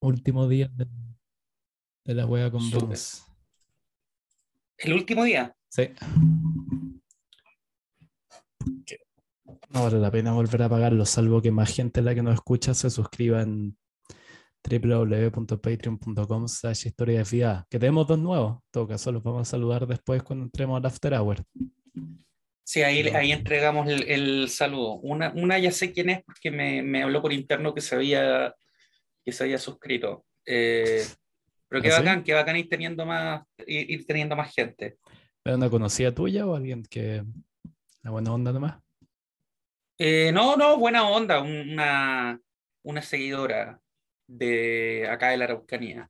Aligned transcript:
último 0.00 0.48
día 0.48 0.68
de, 0.68 0.86
de 2.04 2.14
la 2.14 2.26
wea 2.26 2.50
con 2.50 2.70
bonus. 2.70 3.24
El 4.78 4.94
último 4.94 5.24
día. 5.24 5.54
Sí. 5.68 5.90
No 9.68 9.84
vale 9.84 9.98
la 9.98 10.10
pena 10.10 10.32
volver 10.32 10.62
a 10.62 10.68
pagarlo, 10.68 11.06
salvo 11.06 11.40
que 11.40 11.52
más 11.52 11.74
gente 11.74 12.02
la 12.02 12.14
que 12.14 12.22
nos 12.22 12.34
escucha 12.34 12.74
se 12.74 12.90
suscriba 12.90 13.42
en 13.42 13.76
www.patreon.com 14.68 16.48
slash 16.48 16.86
historia 16.86 17.18
de 17.18 17.24
FIA. 17.24 17.66
Que 17.70 17.78
tenemos 17.78 18.06
dos 18.06 18.18
nuevos. 18.18 18.54
En 18.56 18.70
todo 18.72 18.88
caso, 18.88 19.12
los 19.12 19.22
vamos 19.22 19.42
a 19.42 19.50
saludar 19.50 19.86
después 19.86 20.22
cuando 20.22 20.44
entremos 20.44 20.76
al 20.76 20.86
After 20.86 21.14
Hour. 21.14 21.44
Sí, 22.64 22.82
ahí, 22.82 23.00
ahí 23.08 23.32
entregamos 23.32 23.88
el, 23.88 24.02
el 24.08 24.48
saludo. 24.48 24.94
Una, 24.96 25.32
una 25.34 25.58
ya 25.58 25.72
sé 25.72 25.92
quién 25.92 26.10
es 26.10 26.22
porque 26.24 26.50
me, 26.50 26.82
me 26.82 27.02
habló 27.02 27.22
por 27.22 27.32
interno 27.32 27.74
que 27.74 27.80
se 27.80 27.94
había, 27.94 28.54
que 29.24 29.32
se 29.32 29.44
había 29.44 29.58
suscrito. 29.58 30.24
Eh, 30.46 31.04
pero 31.68 31.82
qué 31.82 31.88
¿Ah, 31.88 31.92
sí? 31.92 31.98
bacán, 31.98 32.24
qué 32.24 32.34
bacán 32.34 32.56
ir 32.56 32.68
teniendo 32.68 33.06
más, 33.06 33.42
ir, 33.66 33.90
ir 33.90 34.06
teniendo 34.06 34.36
más 34.36 34.52
gente. 34.54 34.98
¿Era 35.44 35.56
una 35.56 35.70
conocida 35.70 36.14
tuya 36.14 36.46
o 36.46 36.54
alguien 36.54 36.82
que... 36.84 37.24
La 38.02 38.10
buena 38.10 38.32
onda 38.32 38.52
nomás? 38.52 38.80
Eh, 39.98 40.32
no, 40.32 40.56
no, 40.56 40.78
buena 40.78 41.06
onda, 41.08 41.40
un- 41.42 41.70
una, 41.72 42.40
una 42.82 43.02
seguidora 43.02 43.78
de 44.26 45.06
acá 45.08 45.28
de 45.28 45.36
la 45.36 45.44
Araucanía. 45.44 46.08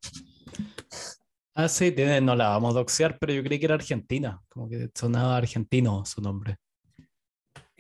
Ah, 1.55 1.69
sí, 1.69 1.91
tiene, 1.91 2.21
no 2.21 2.37
la 2.37 2.51
vamos 2.51 2.75
a 2.75 2.79
doxear, 2.79 3.19
pero 3.19 3.33
yo 3.33 3.43
creí 3.43 3.59
que 3.59 3.67
era 3.67 3.75
argentina. 3.75 4.41
Como 4.49 4.69
que 4.69 4.89
sonaba 4.95 5.37
argentino 5.37 6.05
su 6.05 6.21
nombre. 6.23 6.57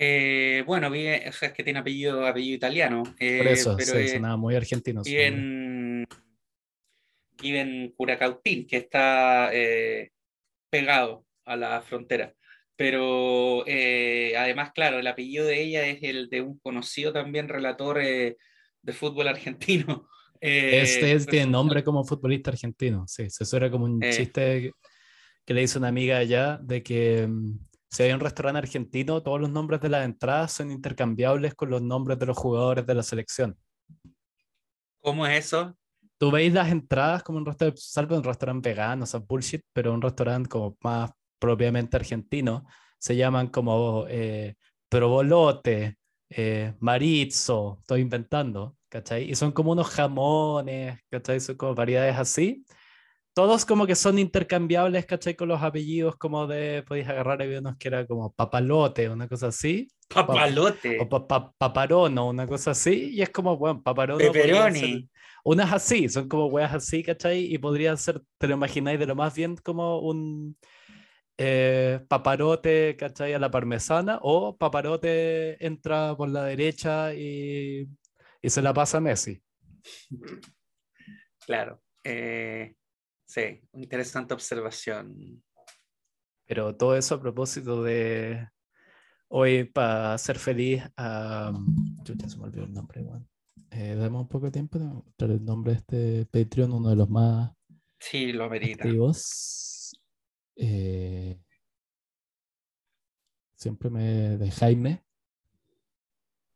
Eh, 0.03 0.65
bueno, 0.67 0.91
vive, 0.91 1.29
o 1.29 1.33
sea, 1.33 1.49
es 1.49 1.55
que 1.55 1.63
tiene 1.63 1.81
apellido, 1.81 2.27
apellido 2.27 2.57
italiano. 2.57 3.03
eh, 3.19 3.37
Por 3.37 3.49
eso, 3.49 3.77
pero 3.77 3.93
sí, 4.01 4.09
sonaba 4.09 4.39
muy 4.39 4.55
argentino. 4.55 5.03
vive 5.03 5.27
en, 5.27 6.07
vive 7.43 7.61
en 7.61 7.91
Curacautín, 7.93 8.67
que 8.67 8.79
está 8.79 9.51
eh, 9.53 10.11
pegado 10.71 11.27
a 11.45 11.55
la 11.57 11.83
frontera. 11.83 12.35
Pero 12.77 13.63
eh, 13.67 14.35
además, 14.39 14.73
claro, 14.73 14.99
el 14.99 15.07
apellido 15.07 15.45
de 15.45 15.61
ella 15.63 15.87
es 15.87 15.99
el 16.03 16.31
de 16.31 16.41
un 16.41 16.59
conocido 16.61 17.13
también 17.13 17.47
relator 17.49 18.01
eh, 18.01 18.39
de 18.83 18.93
fútbol 18.93 19.29
argentino. 19.29 20.09
Eh, 20.43 20.81
Este 20.81 21.13
es, 21.13 21.27
resulta- 21.27 21.45
nombre 21.51 21.85
como 21.85 22.03
futbolista 22.03 22.51
argentino, 22.51 23.05
sí. 23.07 23.25
Eso 23.25 23.57
era 23.59 23.71
como 23.71 23.85
un 23.85 24.03
Eh. 24.03 24.09
chiste 24.11 24.73
que, 25.45 25.53
le 25.53 25.63
hizo 25.63 25.79
una 25.79 25.89
amiga 25.89 26.17
allá 26.17 26.57
de 26.63 26.83
que 26.83 27.27
mm, 27.29 27.59
si 27.91 28.05
hay 28.05 28.13
un 28.13 28.21
restaurante 28.21 28.59
argentino, 28.59 29.23
todos 29.23 29.41
los 29.41 29.51
nombres 29.51 29.81
de 29.81 29.89
las 29.89 30.05
entradas 30.05 30.53
son 30.53 30.71
intercambiables 30.71 31.55
con 31.55 31.71
los 31.71 31.83
nombres 31.83 32.19
de 32.19 32.27
los 32.27 32.39
jugadores 32.39 32.87
de 32.87 32.95
la 32.95 33.03
selección. 33.03 33.59
¿Cómo 35.01 35.27
es 35.27 35.47
eso? 35.47 35.77
Tú 36.19 36.31
veis 36.31 36.53
las 36.53 36.71
entradas 36.71 37.23
como 37.23 37.39
un 37.39 37.47
restaurante, 37.47 37.81
salvo 37.83 38.17
un 38.17 38.25
restaurante 38.25 38.69
vegano, 38.69 39.05
o 39.05 39.07
sea, 39.07 39.21
bullshit, 39.21 39.63
pero 39.73 39.93
un 39.93 40.03
restaurante 40.03 40.49
como 40.49 40.77
más 40.83 41.11
propiamente 41.39 41.97
argentino, 41.97 42.67
se 42.99 43.17
llaman 43.17 43.49
como 43.49 44.05
eh, 44.09 44.55
provolote, 44.89 45.97
eh, 46.29 46.75
marizzo, 46.79 47.79
estoy 47.81 48.03
inventando, 48.03 48.77
¿cachai? 48.89 49.31
Y 49.31 49.35
son 49.35 49.51
como 49.51 49.73
unos 49.73 49.89
jamones, 49.89 51.01
¿cachai? 51.11 51.41
Son 51.41 51.57
como 51.57 51.75
variedades 51.75 52.17
así. 52.17 52.65
Todos 53.33 53.65
como 53.65 53.87
que 53.87 53.95
son 53.95 54.19
intercambiables, 54.19 55.07
¿cachai? 55.07 55.35
Con 55.37 55.49
los 55.49 55.63
apellidos 55.63 56.17
como 56.17 56.47
de, 56.47 56.83
podéis 56.83 57.09
agarrar, 57.09 57.41
había 57.41 57.61
unos 57.61 57.77
que 57.77 57.89
era 57.89 58.07
como 58.07 58.33
papalote, 58.33 59.09
una 59.09 59.29
cosa 59.29 59.47
así, 59.49 59.89
Papalote. 60.09 60.99
o 61.01 61.09
pa- 61.09 61.27
pa- 61.27 61.53
paparono, 61.57 62.29
una 62.29 62.47
cosa 62.47 62.73
así, 62.73 63.11
y 63.15 63.23
es 63.23 63.31
como, 63.31 63.57
bueno, 63.57 63.83
paparono. 63.83 64.19
podría 64.27 64.71
ser- 64.73 65.05
Unas 65.45 65.73
así, 65.73 66.09
son 66.09 66.29
como 66.29 66.47
weas 66.47 66.75
así, 66.75 67.03
¿cachai? 67.03 67.45
Y 67.55 67.57
podrían 67.59 67.97
ser, 67.97 68.21
te 68.37 68.47
lo 68.49 68.55
imagináis 68.55 68.99
de 68.99 69.07
lo 69.07 69.15
más 69.15 69.35
bien 69.35 69.57
como 69.57 70.01
un 70.01 70.57
eh, 71.39 72.01
paparote, 72.09 72.97
¿cachai? 72.99 73.33
A 73.33 73.39
la 73.39 73.51
parmesana, 73.51 74.19
o 74.23 74.57
paparote 74.59 75.65
entra 75.65 76.15
por 76.17 76.29
la 76.29 76.45
derecha 76.45 77.15
y, 77.15 77.89
y 78.43 78.51
se 78.51 78.61
la 78.61 78.75
pasa 78.75 78.99
a 78.99 79.01
Messi. 79.01 79.41
Claro. 81.47 81.81
eh, 82.05 82.75
sí, 83.31 83.61
interesante 83.75 84.35
observación. 84.35 85.43
Pero 86.47 86.77
todo 86.77 86.97
eso 86.97 87.15
a 87.15 87.21
propósito 87.21 87.83
de 87.85 88.49
hoy 89.29 89.65
para 89.65 90.19
ser 90.19 90.37
feliz 90.37 90.83
a... 90.97 91.53
Chucha, 92.03 92.29
se 92.29 92.37
me 92.37 92.45
olvidó 92.45 92.65
el 92.65 92.73
nombre. 92.73 93.07
Eh, 93.71 93.95
dame 93.95 94.19
un 94.19 94.27
poco 94.27 94.47
de 94.47 94.53
tiempo 94.53 94.81
de 94.81 94.87
encontrar 94.87 95.31
el 95.31 95.45
nombre 95.45 95.73
de 95.73 95.79
este 95.79 96.27
Patreon, 96.27 96.73
uno 96.73 96.91
de 96.91 96.97
los 96.97 97.09
más 97.09 97.53
Sí, 98.01 98.33
lo 98.33 98.47
activos. 98.47 99.93
Eh, 100.57 101.39
siempre 103.55 103.91
me... 103.91 104.39
de 104.39 104.51
Jaime. 104.51 105.05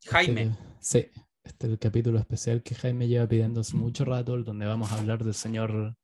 Jaime. 0.07 0.43
Este, 0.43 0.59
sí, 0.81 1.23
este 1.45 1.67
es 1.67 1.73
el 1.73 1.79
capítulo 1.79 2.19
especial 2.19 2.65
que 2.65 2.75
Jaime 2.75 3.07
lleva 3.07 3.29
pidiendo 3.29 3.61
hace 3.61 3.77
mucho 3.77 4.05
rato, 4.05 4.35
el 4.35 4.43
donde 4.43 4.67
vamos 4.67 4.91
a 4.91 4.99
hablar 4.99 5.23
del 5.23 5.35
señor 5.35 5.97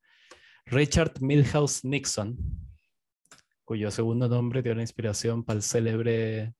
Richard 0.65 1.21
Milhouse 1.21 1.83
Nixon, 1.83 2.37
cuyo 3.65 3.91
segundo 3.91 4.27
nombre 4.27 4.61
dio 4.61 4.73
la 4.73 4.81
inspiración 4.81 5.43
para 5.43 5.57
el 5.57 5.63
célebre 5.63 6.53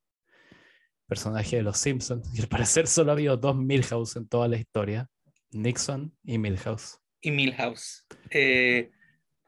personaje 1.08 1.58
de 1.58 1.64
Los 1.64 1.78
Simpsons. 1.78 2.30
Y 2.34 2.42
al 2.42 2.48
parecer 2.48 2.88
solo 2.88 3.12
ha 3.12 3.14
habido 3.14 3.38
dos 3.38 3.56
Milhouse 3.56 4.16
en 4.16 4.28
toda 4.28 4.48
la 4.48 4.58
historia, 4.58 5.08
Nixon 5.52 6.16
y 6.24 6.38
Milhouse. 6.38 7.00
y 7.22 7.32
Milhouse. 7.32 8.06
Eh, 8.30 8.90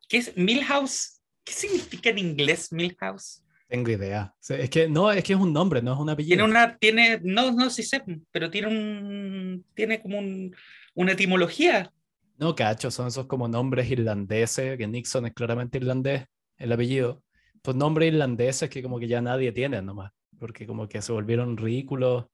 ¿qué 0.08 0.18
es 0.18 0.38
Milhouse? 0.38 1.22
¿Qué 1.44 1.54
significa 1.54 2.10
en 2.10 2.20
inglés 2.20 2.72
Milhouse? 2.72 3.42
Tengo 3.68 3.90
idea. 3.90 4.34
Es 4.48 4.70
que 4.70 4.88
no, 4.88 5.12
es 5.12 5.24
que 5.24 5.34
es 5.34 5.40
un 5.40 5.52
nombre, 5.52 5.82
no 5.82 5.94
es 5.94 6.00
un 6.00 6.10
apellido. 6.10 6.36
Tiene 6.36 6.44
una, 6.50 6.78
tiene, 6.78 7.20
no, 7.24 7.52
no 7.52 7.70
sí 7.70 7.82
sé, 7.82 8.04
pero 8.32 8.52
tiene 8.52 8.68
un, 8.68 9.66
tiene 9.74 10.02
como 10.02 10.20
un, 10.20 10.56
una 10.94 11.14
etimología. 11.14 11.92
No, 12.38 12.56
cacho, 12.56 12.92
son 12.92 13.08
esos 13.08 13.28
como 13.28 13.48
nombres 13.48 13.90
irlandeses, 13.90 14.78
que 14.78 14.88
Nixon 14.88 15.26
es 15.28 15.34
claramente 15.34 15.78
irlandés, 15.78 16.26
el 16.58 16.72
apellido. 16.72 17.24
Pues 17.62 17.78
nombres 17.78 18.12
irlandeses 18.12 18.70
que 18.70 18.84
como 18.84 19.00
que 19.00 19.08
ya 19.08 19.22
nadie 19.22 19.52
tiene 19.52 19.82
nomás, 19.82 20.12
porque 20.40 20.68
como 20.68 20.88
que 20.88 21.02
se 21.02 21.12
volvieron 21.14 21.58
ridículos. 21.58 22.26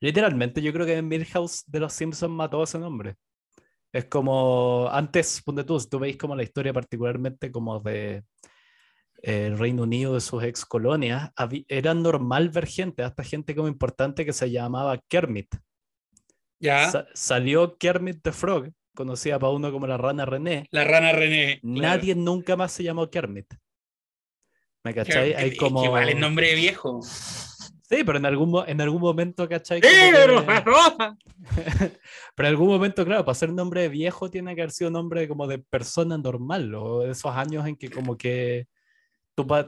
Literalmente 0.00 0.60
yo 0.62 0.72
creo 0.72 0.86
que 0.86 1.00
Milhouse 1.02 1.64
de 1.66 1.80
los 1.80 1.92
Simpsons 1.92 2.32
mató 2.32 2.62
ese 2.62 2.78
nombre. 2.78 3.14
Es 3.92 4.06
como, 4.06 4.88
antes, 4.90 5.42
ponte 5.44 5.64
tú, 5.64 5.78
si 5.78 5.88
tú 5.88 5.98
veis 5.98 6.16
como 6.16 6.34
la 6.34 6.42
historia 6.42 6.72
particularmente 6.72 7.52
como 7.52 7.78
de 7.80 8.24
eh, 9.22 9.46
el 9.46 9.58
Reino 9.58 9.82
Unido, 9.84 10.14
de 10.14 10.20
sus 10.20 10.42
ex 10.42 10.64
colonias, 10.64 11.30
era 11.68 11.94
normal 11.94 12.48
ver 12.48 12.66
gente, 12.66 13.02
hasta 13.02 13.22
gente 13.22 13.54
como 13.54 13.68
importante 13.68 14.24
que 14.24 14.32
se 14.32 14.50
llamaba 14.50 14.98
Kermit. 15.08 15.54
Ya. 16.58 16.90
Sa- 16.90 17.06
salió 17.14 17.76
Kermit 17.76 18.22
the 18.22 18.32
Frog, 18.32 18.70
conocida 18.94 19.38
para 19.38 19.52
uno 19.52 19.72
como 19.72 19.86
la 19.86 19.96
rana 19.96 20.24
René. 20.24 20.66
La 20.70 20.84
rana 20.84 21.12
René. 21.12 21.60
claro. 21.60 21.80
Nadie 21.80 22.14
nunca 22.14 22.56
más 22.56 22.72
se 22.72 22.82
llamó 22.82 23.10
Kermit. 23.10 23.54
¿Me 24.84 24.94
cachai? 24.94 25.32
Hay 25.34 25.56
como... 25.56 25.82
que 25.82 25.88
vale 25.88 26.12
el 26.12 26.20
nombre 26.20 26.48
de 26.48 26.54
viejo. 26.56 27.00
Sí, 27.02 28.04
pero 28.04 28.16
en 28.18 28.26
algún, 28.26 28.64
en 28.66 28.80
algún 28.80 29.00
momento, 29.00 29.48
¿cachai? 29.48 29.80
¡Sí, 29.82 29.88
pero 30.12 30.44
que-! 30.44 30.62
Pero 32.34 32.48
en 32.48 32.54
algún 32.54 32.68
momento, 32.68 33.04
claro, 33.04 33.24
para 33.24 33.34
ser 33.34 33.52
nombre 33.52 33.82
de 33.82 33.88
viejo 33.90 34.30
tiene 34.30 34.54
que 34.54 34.62
haber 34.62 34.72
sido 34.72 34.90
nombre 34.90 35.28
como 35.28 35.46
de 35.46 35.58
persona 35.58 36.16
normal, 36.16 36.74
o 36.74 37.00
de 37.00 37.10
esos 37.10 37.34
años 37.34 37.66
en 37.66 37.76
que 37.76 37.90
como 37.90 38.16
que, 38.16 38.66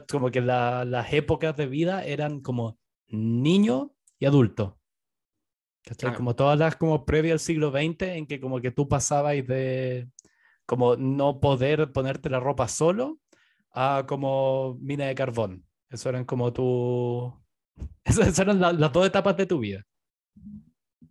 como 0.09 0.31
que 0.31 0.41
la- 0.41 0.83
las 0.85 1.13
épocas 1.13 1.55
de 1.55 1.67
vida 1.67 2.03
eran 2.03 2.41
como 2.41 2.79
niño 3.07 3.91
y 4.19 4.25
adulto. 4.25 4.79
¿Cachai? 5.85 6.09
Claro. 6.09 6.17
Como 6.17 6.35
todas 6.35 6.57
las 6.57 6.75
como 6.75 7.05
previa 7.05 7.33
al 7.33 7.39
siglo 7.39 7.69
XX 7.71 8.01
en 8.17 8.25
que 8.27 8.39
como 8.39 8.59
que 8.59 8.71
tú 8.71 8.87
pasabas 8.87 9.33
de 9.47 10.07
como 10.65 10.95
no 10.95 11.39
poder 11.39 11.91
ponerte 11.91 12.29
la 12.29 12.39
ropa 12.39 12.67
solo 12.67 13.19
a 13.71 14.05
como 14.07 14.77
mina 14.81 15.05
de 15.05 15.15
carbón. 15.15 15.63
Eso 15.89 16.09
eran 16.09 16.25
como 16.25 16.51
tu... 16.51 17.31
Esas 18.03 18.37
eran 18.39 18.59
la- 18.59 18.73
las 18.73 18.91
dos 18.91 19.05
etapas 19.05 19.37
de 19.37 19.45
tu 19.45 19.59
vida. 19.59 19.83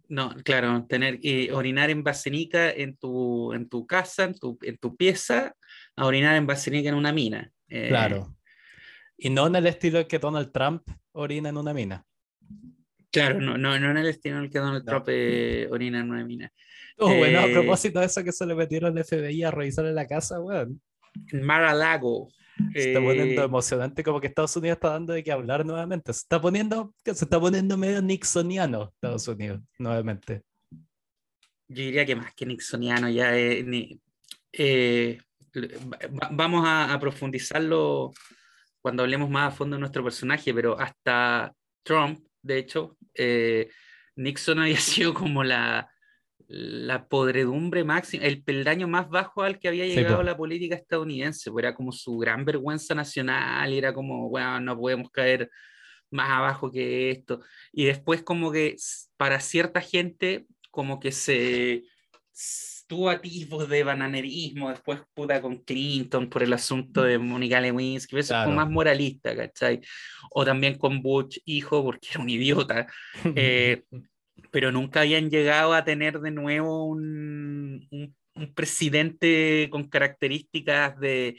No, 0.09 0.35
claro, 0.45 0.85
tener 0.87 1.19
que 1.21 1.53
orinar 1.53 1.89
en 1.91 2.03
vasenica 2.05 2.71
en 2.71 2.97
tu, 2.97 3.53
en 3.53 3.69
tu 3.69 3.87
casa, 3.87 4.25
en 4.25 4.35
tu, 4.39 4.59
en 4.63 4.77
tu 4.77 4.97
pieza, 4.97 5.55
a 5.97 6.05
orinar 6.07 6.37
en 6.37 6.47
vasenica 6.47 6.89
en 6.91 6.95
una 6.95 7.13
mina. 7.13 7.51
Eh, 7.69 7.89
Claro. 7.89 8.37
Y 9.17 9.31
no 9.31 9.47
en 9.47 9.55
el 9.57 9.67
estilo 9.67 10.07
que 10.09 10.19
Donald 10.19 10.51
Trump 10.53 10.83
orina 11.13 11.49
en 11.49 11.57
una 11.57 11.73
mina. 11.73 12.05
Claro, 13.15 13.41
no, 13.41 13.57
no, 13.57 13.79
no 13.79 13.91
en 13.93 13.97
el 13.97 14.09
estilo 14.09 14.39
en 14.39 14.45
el 14.45 14.51
que 14.51 14.59
Donald 14.59 14.85
No. 14.85 14.91
Trump 14.91 15.07
eh, 15.09 15.69
orina 15.71 16.01
en 16.01 16.11
una 16.11 16.25
mina. 16.25 16.53
Oh, 16.99 17.15
bueno, 17.15 17.39
a 17.39 17.47
Eh, 17.47 17.53
propósito 17.53 18.01
de 18.01 18.07
eso 18.07 18.25
que 18.25 18.33
se 18.33 18.45
le 18.45 18.57
metieron 18.57 18.99
al 18.99 19.05
FBI 19.05 19.45
a 19.45 19.53
revisar 19.53 19.87
en 19.87 19.95
la 19.95 20.07
casa, 20.07 20.41
weón. 20.41 20.81
En 21.33 21.43
Mar-a-Lago. 21.45 22.29
Se 22.73 22.89
está 22.89 23.01
poniendo 23.01 23.43
Eh, 23.43 23.45
emocionante, 23.45 24.03
como 24.03 24.21
que 24.21 24.27
Estados 24.27 24.57
Unidos 24.57 24.77
está 24.77 24.91
dando 24.91 25.13
de 25.13 25.23
qué 25.23 25.31
hablar 25.31 25.65
nuevamente. 25.65 26.13
Se 26.13 26.21
está 26.21 26.41
poniendo, 26.41 26.93
se 27.05 27.13
está 27.13 27.39
poniendo 27.41 27.77
medio 27.77 28.03
nixoniano 28.03 28.91
Estados 28.95 29.29
Unidos 29.29 29.61
nuevamente. 29.79 30.43
yo 31.69 31.83
diría 31.83 32.05
que 32.05 32.17
más 32.17 32.35
que 32.35 32.47
nixoniano, 32.47 33.09
ya 33.09 33.37
eh, 33.37 33.65
eh, 34.53 35.19
vamos 36.33 36.65
a, 36.67 36.97
profundizarlo 37.01 38.13
cuando 38.81 39.03
hablemos 39.03 39.31
más 39.31 39.53
a 39.53 39.57
fondo 39.57 39.77
de 39.77 39.81
nuestro 39.81 40.03
personaje, 40.05 40.53
pero 40.53 40.79
hasta 40.79 41.53
Trump, 41.83 42.21
de 42.43 42.59
hecho, 42.59 42.97
eh, 43.15 43.71
Nixon 44.17 44.59
había 44.61 44.77
sido 44.81 45.15
como 45.15 45.45
la, 45.45 45.91
la 46.47 47.09
podredumbre 47.09 47.85
máxima, 47.85 48.25
el 48.25 48.43
peldaño 48.43 48.89
más 48.89 49.09
bajo 49.09 49.43
al 49.43 49.59
que 49.59 49.69
había 49.69 49.87
llegado 49.87 50.23
la 50.23 50.37
política 50.37 50.75
estadounidense, 50.75 51.51
pues 51.51 51.65
era 51.65 51.75
como 51.75 51.93
su 51.93 52.19
gran 52.19 52.45
vergüenza 52.45 52.95
nacional, 52.95 53.73
era 53.73 53.93
como, 53.93 54.29
bueno, 54.29 54.61
no 54.61 54.79
podemos 54.79 55.11
caer 55.11 55.51
más 56.11 56.31
abajo 56.31 56.71
que 56.71 57.11
esto. 57.11 57.41
Y 57.73 57.85
después 57.87 58.23
como 58.23 58.53
que 58.53 58.77
para 59.17 59.41
cierta 59.41 59.81
gente 59.81 60.47
como 60.71 61.01
que 61.01 61.13
se 61.13 61.85
tuvo 62.87 63.11
atisbos 63.11 63.69
de 63.69 63.85
bananerismo, 63.85 64.71
después 64.71 65.01
puta 65.15 65.41
con 65.41 65.59
Clinton 65.59 66.29
por 66.29 66.43
el 66.43 66.53
asunto 66.53 67.03
de 67.03 67.19
Monica 67.19 67.61
Lewinsky, 67.61 68.19
eso 68.19 68.35
es 68.35 68.45
como 68.45 68.57
más 68.57 68.71
moralista, 68.71 69.35
¿cachai? 69.35 69.81
O 70.31 70.45
también 70.45 70.79
con 70.79 71.03
Bush, 71.03 71.39
hijo, 71.45 71.83
porque 71.83 72.09
era 72.11 72.21
un 72.21 72.31
idiota. 72.31 72.87
Eh, 73.35 73.85
pero 74.51 74.73
nunca 74.73 75.01
habían 75.01 75.31
llegado 75.31 75.75
a 75.75 75.85
tener 75.85 76.21
de 76.21 76.31
nuevo 76.31 76.87
un, 76.87 77.87
un, 77.91 78.15
un 78.35 78.55
presidente 78.55 79.69
con 79.71 79.89
características 79.89 80.99
de, 80.99 81.39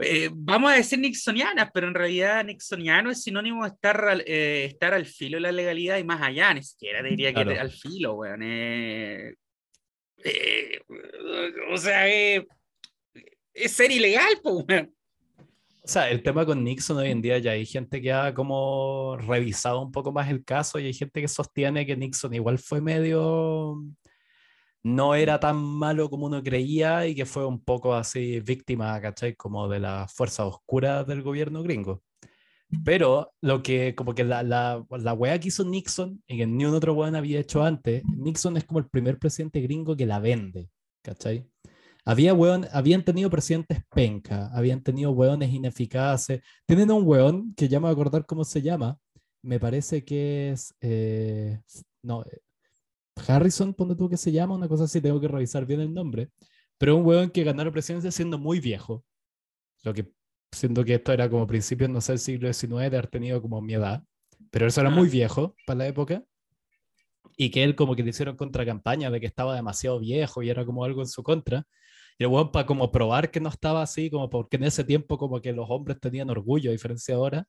eh, 0.00 0.30
vamos 0.32 0.70
a 0.70 0.76
decir 0.76 0.98
nixonianas, 1.00 1.70
pero 1.74 1.88
en 1.88 1.94
realidad 1.94 2.44
nixoniano 2.44 3.10
es 3.10 3.22
sinónimo 3.22 3.64
de 3.64 3.70
estar, 3.70 4.22
eh, 4.26 4.64
estar 4.66 4.94
al 4.94 5.06
filo 5.06 5.38
de 5.38 5.40
la 5.40 5.52
legalidad 5.52 5.98
y 5.98 6.04
más 6.04 6.22
allá, 6.22 6.54
ni 6.54 6.62
siquiera 6.62 7.02
diría 7.02 7.34
que 7.34 7.40
al 7.40 7.70
filo, 7.72 8.14
weón. 8.14 8.40
Eh, 8.44 9.34
o 11.70 11.76
sea, 11.76 12.08
es 12.08 12.46
ser 13.72 13.90
ilegal, 13.90 14.40
pues. 14.42 14.88
O 15.82 15.90
sea, 15.90 16.10
el 16.10 16.22
tema 16.22 16.44
con 16.44 16.62
Nixon 16.62 16.98
hoy 16.98 17.10
en 17.10 17.22
día 17.22 17.38
ya 17.38 17.52
hay 17.52 17.64
gente 17.64 18.02
que 18.02 18.12
ha 18.12 18.34
como 18.34 19.16
revisado 19.16 19.80
un 19.80 19.90
poco 19.90 20.12
más 20.12 20.28
el 20.28 20.44
caso 20.44 20.78
y 20.78 20.86
hay 20.86 20.92
gente 20.92 21.20
que 21.22 21.28
sostiene 21.28 21.86
que 21.86 21.96
Nixon 21.96 22.34
igual 22.34 22.58
fue 22.58 22.82
medio 22.82 23.82
no 24.82 25.14
era 25.14 25.40
tan 25.40 25.56
malo 25.56 26.08
como 26.08 26.26
uno 26.26 26.42
creía 26.42 27.06
y 27.06 27.14
que 27.14 27.26
fue 27.26 27.46
un 27.46 27.62
poco 27.62 27.94
así 27.94 28.40
víctima, 28.40 29.00
¿cachai? 29.00 29.34
Como 29.34 29.68
de 29.68 29.80
las 29.80 30.12
fuerzas 30.12 30.46
oscuras 30.46 31.06
del 31.06 31.22
gobierno 31.22 31.62
gringo. 31.62 32.02
Pero 32.84 33.32
lo 33.40 33.62
que, 33.62 33.94
como 33.94 34.14
que 34.14 34.24
la, 34.24 34.42
la, 34.42 34.84
la 34.90 35.12
wea 35.14 35.38
que 35.40 35.48
hizo 35.48 35.64
Nixon 35.64 36.22
y 36.26 36.36
que 36.36 36.46
ni 36.46 36.66
un 36.66 36.74
otro 36.74 36.92
weón 36.92 37.16
había 37.16 37.40
hecho 37.40 37.62
antes, 37.64 38.02
Nixon 38.04 38.56
es 38.58 38.64
como 38.64 38.78
el 38.78 38.88
primer 38.88 39.18
presidente 39.18 39.60
gringo 39.60 39.96
que 39.96 40.04
la 40.06 40.18
vende, 40.18 40.68
¿cachai? 41.02 41.48
Había 42.04 42.34
weón, 42.34 42.66
habían 42.72 43.04
tenido 43.04 43.30
presidentes 43.30 43.80
penca, 43.90 44.48
habían 44.48 44.82
tenido 44.82 45.10
weones 45.12 45.52
ineficaces. 45.52 46.42
Tienen 46.66 46.90
un 46.90 47.06
weón 47.06 47.54
que 47.54 47.68
ya 47.68 47.78
me 47.80 47.84
voy 47.84 47.90
a 47.90 47.92
acordar 47.92 48.26
cómo 48.26 48.44
se 48.44 48.62
llama, 48.62 48.98
me 49.42 49.58
parece 49.60 50.04
que 50.04 50.50
es, 50.50 50.74
eh, 50.80 51.60
no, 52.02 52.24
Harrison, 53.26 53.74
ponte 53.74 53.94
tú 53.94 54.08
que 54.08 54.16
se 54.16 54.32
llama, 54.32 54.54
una 54.54 54.68
cosa 54.68 54.84
así, 54.84 55.00
tengo 55.00 55.20
que 55.20 55.28
revisar 55.28 55.66
bien 55.66 55.80
el 55.80 55.92
nombre, 55.92 56.30
pero 56.78 56.96
un 56.96 57.04
hueón 57.06 57.30
que 57.30 57.44
ganó 57.44 57.64
la 57.64 57.72
presidencia 57.72 58.10
siendo 58.10 58.38
muy 58.38 58.60
viejo, 58.60 59.04
lo 59.84 59.94
que 59.94 60.12
siento 60.52 60.84
que 60.84 60.94
esto 60.94 61.12
era 61.12 61.28
como 61.28 61.46
principios, 61.46 61.90
no 61.90 62.00
sé, 62.00 62.12
del 62.12 62.18
siglo 62.18 62.52
XIX, 62.52 62.90
de 62.90 62.96
haber 62.96 63.06
tenido 63.08 63.42
como 63.42 63.60
mi 63.60 63.74
edad, 63.74 64.02
pero 64.50 64.66
eso 64.66 64.80
era 64.80 64.90
muy 64.90 65.08
viejo 65.08 65.54
para 65.66 65.78
la 65.78 65.86
época, 65.86 66.24
y 67.36 67.50
que 67.50 67.62
él 67.62 67.76
como 67.76 67.94
que 67.94 68.02
le 68.02 68.10
hicieron 68.10 68.36
contracampaña 68.36 69.10
de 69.10 69.20
que 69.20 69.26
estaba 69.26 69.54
demasiado 69.54 70.00
viejo 70.00 70.42
y 70.42 70.50
era 70.50 70.64
como 70.64 70.84
algo 70.84 71.02
en 71.02 71.08
su 71.08 71.22
contra, 71.22 71.64
y 72.18 72.24
el 72.24 72.30
hueón 72.30 72.50
para 72.50 72.66
como 72.66 72.90
probar 72.90 73.30
que 73.30 73.40
no 73.40 73.48
estaba 73.48 73.82
así, 73.82 74.10
como 74.10 74.28
porque 74.28 74.56
en 74.56 74.64
ese 74.64 74.84
tiempo 74.84 75.18
como 75.18 75.40
que 75.40 75.52
los 75.52 75.66
hombres 75.70 76.00
tenían 76.00 76.30
orgullo, 76.30 76.70
a 76.70 76.72
diferencia 76.72 77.14
de 77.14 77.20
ahora, 77.20 77.48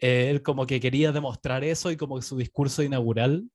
eh, 0.00 0.30
él 0.30 0.42
como 0.42 0.66
que 0.66 0.80
quería 0.80 1.12
demostrar 1.12 1.64
eso 1.64 1.90
y 1.90 1.96
como 1.96 2.16
que 2.16 2.22
su 2.22 2.36
discurso 2.36 2.82
inaugural 2.82 3.50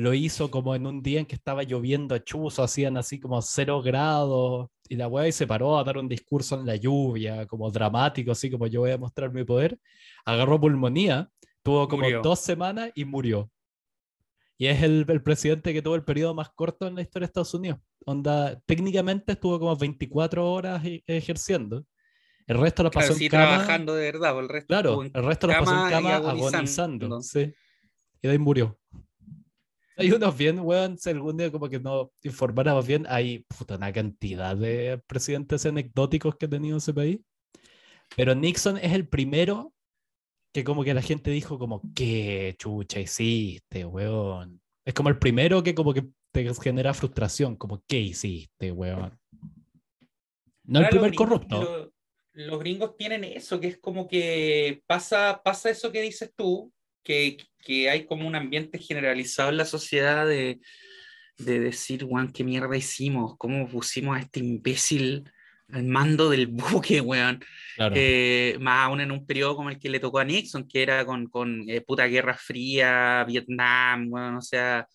lo 0.00 0.14
hizo 0.14 0.50
como 0.50 0.74
en 0.74 0.86
un 0.86 1.02
día 1.02 1.20
en 1.20 1.26
que 1.26 1.34
estaba 1.34 1.62
lloviendo 1.62 2.14
a 2.14 2.24
chuzo, 2.24 2.62
hacían 2.62 2.96
así 2.96 3.20
como 3.20 3.42
cero 3.42 3.82
grados, 3.82 4.70
y 4.88 4.96
la 4.96 5.08
weá 5.08 5.30
se 5.30 5.46
paró 5.46 5.78
a 5.78 5.84
dar 5.84 5.98
un 5.98 6.08
discurso 6.08 6.58
en 6.58 6.64
la 6.64 6.76
lluvia, 6.76 7.46
como 7.46 7.70
dramático, 7.70 8.32
así 8.32 8.50
como 8.50 8.66
yo 8.66 8.80
voy 8.80 8.92
a 8.92 8.98
mostrar 8.98 9.30
mi 9.30 9.44
poder. 9.44 9.78
Agarró 10.24 10.58
pulmonía, 10.58 11.28
tuvo 11.62 11.86
como 11.86 12.08
dos 12.22 12.40
semanas 12.40 12.90
y 12.94 13.04
murió. 13.04 13.50
Y 14.56 14.68
es 14.68 14.82
el, 14.82 15.04
el, 15.06 15.22
presidente 15.22 15.74
que 15.74 15.82
tuvo 15.82 15.96
el 15.96 16.04
periodo 16.04 16.34
más 16.34 16.48
corto 16.50 16.86
en 16.86 16.94
la 16.94 17.02
historia 17.02 17.26
de 17.26 17.30
Estados 17.30 17.52
Unidos. 17.52 17.78
Onda, 18.06 18.58
técnicamente 18.64 19.32
estuvo 19.32 19.58
como 19.58 19.76
24 19.76 20.50
horas 20.50 20.82
e, 20.84 21.02
ejerciendo. 21.06 21.84
El 22.46 22.58
resto 22.58 22.82
lo 22.82 22.90
pasó 22.90 23.12
en 23.12 23.28
cama. 23.28 23.44
trabajando 23.44 23.94
de 23.94 24.12
verdad, 24.12 24.38
el 24.38 24.48
resto 24.48 24.66
claro, 24.66 25.02
el 25.02 25.12
resto 25.12 25.46
lo 25.46 25.52
pasó 25.52 25.84
en 25.84 25.90
cama 25.90 26.16
agonizando. 26.16 27.20
Sí. 27.20 27.52
Y 28.22 28.28
de 28.28 28.30
ahí 28.30 28.38
murió. 28.38 28.78
Hay 30.00 30.12
unos 30.12 30.34
bien, 30.34 30.58
weón, 30.60 30.96
algún 31.04 31.36
día 31.36 31.52
como 31.52 31.68
que 31.68 31.78
no 31.78 32.10
informáramos 32.22 32.86
bien, 32.86 33.04
hay 33.06 33.40
puta, 33.40 33.76
una 33.76 33.92
cantidad 33.92 34.56
de 34.56 34.98
presidentes 35.06 35.66
anecdóticos 35.66 36.36
que 36.36 36.46
ha 36.46 36.48
tenido 36.48 36.78
ese 36.78 36.94
país. 36.94 37.20
Pero 38.16 38.34
Nixon 38.34 38.78
es 38.78 38.94
el 38.94 39.06
primero 39.06 39.74
que 40.54 40.64
como 40.64 40.84
que 40.84 40.94
la 40.94 41.02
gente 41.02 41.30
dijo 41.30 41.58
como, 41.58 41.82
¿qué 41.94 42.56
chucha 42.58 42.98
hiciste, 42.98 43.84
weón? 43.84 44.62
Es 44.86 44.94
como 44.94 45.10
el 45.10 45.18
primero 45.18 45.62
que 45.62 45.74
como 45.74 45.92
que 45.92 46.08
te 46.32 46.50
genera 46.54 46.94
frustración, 46.94 47.56
como, 47.56 47.82
¿qué 47.86 47.98
hiciste, 48.00 48.72
weón? 48.72 49.18
No 50.64 50.80
el 50.80 50.88
primer 50.88 51.14
corrupto. 51.14 51.92
los 52.32 52.58
gringos 52.58 52.96
tienen 52.96 53.24
eso, 53.24 53.60
que 53.60 53.66
es 53.66 53.78
como 53.78 54.08
que 54.08 54.82
pasa, 54.86 55.42
pasa 55.44 55.68
eso 55.68 55.92
que 55.92 56.00
dices 56.00 56.32
tú, 56.34 56.72
que, 57.02 57.38
que 57.62 57.90
hay 57.90 58.06
como 58.06 58.26
un 58.26 58.34
ambiente 58.34 58.78
generalizado 58.78 59.50
en 59.50 59.56
la 59.56 59.64
sociedad 59.64 60.26
de, 60.26 60.60
de 61.38 61.60
decir, 61.60 62.04
weón, 62.04 62.32
qué 62.32 62.44
mierda 62.44 62.76
hicimos, 62.76 63.36
cómo 63.38 63.68
pusimos 63.68 64.16
a 64.16 64.20
este 64.20 64.40
imbécil 64.40 65.30
al 65.72 65.84
mando 65.84 66.30
del 66.30 66.46
buque, 66.48 67.00
weón. 67.00 67.42
Eh, 67.94 68.56
más 68.60 68.86
aún 68.86 69.00
en 69.00 69.12
un 69.12 69.26
periodo 69.26 69.56
como 69.56 69.70
el 69.70 69.78
que 69.78 69.88
le 69.88 70.00
tocó 70.00 70.18
a 70.18 70.24
Nixon, 70.24 70.66
que 70.68 70.82
era 70.82 71.04
con, 71.04 71.26
con 71.26 71.64
eh, 71.68 71.80
puta 71.80 72.06
guerra 72.06 72.34
fría, 72.34 73.24
Vietnam, 73.26 74.08
weón, 74.10 74.36
o 74.36 74.42
sea, 74.42 74.86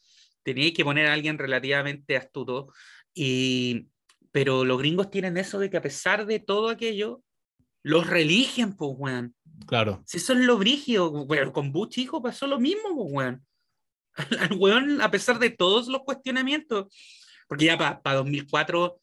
tenía 0.43 0.71
que 0.73 0.83
poner 0.83 1.07
a 1.07 1.13
alguien 1.13 1.37
relativamente 1.37 2.17
astuto. 2.17 2.71
Y, 3.13 3.87
pero 4.31 4.65
los 4.65 4.77
gringos 4.77 5.09
tienen 5.09 5.37
eso 5.37 5.59
de 5.59 5.69
que 5.69 5.77
a 5.77 5.81
pesar 5.81 6.25
de 6.25 6.39
todo 6.39 6.69
aquello, 6.69 7.21
los 7.85 8.07
religen, 8.07 8.75
pues, 8.75 8.91
weón. 8.97 9.35
Claro. 9.67 10.01
Si 10.07 10.17
eso 10.17 10.33
es 10.33 10.39
lo 10.39 10.57
brígido, 10.57 11.11
weón. 11.11 11.51
Con 11.51 11.71
Bush, 11.71 11.99
hijo, 11.99 12.19
pasó 12.19 12.47
lo 12.47 12.59
mismo, 12.59 12.95
pues, 12.95 13.13
weón. 13.13 13.45
Al 14.39 14.57
weón, 14.57 15.01
a 15.01 15.11
pesar 15.11 15.37
de 15.37 15.51
todos 15.51 15.87
los 15.87 16.01
cuestionamientos, 16.01 16.87
porque 17.47 17.65
ya 17.65 17.77
para 17.77 18.17
2004 18.17 18.99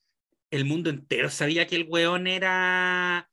el 0.50 0.64
mundo 0.64 0.90
entero 0.90 1.30
sabía 1.30 1.66
que 1.68 1.76
el 1.76 1.86
weón 1.88 2.26
era. 2.26 3.28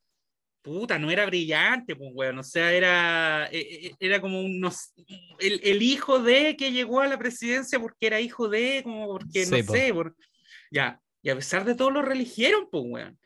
Puta, 0.62 1.00
no 1.00 1.10
era 1.10 1.26
brillante, 1.26 1.96
pues, 1.96 2.12
weón. 2.14 2.38
O 2.38 2.44
sea, 2.44 2.72
era, 2.72 3.48
e, 3.52 3.58
e, 3.58 3.88
e, 3.88 3.96
era 4.00 4.22
como 4.22 4.42
unos, 4.42 4.94
el, 5.40 5.62
el, 5.64 5.82
hijo 5.82 6.20
de 6.20 6.56
que 6.58 6.72
llegó 6.72 7.02
a 7.02 7.08
la 7.08 7.18
presidencia 7.18 7.80
porque 7.80 8.06
era 8.06 8.22
hijo 8.22 8.50
de, 8.50 8.82
como 8.84 9.08
porque, 9.08 9.48
no 9.48 9.58
sé, 9.64 9.94
por, 9.96 10.16
ya. 10.70 11.02
Y 11.24 11.32
a 11.32 11.36
pesar 11.36 11.66
de 11.66 11.74
todo 11.74 11.90
lo 11.90 12.04
religieron, 12.04 12.70
pues, 12.70 12.84
weón. 12.86 13.20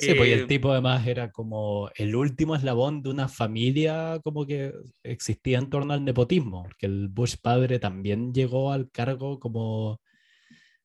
Sí, 0.00 0.14
pues 0.14 0.32
el 0.32 0.40
eh, 0.40 0.46
tipo 0.46 0.72
además 0.72 1.06
era 1.06 1.30
como 1.30 1.90
el 1.94 2.16
último 2.16 2.56
eslabón 2.56 3.02
de 3.02 3.10
una 3.10 3.28
familia 3.28 4.18
como 4.24 4.46
que 4.46 4.72
existía 5.02 5.58
en 5.58 5.68
torno 5.68 5.92
al 5.92 6.04
nepotismo, 6.04 6.62
porque 6.64 6.86
el 6.86 7.08
Bush 7.08 7.36
padre 7.40 7.78
también 7.78 8.32
llegó 8.32 8.72
al 8.72 8.90
cargo 8.90 9.38
como, 9.38 10.00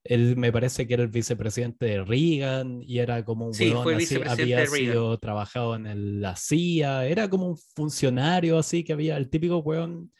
él 0.05 0.37
me 0.37 0.51
parece 0.51 0.87
que 0.87 0.93
era 0.93 1.03
el 1.03 1.09
vicepresidente 1.09 1.85
de 1.85 2.03
Reagan 2.03 2.81
y 2.81 2.99
era 2.99 3.25
como 3.25 3.47
un 3.47 3.53
sí, 3.53 3.73
así, 3.95 4.21
había 4.21 4.65
sido 4.67 5.17
trabajado 5.17 5.75
en 5.75 6.21
la 6.21 6.35
CIA, 6.35 7.07
era 7.07 7.27
como 7.29 7.47
un 7.47 7.57
funcionario 7.57 8.59
así 8.59 8.83
que 8.83 8.93
había, 8.93 9.17
el 9.17 9.29
típico 9.29 9.57
weón 9.59 10.11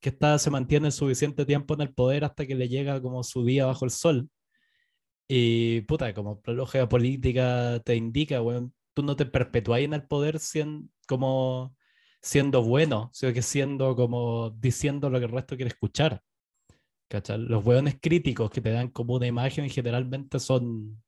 que 0.00 0.08
está, 0.10 0.38
se 0.38 0.50
mantiene 0.50 0.90
suficiente 0.90 1.44
tiempo 1.44 1.74
en 1.74 1.82
el 1.82 1.92
poder 1.92 2.24
hasta 2.24 2.46
que 2.46 2.54
le 2.54 2.68
llega 2.68 3.00
como 3.00 3.22
su 3.22 3.44
día 3.44 3.66
bajo 3.66 3.84
el 3.84 3.90
sol. 3.90 4.28
Y 5.28 5.82
puta, 5.82 6.12
como 6.14 6.40
la 6.44 6.52
lógica 6.52 6.88
política 6.88 7.80
te 7.84 7.96
indica, 7.96 8.42
weón, 8.42 8.74
tú 8.92 9.02
no 9.02 9.16
te 9.16 9.26
perpetuás 9.26 9.80
en 9.80 9.94
el 9.94 10.06
poder 10.06 10.38
siendo, 10.38 10.88
como 11.06 11.76
siendo 12.20 12.62
bueno, 12.62 13.10
sino 13.12 13.32
que 13.32 13.42
siendo 13.42 13.94
como 13.96 14.50
diciendo 14.50 15.10
lo 15.10 15.18
que 15.18 15.26
el 15.26 15.32
resto 15.32 15.56
quiere 15.56 15.68
escuchar. 15.68 16.22
¿Cachai? 17.08 17.38
Los 17.38 17.64
weones 17.64 17.98
críticos 18.00 18.50
que 18.50 18.60
te 18.60 18.70
dan 18.70 18.88
como 18.88 19.14
una 19.14 19.26
imagen 19.26 19.68
generalmente 19.68 20.40
son 20.40 21.02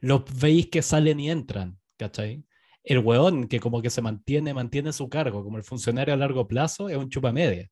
los 0.00 0.22
veis 0.38 0.68
que 0.68 0.82
salen 0.82 1.18
y 1.20 1.30
entran, 1.30 1.78
¿cachai? 1.96 2.44
El 2.82 2.98
weón 2.98 3.48
que 3.48 3.60
como 3.60 3.82
que 3.82 3.90
se 3.90 4.02
mantiene, 4.02 4.54
mantiene 4.54 4.92
su 4.92 5.08
cargo, 5.08 5.42
como 5.42 5.58
el 5.58 5.64
funcionario 5.64 6.14
a 6.14 6.16
largo 6.16 6.46
plazo, 6.46 6.88
es 6.88 6.96
un 6.96 7.10
chupa 7.10 7.32
media. 7.32 7.68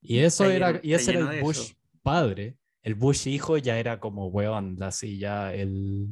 Y 0.00 0.18
eso 0.18 0.50
era, 0.50 0.80
y 0.82 0.94
ese 0.94 1.12
era 1.12 1.34
el 1.34 1.42
Bush 1.42 1.72
padre, 2.02 2.56
el 2.82 2.94
Bush 2.94 3.28
hijo 3.28 3.58
ya 3.58 3.78
era 3.78 4.00
como, 4.00 4.26
weón, 4.28 4.82
así 4.82 5.18
ya 5.18 5.54
el... 5.54 6.08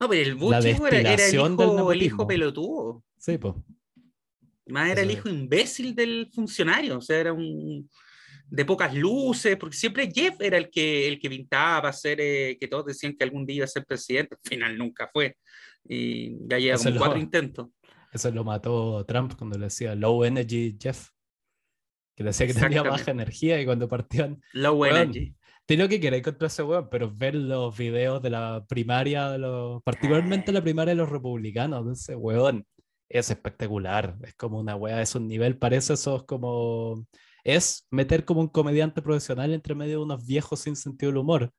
No, 0.00 0.08
pero 0.08 0.22
el 0.22 0.34
Bush 0.34 0.66
hijo 0.66 0.86
era, 0.86 0.98
era 1.12 1.26
el, 1.26 1.34
hijo, 1.34 1.92
el 1.92 2.02
hijo 2.02 2.26
pelotudo. 2.26 3.04
Sí, 3.18 3.38
pues. 3.38 3.54
Más 4.66 4.90
era 4.90 5.02
el 5.02 5.10
hijo 5.10 5.28
imbécil 5.28 5.94
del 5.94 6.30
funcionario, 6.32 6.98
o 6.98 7.00
sea, 7.00 7.18
era 7.18 7.32
un 7.32 7.88
de 8.48 8.64
pocas 8.64 8.94
luces, 8.94 9.56
porque 9.56 9.76
siempre 9.76 10.10
Jeff 10.12 10.40
era 10.40 10.56
el 10.56 10.70
que, 10.70 11.08
el 11.08 11.18
que 11.18 11.28
pintaba 11.28 11.82
para 11.82 11.88
hacer, 11.90 12.18
eh, 12.20 12.56
que 12.58 12.68
todos 12.68 12.86
decían 12.86 13.16
que 13.16 13.24
algún 13.24 13.44
día 13.46 13.56
iba 13.56 13.64
a 13.64 13.68
ser 13.68 13.84
presidente, 13.84 14.36
al 14.36 14.48
final 14.48 14.78
nunca 14.78 15.10
fue, 15.12 15.36
y 15.84 16.36
ya 16.46 16.58
lleva 16.58 16.78
como 16.78 16.96
cuatro 16.96 17.18
intentos. 17.18 17.68
Eso 18.12 18.30
lo 18.30 18.44
mató 18.44 19.04
Trump 19.06 19.34
cuando 19.36 19.58
le 19.58 19.64
decía 19.66 19.94
low 19.94 20.24
energy 20.24 20.76
Jeff, 20.80 21.08
que 22.14 22.22
le 22.22 22.30
decía 22.30 22.46
que 22.46 22.54
tenía 22.54 22.82
baja 22.82 23.10
energía 23.10 23.60
y 23.60 23.64
cuando 23.64 23.88
partían... 23.88 24.40
Low 24.52 24.84
energy. 24.84 25.34
Tiene 25.66 25.84
lo 25.84 25.88
que 25.88 26.00
queréis 26.00 26.22
contra 26.22 26.48
ese 26.48 26.62
weón, 26.62 26.88
pero 26.90 27.10
ver 27.14 27.34
los 27.34 27.76
videos 27.76 28.22
de 28.22 28.30
la 28.30 28.64
primaria, 28.68 29.30
de 29.30 29.38
los, 29.38 29.82
particularmente 29.82 30.52
la 30.52 30.62
primaria 30.62 30.92
de 30.94 31.00
los 31.00 31.08
republicanos, 31.08 31.86
de 31.86 31.92
ese 31.94 32.16
weón, 32.16 32.66
es 33.08 33.30
espectacular. 33.30 34.16
Es 34.22 34.34
como 34.34 34.58
una 34.58 34.76
wea, 34.76 35.00
es 35.00 35.14
un 35.14 35.26
nivel, 35.28 35.58
parece 35.58 35.94
eso, 35.94 36.16
es 36.16 36.22
como. 36.24 37.06
Es 37.44 37.86
meter 37.90 38.24
como 38.24 38.40
un 38.40 38.48
comediante 38.48 39.02
profesional 39.02 39.52
entre 39.52 39.74
medio 39.74 39.98
de 39.98 40.04
unos 40.04 40.26
viejos 40.26 40.60
sin 40.60 40.76
sentido 40.76 41.12
del 41.12 41.18
humor. 41.18 41.52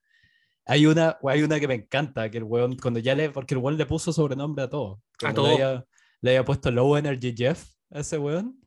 Hay 0.66 0.88
una, 0.88 1.18
hay 1.24 1.44
una 1.44 1.60
que 1.60 1.68
me 1.68 1.76
encanta, 1.76 2.30
que 2.32 2.40
el 2.40 2.44
weón, 2.44 2.76
cuando 2.76 3.00
ya 3.00 3.14
le, 3.14 3.30
porque 3.30 3.54
el 3.54 3.60
weón 3.60 3.78
le 3.78 3.86
puso 3.86 4.12
sobrenombre 4.12 4.64
a 4.66 4.70
todo. 4.70 5.02
A 5.24 5.34
todo. 5.34 5.86
Le 6.22 6.32
había, 6.32 6.46
puesto 6.46 6.72
Low 6.72 6.98
Energy 6.98 7.36
Jeff 7.38 7.68
a 7.92 8.00
ese 8.00 8.18
weón. 8.18 8.60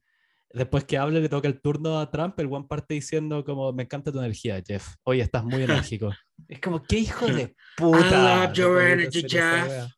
Después 0.51 0.85
que 0.85 0.97
hable, 0.97 1.21
le 1.21 1.29
toca 1.29 1.47
el 1.47 1.61
turno 1.61 2.01
a 2.01 2.11
Trump, 2.11 2.39
el 2.41 2.47
weón 2.47 2.67
parte 2.67 2.95
diciendo 2.95 3.45
como, 3.45 3.73
me 3.73 3.83
encanta 3.83 4.11
tu 4.11 4.19
energía, 4.19 4.63
Jeff. 4.67 4.95
Oye, 5.05 5.23
estás 5.23 5.45
muy 5.45 5.63
enérgico. 5.65 6.13
es 6.49 6.61
como, 6.61 6.83
qué 6.83 6.99
hijo 6.99 7.27
de 7.27 7.55
puta. 7.77 8.45
I 8.45 8.47
love 8.47 8.57
your 8.57 8.83
energy, 8.83 9.23
Jeff. 9.29 9.93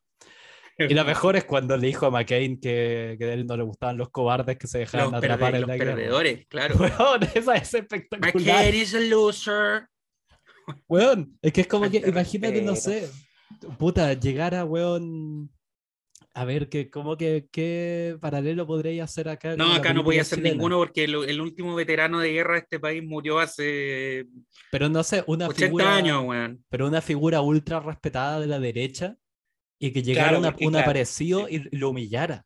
Y 0.77 0.93
lo 0.93 1.05
mejor 1.05 1.35
es 1.35 1.45
cuando 1.45 1.77
le 1.77 1.87
dijo 1.87 2.07
a 2.07 2.11
McCain 2.11 2.59
que, 2.59 3.15
que 3.19 3.25
a 3.25 3.33
él 3.33 3.45
no 3.45 3.55
le 3.55 3.63
gustaban 3.63 3.97
los 3.97 4.09
cobardes 4.09 4.57
que 4.57 4.67
se 4.67 4.79
dejaban 4.79 5.13
atrapar 5.13 5.55
en 5.55 5.61
los 5.61 5.69
la 5.69 5.77
perdedores, 5.77 6.47
claro. 6.47 6.75
Weón, 6.75 7.21
esa 7.35 7.55
es 7.55 7.73
espectacular. 7.73 8.33
McCain 8.33 8.75
is 8.75 8.95
a 8.95 8.99
loser. 8.99 9.87
Weón, 10.87 11.37
es 11.41 11.53
que 11.53 11.61
es 11.61 11.67
como 11.67 11.89
que, 11.89 11.97
imagínate, 11.97 12.61
no 12.61 12.75
sé, 12.75 13.09
puta, 13.77 14.13
llegar 14.13 14.55
a 14.55 14.65
weón. 14.65 15.49
A 16.33 16.45
ver, 16.45 16.69
que, 16.69 16.89
¿cómo 16.89 17.17
que 17.17 17.49
qué 17.51 18.17
paralelo 18.21 18.65
podría 18.65 19.03
hacer 19.03 19.27
acá? 19.27 19.57
No, 19.57 19.73
acá 19.73 19.93
no 19.93 20.03
podía 20.03 20.21
hacer 20.21 20.41
ninguno 20.41 20.77
porque 20.77 21.03
el, 21.03 21.15
el, 21.27 21.41
último 21.41 21.75
veterano 21.75 22.19
de 22.19 22.31
guerra 22.31 22.53
de 22.53 22.59
este 22.59 22.79
país 22.79 23.03
murió 23.03 23.39
hace. 23.39 24.27
Pero 24.71 24.87
no 24.87 25.03
sé, 25.03 25.25
una 25.27 25.47
80 25.47 25.65
figura. 25.65 25.95
años, 25.95 26.23
weón. 26.23 26.63
Pero 26.69 26.87
una 26.87 27.01
figura 27.01 27.41
ultra 27.41 27.81
respetada 27.81 28.39
de 28.39 28.47
la 28.47 28.59
derecha 28.59 29.17
y 29.77 29.91
que 29.91 30.03
llegara 30.03 30.37
claro, 30.37 30.55
un 30.61 30.75
aparecido 30.77 31.49
y 31.49 31.67
lo 31.75 31.89
humillara. 31.89 32.45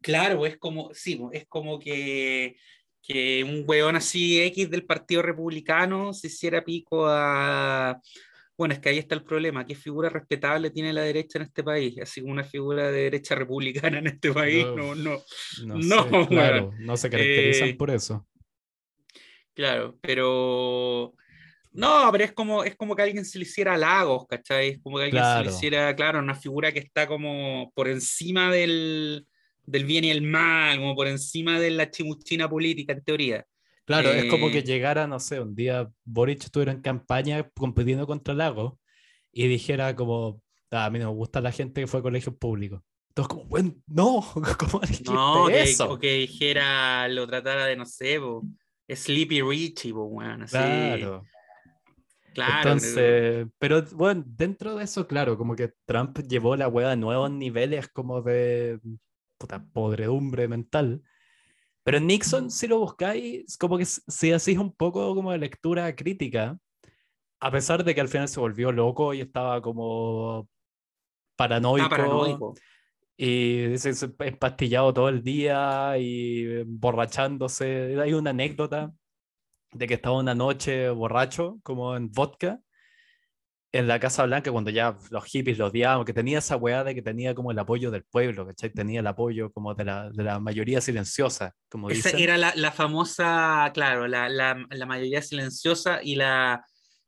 Claro, 0.00 0.44
es 0.44 0.56
como, 0.58 0.92
sí, 0.92 1.20
es 1.32 1.46
como 1.46 1.78
que, 1.78 2.56
que 3.00 3.44
un 3.44 3.64
weón 3.66 3.94
así 3.94 4.40
X 4.42 4.70
del 4.70 4.86
Partido 4.86 5.22
Republicano 5.22 6.12
se 6.12 6.26
hiciera 6.26 6.64
pico 6.64 7.06
a... 7.06 8.00
Bueno, 8.56 8.74
es 8.74 8.80
que 8.80 8.88
ahí 8.88 8.98
está 8.98 9.14
el 9.14 9.24
problema. 9.24 9.66
¿Qué 9.66 9.74
figura 9.74 10.08
respetable 10.08 10.70
tiene 10.70 10.92
la 10.92 11.02
derecha 11.02 11.38
en 11.38 11.44
este 11.44 11.64
país? 11.64 11.98
Así 12.00 12.20
como 12.20 12.32
una 12.32 12.44
figura 12.44 12.90
de 12.90 13.02
derecha 13.02 13.34
republicana 13.34 13.98
en 13.98 14.06
este 14.06 14.32
país. 14.32 14.64
No, 14.64 14.94
no. 14.94 15.22
No, 15.64 16.06
no, 16.06 16.28
claro, 16.28 16.72
no 16.78 16.96
se 16.96 17.10
caracterizan 17.10 17.68
eh, 17.70 17.74
por 17.74 17.90
eso. 17.90 18.26
Claro, 19.54 19.98
pero 20.00 21.14
no, 21.74 22.08
pero 22.12 22.24
es 22.24 22.32
como, 22.32 22.62
es 22.62 22.76
como 22.76 22.94
que 22.94 23.02
alguien 23.02 23.24
se 23.24 23.38
le 23.38 23.44
hiciera 23.44 23.76
Lagos, 23.76 24.26
¿cachai? 24.28 24.68
Es 24.70 24.78
como 24.80 24.98
que 24.98 25.04
alguien 25.04 25.24
se 25.24 25.42
le 25.42 25.50
hiciera, 25.50 25.94
claro, 25.96 26.20
una 26.20 26.36
figura 26.36 26.72
que 26.72 26.78
está 26.78 27.08
como 27.08 27.72
por 27.74 27.88
encima 27.88 28.52
del, 28.52 29.26
del 29.64 29.84
bien 29.84 30.04
y 30.04 30.10
el 30.10 30.22
mal, 30.22 30.78
como 30.78 30.94
por 30.94 31.08
encima 31.08 31.58
de 31.58 31.70
la 31.70 31.90
chimuchina 31.90 32.48
política, 32.48 32.92
en 32.92 33.02
teoría. 33.02 33.46
Claro, 33.84 34.10
es 34.10 34.30
como 34.30 34.50
que 34.50 34.58
eh, 34.58 34.64
llegara, 34.64 35.06
no 35.06 35.20
sé, 35.20 35.40
un 35.40 35.54
día 35.54 35.90
Boric 36.04 36.44
estuviera 36.44 36.72
en 36.72 36.80
campaña 36.80 37.48
compitiendo 37.54 38.06
contra 38.06 38.32
Lagos 38.32 38.74
y 39.30 39.46
dijera 39.46 39.94
como, 39.94 40.40
ah, 40.70 40.86
a 40.86 40.90
mí 40.90 40.98
no 40.98 41.10
me 41.10 41.16
gusta 41.16 41.40
la 41.40 41.52
gente 41.52 41.82
que 41.82 41.86
fue 41.86 42.00
a 42.00 42.02
colegios 42.02 42.34
públicos. 42.36 42.80
Entonces, 43.08 43.28
como, 43.28 43.44
bueno, 43.44 43.74
no, 43.86 44.24
¿cómo 44.58 44.80
no, 45.12 45.46
que, 45.48 45.62
eso? 45.62 45.92
O 45.92 45.98
que 45.98 46.14
dijera, 46.14 47.06
lo 47.08 47.26
tratara 47.26 47.66
de, 47.66 47.76
no 47.76 47.84
sé, 47.84 48.18
bo, 48.18 48.42
Sleepy 48.88 49.42
Richie, 49.42 49.92
bo, 49.92 50.08
bueno, 50.08 50.44
así. 50.44 50.56
Claro. 50.56 51.24
Claro. 52.32 52.70
Entonces, 52.70 53.46
pero 53.58 53.82
bueno, 53.92 54.24
dentro 54.26 54.74
de 54.74 54.84
eso, 54.84 55.06
claro, 55.06 55.38
como 55.38 55.54
que 55.54 55.72
Trump 55.84 56.18
llevó 56.26 56.56
la 56.56 56.66
hueá 56.66 56.90
a 56.90 56.96
nuevos 56.96 57.30
niveles 57.30 57.88
como 57.88 58.22
de 58.22 58.80
puta, 59.38 59.64
podredumbre 59.72 60.48
mental. 60.48 61.02
Pero 61.84 62.00
Nixon, 62.00 62.50
si 62.50 62.66
lo 62.66 62.78
buscáis, 62.78 63.58
como 63.58 63.76
que 63.76 63.84
si 63.84 64.32
hacéis 64.32 64.58
un 64.58 64.72
poco 64.72 65.14
como 65.14 65.32
de 65.32 65.38
lectura 65.38 65.94
crítica, 65.94 66.58
a 67.40 67.50
pesar 67.50 67.84
de 67.84 67.94
que 67.94 68.00
al 68.00 68.08
final 68.08 68.26
se 68.26 68.40
volvió 68.40 68.72
loco 68.72 69.12
y 69.12 69.20
estaba 69.20 69.60
como 69.60 70.48
paranoico, 71.36 71.90
paranoico. 71.90 72.54
y 73.18 73.76
se, 73.76 73.92
se, 73.92 74.14
empastillado 74.20 74.94
todo 74.94 75.10
el 75.10 75.22
día 75.22 75.98
y 75.98 76.64
borrachándose. 76.64 78.00
Hay 78.00 78.14
una 78.14 78.30
anécdota 78.30 78.94
de 79.72 79.86
que 79.86 79.94
estaba 79.94 80.16
una 80.16 80.34
noche 80.34 80.88
borracho, 80.88 81.58
como 81.62 81.96
en 81.96 82.10
vodka, 82.10 82.60
en 83.76 83.88
la 83.88 83.98
Casa 83.98 84.24
Blanca, 84.24 84.52
cuando 84.52 84.70
ya 84.70 84.96
los 85.10 85.24
hippies 85.24 85.58
los 85.58 85.70
odiaban, 85.70 86.04
que 86.04 86.12
tenía 86.12 86.38
esa 86.38 86.56
weá 86.56 86.84
de 86.84 86.94
que 86.94 87.02
tenía 87.02 87.34
como 87.34 87.50
el 87.50 87.58
apoyo 87.58 87.90
del 87.90 88.04
pueblo, 88.04 88.46
¿cachai? 88.46 88.70
Tenía 88.70 89.00
el 89.00 89.06
apoyo 89.08 89.50
como 89.52 89.74
de 89.74 89.84
la, 89.84 90.10
de 90.10 90.22
la 90.22 90.38
mayoría 90.38 90.80
silenciosa, 90.80 91.52
como 91.68 91.90
Esa 91.90 92.10
dicen. 92.10 92.22
era 92.22 92.36
la, 92.38 92.52
la 92.54 92.70
famosa, 92.70 93.68
claro, 93.74 94.06
la, 94.06 94.28
la, 94.28 94.56
la, 94.70 94.86
mayoría 94.86 95.20
silenciosa 95.22 95.98
y 96.02 96.14
la, 96.14 96.64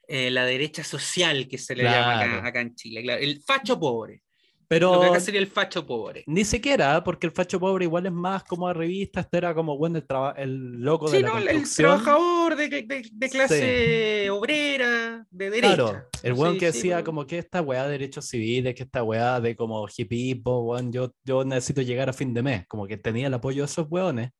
eh, 0.08 0.28
la 0.32 0.44
derecha 0.44 0.82
social 0.82 1.46
que 1.46 1.56
se 1.58 1.76
le 1.76 1.82
Claro. 1.82 2.00
llama 2.00 2.36
acá, 2.38 2.48
acá 2.48 2.60
en 2.62 2.74
Chile, 2.74 3.02
claro. 3.04 3.20
El 3.22 3.40
facho 3.46 3.78
pobre. 3.78 4.22
Lo 4.68 4.68
Pero 4.68 5.00
que 5.00 5.06
acá 5.06 5.20
sería 5.20 5.40
el 5.40 5.46
facho 5.46 5.86
pobre. 5.86 6.24
ni 6.26 6.44
siquiera, 6.44 7.04
porque 7.04 7.28
el 7.28 7.32
facho 7.32 7.60
pobre 7.60 7.84
igual 7.84 8.06
es 8.06 8.12
más 8.12 8.42
como 8.42 8.66
a 8.66 8.72
revista, 8.74 9.20
este 9.20 9.38
era 9.38 9.54
como 9.54 9.78
bueno 9.78 9.98
el, 9.98 10.04
el 10.36 10.80
loco 10.80 11.08
de 11.08 11.18
Sí, 11.18 11.22
la 11.22 11.28
no, 11.28 11.38
el 11.38 11.72
trabajador 11.72 12.56
de, 12.56 12.68
de- 12.68 13.08
de 13.12 13.30
clase 13.30 14.28
obrera, 14.30 15.24
de 15.30 15.50
derecha. 15.50 15.74
Claro, 15.76 16.08
el 16.22 16.32
weón 16.32 16.54
Sí, 16.54 16.58
que 16.58 16.72
sí, 16.72 16.78
decía 16.78 17.04
como 17.04 17.26
que 17.26 17.38
esta 17.38 17.62
weá 17.62 17.84
de 17.84 17.90
derechos 17.92 18.26
civiles, 18.26 18.74
que 18.74 18.82
esta 18.82 19.04
weá 19.04 19.40
de 19.40 19.54
como 19.54 19.86
hipismo, 19.86 20.64
weón, 20.64 20.92
yo, 20.92 21.12
yo 21.24 21.44
necesito 21.44 21.82
llegar 21.82 22.08
a 22.08 22.12
fin 22.12 22.34
de 22.34 22.42
mes, 22.42 22.66
como 22.66 22.88
que 22.88 22.96
tenía 22.96 23.28
el 23.28 23.34
apoyo 23.34 23.62
de 23.62 23.66
esos 23.66 23.86
weones. 23.88 24.30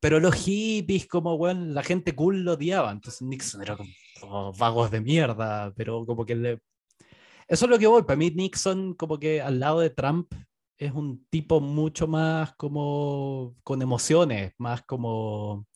Pero 0.00 0.18
los 0.20 0.34
hippies, 0.36 1.06
como 1.06 1.34
weón, 1.34 1.74
la 1.74 1.82
gente 1.82 2.14
cool 2.14 2.42
lo 2.44 2.54
odiaba, 2.54 2.90
entonces 2.90 3.20
Nixon 3.20 3.60
era 3.60 3.76
como 3.76 3.90
oh, 4.22 4.52
vagos 4.56 4.90
de 4.90 5.02
mierda, 5.02 5.70
pero 5.76 6.06
como 6.06 6.24
que 6.24 6.34
le... 6.34 6.58
Eso 7.50 7.64
es 7.66 7.70
lo 7.70 7.80
que 7.80 7.88
voy, 7.88 8.04
para 8.04 8.16
mí 8.16 8.30
Nixon 8.30 8.94
como 8.94 9.18
que 9.18 9.42
al 9.42 9.58
lado 9.58 9.80
de 9.80 9.90
Trump 9.90 10.32
es 10.78 10.92
un 10.92 11.26
tipo 11.30 11.60
mucho 11.60 12.06
más 12.06 12.54
como 12.54 13.56
con 13.64 13.82
emociones, 13.82 14.52
más 14.56 14.82
como... 14.82 15.66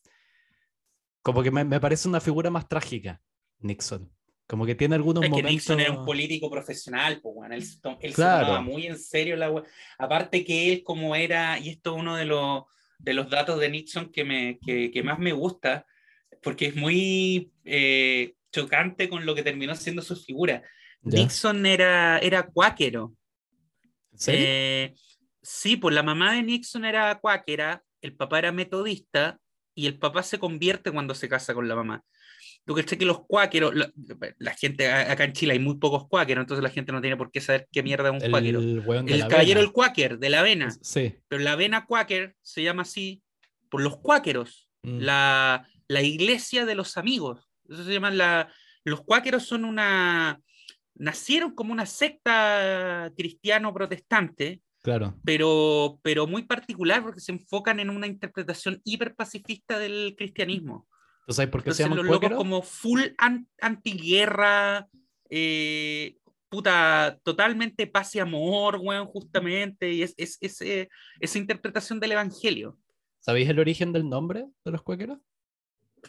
Como 1.20 1.42
que 1.42 1.50
me, 1.50 1.64
me 1.64 1.80
parece 1.80 2.06
una 2.06 2.20
figura 2.20 2.48
más 2.48 2.68
trágica, 2.68 3.20
Nixon. 3.58 4.08
Como 4.46 4.64
que 4.66 4.76
tiene 4.76 4.94
algunos 4.94 5.24
Es 5.24 5.26
que 5.26 5.30
momentos... 5.30 5.50
Nixon 5.50 5.80
era 5.80 5.90
un 5.90 6.06
político 6.06 6.48
profesional, 6.48 7.20
pues, 7.20 7.34
bueno, 7.34 7.56
él, 7.56 7.64
él 8.00 8.14
Claro. 8.14 8.38
se 8.38 8.44
tomaba 8.44 8.60
muy 8.62 8.86
en 8.86 8.98
serio 8.98 9.34
la 9.34 9.52
Aparte 9.98 10.44
que 10.44 10.72
él 10.72 10.84
como 10.84 11.16
era, 11.16 11.58
y 11.58 11.70
esto 11.70 11.96
es 11.96 12.00
uno 12.02 12.14
de 12.14 12.26
los, 12.26 12.62
de 13.00 13.14
los 13.14 13.28
datos 13.28 13.58
de 13.58 13.68
Nixon 13.70 14.12
que, 14.12 14.22
me, 14.22 14.60
que, 14.64 14.92
que 14.92 15.02
más 15.02 15.18
me 15.18 15.32
gusta, 15.32 15.86
porque 16.40 16.66
es 16.66 16.76
muy 16.76 17.50
eh, 17.64 18.36
chocante 18.52 19.08
con 19.08 19.26
lo 19.26 19.34
que 19.34 19.42
terminó 19.42 19.74
siendo 19.74 20.02
su 20.02 20.14
figura. 20.14 20.62
Ya. 21.04 21.20
Nixon 21.20 21.66
era, 21.66 22.18
era 22.18 22.46
cuáquero. 22.46 23.14
¿En 24.12 24.18
serio? 24.18 24.44
Eh, 24.46 24.94
sí, 25.42 25.76
pues 25.76 25.94
la 25.94 26.02
mamá 26.02 26.32
de 26.34 26.42
Nixon 26.42 26.84
era 26.84 27.18
cuáquera, 27.20 27.82
el 28.00 28.14
papá 28.16 28.38
era 28.38 28.52
metodista 28.52 29.38
y 29.74 29.86
el 29.86 29.98
papá 29.98 30.22
se 30.22 30.38
convierte 30.38 30.90
cuando 30.92 31.14
se 31.14 31.28
casa 31.28 31.54
con 31.54 31.68
la 31.68 31.74
mamá. 31.74 32.02
Tú 32.66 32.72
crees 32.74 32.86
que 32.98 33.04
los 33.04 33.26
cuáqueros, 33.26 33.74
la, 33.74 33.92
la 34.38 34.54
gente 34.54 34.90
acá 34.90 35.24
en 35.24 35.32
Chile 35.34 35.52
hay 35.52 35.58
muy 35.58 35.76
pocos 35.76 36.08
cuáqueros, 36.08 36.42
entonces 36.42 36.62
la 36.62 36.70
gente 36.70 36.92
no 36.92 37.00
tiene 37.02 37.16
por 37.16 37.30
qué 37.30 37.40
saber 37.42 37.68
qué 37.70 37.82
mierda 37.82 38.08
es 38.16 38.22
un 38.24 38.30
cuáquero. 38.30 38.60
el 38.60 38.82
caballero 38.82 39.36
avena. 39.36 39.60
el 39.60 39.72
cuáquer, 39.72 40.18
de 40.18 40.30
la 40.30 40.40
avena. 40.40 40.70
Sí. 40.80 41.14
Pero 41.28 41.42
la 41.42 41.52
avena 41.52 41.84
cuáquer 41.84 42.34
se 42.40 42.62
llama 42.62 42.82
así 42.82 43.22
por 43.68 43.82
los 43.82 43.98
cuáqueros, 43.98 44.68
Mm. 44.84 44.98
la, 45.00 45.66
la 45.88 46.02
iglesia 46.02 46.66
de 46.66 46.74
los 46.74 46.98
amigos. 46.98 47.48
Eso 47.68 47.84
se 47.84 47.92
llaman 47.94 48.18
la, 48.18 48.52
los 48.84 49.00
cuáqueros 49.02 49.44
son 49.44 49.64
una, 49.64 50.40
nacieron 50.94 51.54
como 51.54 51.72
una 51.72 51.86
secta 51.86 53.10
cristiano-protestante, 53.16 54.60
Claro. 54.82 55.14
pero, 55.24 55.98
pero 56.02 56.26
muy 56.26 56.42
particular 56.42 57.02
porque 57.02 57.20
se 57.20 57.32
enfocan 57.32 57.80
en 57.80 57.88
una 57.90 58.06
interpretación 58.06 58.80
hiperpacifista 58.84 59.78
del 59.78 60.14
cristianismo. 60.16 60.86
¿Tú 61.26 61.32
sabes 61.32 61.50
por 61.50 61.62
qué 61.62 61.70
Entonces, 61.70 61.76
se 61.78 61.82
llaman 61.90 62.04
los 62.04 62.06
locos 62.06 62.36
como 62.36 62.60
full 62.62 63.00
an- 63.16 63.48
antiguerra, 63.60 64.86
eh, 65.30 66.16
puta, 66.50 67.18
totalmente 67.24 67.86
paz 67.86 68.14
y 68.14 68.18
amor, 68.18 68.76
weón, 68.80 69.06
justamente, 69.06 69.90
y 69.90 70.02
es, 70.02 70.14
es, 70.18 70.36
es, 70.42 70.60
eh, 70.60 70.88
esa 71.18 71.38
interpretación 71.38 71.98
del 71.98 72.12
evangelio. 72.12 72.78
¿Sabéis 73.20 73.48
el 73.48 73.58
origen 73.58 73.92
del 73.92 74.06
nombre 74.08 74.44
de 74.66 74.70
los 74.70 74.82
cuéqueros? 74.82 75.18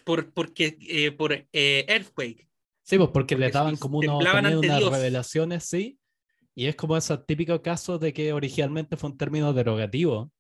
Por, 0.04 0.34
porque, 0.34 0.77
eh, 0.82 1.12
por 1.12 1.32
eh, 1.32 1.86
Earthquake. 1.88 2.50
Sí, 2.88 2.98
pues 2.98 3.10
porque 3.10 3.36
Porque 3.36 3.46
les 3.46 3.51
daban 3.51 3.77
como 3.77 3.98
unos, 3.98 4.22
unas 4.24 4.62
Dios. 4.62 4.92
revelaciones, 4.92 5.63
sí, 5.63 5.98
y 6.54 6.68
es 6.68 6.75
como 6.75 6.96
ese 6.96 7.18
típico 7.18 7.60
caso 7.63 7.98
de 7.98 8.13
que 8.13 8.32
originalmente 8.32 8.96
fue 8.96 9.10
un 9.10 9.18
término 9.18 9.51
derogativo. 9.54 10.32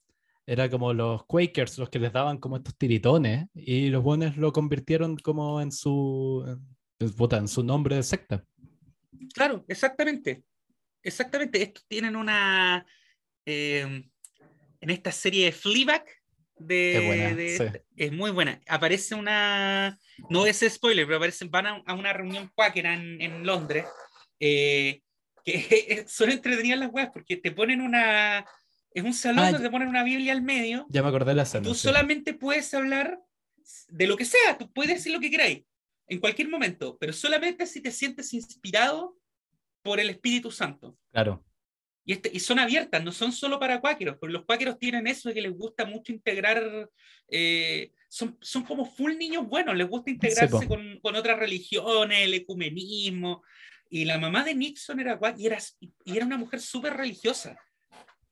Era 0.45 0.69
como 0.69 0.93
los 0.93 1.25
Quakers 1.25 1.79
los 1.79 1.89
que 1.89 1.97
les 1.97 2.13
daban 2.13 2.37
como 2.37 2.57
estos 2.57 2.77
tiritones 2.77 3.47
y 3.55 3.89
los 3.89 4.03
buenos 4.03 4.37
lo 4.37 4.53
convirtieron 4.53 5.17
como 5.17 5.59
en 5.59 5.71
su, 5.71 6.45
en, 6.99 7.47
su 7.47 7.63
nombre 7.63 7.95
de 7.95 8.03
secta. 8.03 8.45
Claro, 9.33 9.65
exactamente. 9.67 10.43
Exactamente. 11.01 11.63
Estos 11.63 11.83
tienen 11.87 12.15
una. 12.15 12.85
eh, 13.43 14.03
en 14.81 14.89
esta 14.91 15.11
serie 15.11 15.45
de 15.45 15.51
Fleabag. 15.51 16.05
De, 16.57 17.03
buena, 17.07 17.35
de- 17.35 17.57
sí. 17.57 17.79
Es 17.95 18.11
muy 18.13 18.29
buena. 18.29 18.61
Aparece 18.67 19.15
una. 19.15 19.97
No 20.29 20.45
es 20.45 20.63
spoiler, 20.67 21.05
pero 21.05 21.17
aparecen, 21.17 21.49
van 21.51 21.67
a, 21.67 21.83
a 21.85 21.93
una 21.93 22.13
reunión 22.13 22.51
cuáquera 22.55 22.93
en, 22.93 23.21
en 23.21 23.45
Londres. 23.45 23.85
eh, 24.39 25.01
que 25.43 26.05
son 26.07 26.31
entretenidas 26.31 26.79
las 26.79 26.91
weas 26.91 27.09
porque 27.13 27.37
te 27.37 27.51
ponen 27.51 27.81
una. 27.81 28.45
Es 28.91 29.03
un 29.03 29.13
salón 29.13 29.45
Ah, 29.45 29.51
donde 29.51 29.67
te 29.67 29.71
ponen 29.71 29.89
una 29.89 30.03
Biblia 30.03 30.31
al 30.31 30.41
medio. 30.41 30.85
Ya 30.89 31.03
me 31.03 31.09
acordé 31.09 31.31
de 31.31 31.35
la 31.35 31.43
escena. 31.43 31.63
Tú 31.63 31.75
sí. 31.75 31.81
solamente 31.81 32.33
puedes 32.33 32.73
hablar 32.73 33.19
de 33.89 34.07
lo 34.07 34.15
que 34.15 34.25
sea, 34.25 34.57
tú 34.57 34.71
puedes 34.71 34.93
decir 34.95 35.11
lo 35.11 35.19
que 35.19 35.29
queráis 35.29 35.63
en 36.07 36.19
cualquier 36.19 36.47
momento, 36.49 36.97
pero 36.99 37.11
solamente 37.13 37.65
si 37.65 37.81
te 37.81 37.91
sientes 37.91 38.31
inspirado 38.33 39.17
por 39.81 39.99
el 39.99 40.09
Espíritu 40.09 40.49
Santo. 40.51 40.97
Claro. 41.11 41.43
Y, 42.05 42.13
este, 42.13 42.29
y 42.31 42.39
son 42.39 42.59
abiertas, 42.59 43.03
no 43.03 43.11
son 43.11 43.31
solo 43.31 43.59
para 43.59 43.81
cuáqueros, 43.81 44.17
porque 44.19 44.33
los 44.33 44.45
cuáqueros 44.45 44.77
tienen 44.77 45.07
eso 45.07 45.29
de 45.29 45.35
que 45.35 45.41
les 45.41 45.53
gusta 45.53 45.85
mucho 45.85 46.11
integrar, 46.11 46.89
eh, 47.29 47.91
son, 48.07 48.37
son 48.41 48.63
como 48.63 48.85
full 48.85 49.17
niños 49.17 49.47
buenos, 49.47 49.75
les 49.75 49.87
gusta 49.89 50.11
integrarse 50.11 50.67
po. 50.67 50.67
con, 50.67 50.99
con 51.01 51.15
otras 51.15 51.39
religiones, 51.39 52.19
el 52.21 52.35
ecumenismo. 52.35 53.41
Y 53.89 54.05
la 54.05 54.19
mamá 54.19 54.43
de 54.43 54.53
Nixon 54.53 54.99
era 54.99 55.19
cuá- 55.19 55.35
y 55.37 55.47
era, 55.47 55.57
y 55.79 56.15
era 56.15 56.25
una 56.25 56.37
mujer 56.37 56.59
súper 56.61 56.93
religiosa. 56.93 57.57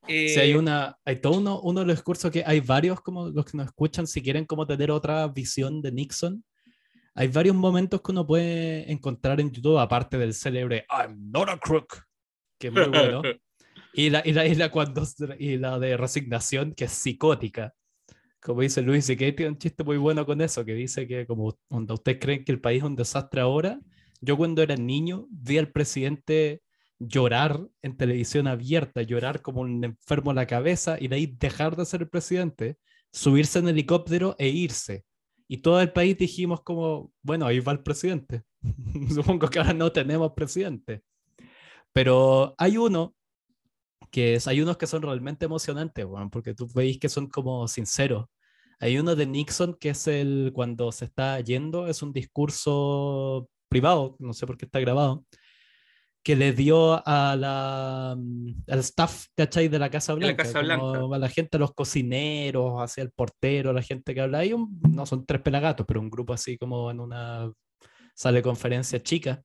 Eh, 0.07 0.29
Sí, 0.29 0.39
hay 0.39 0.53
una, 0.53 0.97
hay 1.05 1.15
todo 1.15 1.37
uno, 1.37 1.59
uno 1.61 1.79
de 1.79 1.85
los 1.87 1.95
discursos 1.95 2.29
que 2.29 2.43
hay 2.45 2.59
varios 2.59 3.01
como 3.01 3.29
los 3.29 3.45
que 3.45 3.57
nos 3.57 3.67
escuchan, 3.67 4.05
si 4.05 4.21
quieren 4.21 4.45
como 4.45 4.67
tener 4.67 4.91
otra 4.91 5.27
visión 5.27 5.81
de 5.81 5.91
Nixon, 5.91 6.43
hay 7.15 7.27
varios 7.27 7.55
momentos 7.55 8.01
que 8.01 8.11
uno 8.11 8.25
puede 8.25 8.91
encontrar 8.91 9.39
en 9.39 9.51
YouTube, 9.51 9.79
aparte 9.79 10.17
del 10.17 10.33
célebre 10.33 10.85
I'm 10.89 11.31
not 11.31 11.49
a 11.49 11.57
crook, 11.57 12.03
que 12.59 12.67
es 12.67 12.73
muy 12.73 12.87
bueno, 12.87 13.21
y 13.93 14.09
la, 14.09 14.21
y 14.25 14.33
la, 14.33 14.45
y 14.45 14.55
la, 14.55 14.71
cuando, 14.71 15.03
y 15.37 15.57
la 15.57 15.79
de 15.79 15.97
resignación, 15.97 16.73
que 16.73 16.85
es 16.85 16.91
psicótica. 16.91 17.73
Como 18.41 18.61
dice 18.61 18.81
Luis, 18.81 19.09
y 19.09 19.15
que 19.15 19.31
tiene 19.31 19.51
un 19.51 19.57
chiste 19.57 19.83
muy 19.83 19.97
bueno 19.97 20.25
con 20.25 20.41
eso, 20.41 20.65
que 20.65 20.73
dice 20.73 21.07
que 21.07 21.25
como 21.25 21.57
cuando 21.67 21.93
ustedes 21.93 22.17
creen 22.19 22.43
que 22.43 22.51
el 22.51 22.59
país 22.59 22.79
es 22.79 22.89
un 22.89 22.95
desastre 22.95 23.41
ahora, 23.41 23.79
yo 24.19 24.35
cuando 24.35 24.61
era 24.61 24.75
niño 24.75 25.27
vi 25.29 25.57
al 25.57 25.71
presidente 25.71 26.61
llorar 26.99 27.59
en 27.81 27.97
televisión 27.97 28.47
abierta, 28.47 29.01
llorar 29.01 29.41
como 29.41 29.61
un 29.61 29.83
enfermo 29.83 30.31
a 30.31 30.33
la 30.33 30.47
cabeza 30.47 30.97
y 30.99 31.07
de 31.07 31.15
ahí 31.15 31.27
dejar 31.27 31.75
de 31.75 31.85
ser 31.85 32.01
el 32.01 32.09
presidente, 32.09 32.77
subirse 33.11 33.59
en 33.59 33.67
helicóptero 33.67 34.35
e 34.39 34.49
irse. 34.49 35.05
Y 35.47 35.57
todo 35.57 35.81
el 35.81 35.91
país 35.91 36.17
dijimos 36.17 36.61
como, 36.63 37.11
bueno, 37.21 37.45
ahí 37.45 37.59
va 37.59 37.73
el 37.73 37.83
presidente. 37.83 38.43
Supongo 39.13 39.49
que 39.49 39.59
ahora 39.59 39.73
no 39.73 39.91
tenemos 39.91 40.33
presidente. 40.33 41.03
Pero 41.91 42.55
hay 42.57 42.77
uno 42.77 43.13
que 44.11 44.35
es, 44.35 44.47
hay 44.47 44.61
unos 44.61 44.77
que 44.77 44.87
son 44.87 45.01
realmente 45.01 45.45
emocionantes, 45.45 46.05
weón, 46.05 46.29
porque 46.29 46.53
tú 46.53 46.67
veis 46.73 46.99
que 46.99 47.09
son 47.09 47.27
como 47.27 47.67
sinceros. 47.67 48.27
Hay 48.79 48.97
uno 48.97 49.15
de 49.15 49.25
Nixon 49.25 49.75
que 49.79 49.89
es 49.89 50.07
el 50.07 50.51
cuando 50.53 50.91
se 50.91 51.05
está 51.05 51.39
yendo, 51.39 51.87
es 51.87 52.01
un 52.01 52.13
discurso 52.13 53.49
privado, 53.69 54.15
no 54.19 54.33
sé 54.33 54.45
por 54.45 54.57
qué 54.57 54.65
está 54.65 54.79
grabado, 54.79 55.25
que 56.23 56.35
le 56.35 56.53
dio 56.53 57.05
a 57.05 57.35
la, 57.35 58.15
mm, 58.17 58.63
al 58.69 58.79
staff, 58.79 59.25
¿cachai? 59.35 59.67
De 59.67 59.77
la 59.77 59.89
Casa 59.89 60.13
De 60.13 60.21
la 60.21 60.27
Blanca, 60.27 60.43
Casa 60.43 60.61
como 60.61 60.91
Blanca. 60.91 61.15
a 61.15 61.19
la 61.19 61.29
gente, 61.29 61.57
a 61.57 61.59
los 61.59 61.73
cocineros, 61.73 62.81
hacia 62.81 63.03
el 63.03 63.11
portero, 63.11 63.73
la 63.73 63.81
gente 63.81 64.13
que 64.13 64.21
habla. 64.21 64.39
Hay 64.39 64.53
un, 64.53 64.79
no 64.89 65.05
son 65.05 65.25
tres 65.25 65.41
pelagatos, 65.41 65.85
pero 65.85 65.99
un 65.99 66.09
grupo 66.09 66.33
así 66.33 66.57
como 66.57 66.89
en 66.89 67.01
una 67.01 67.51
sala 68.15 68.37
de 68.37 68.43
conferencia 68.43 69.03
chica. 69.03 69.43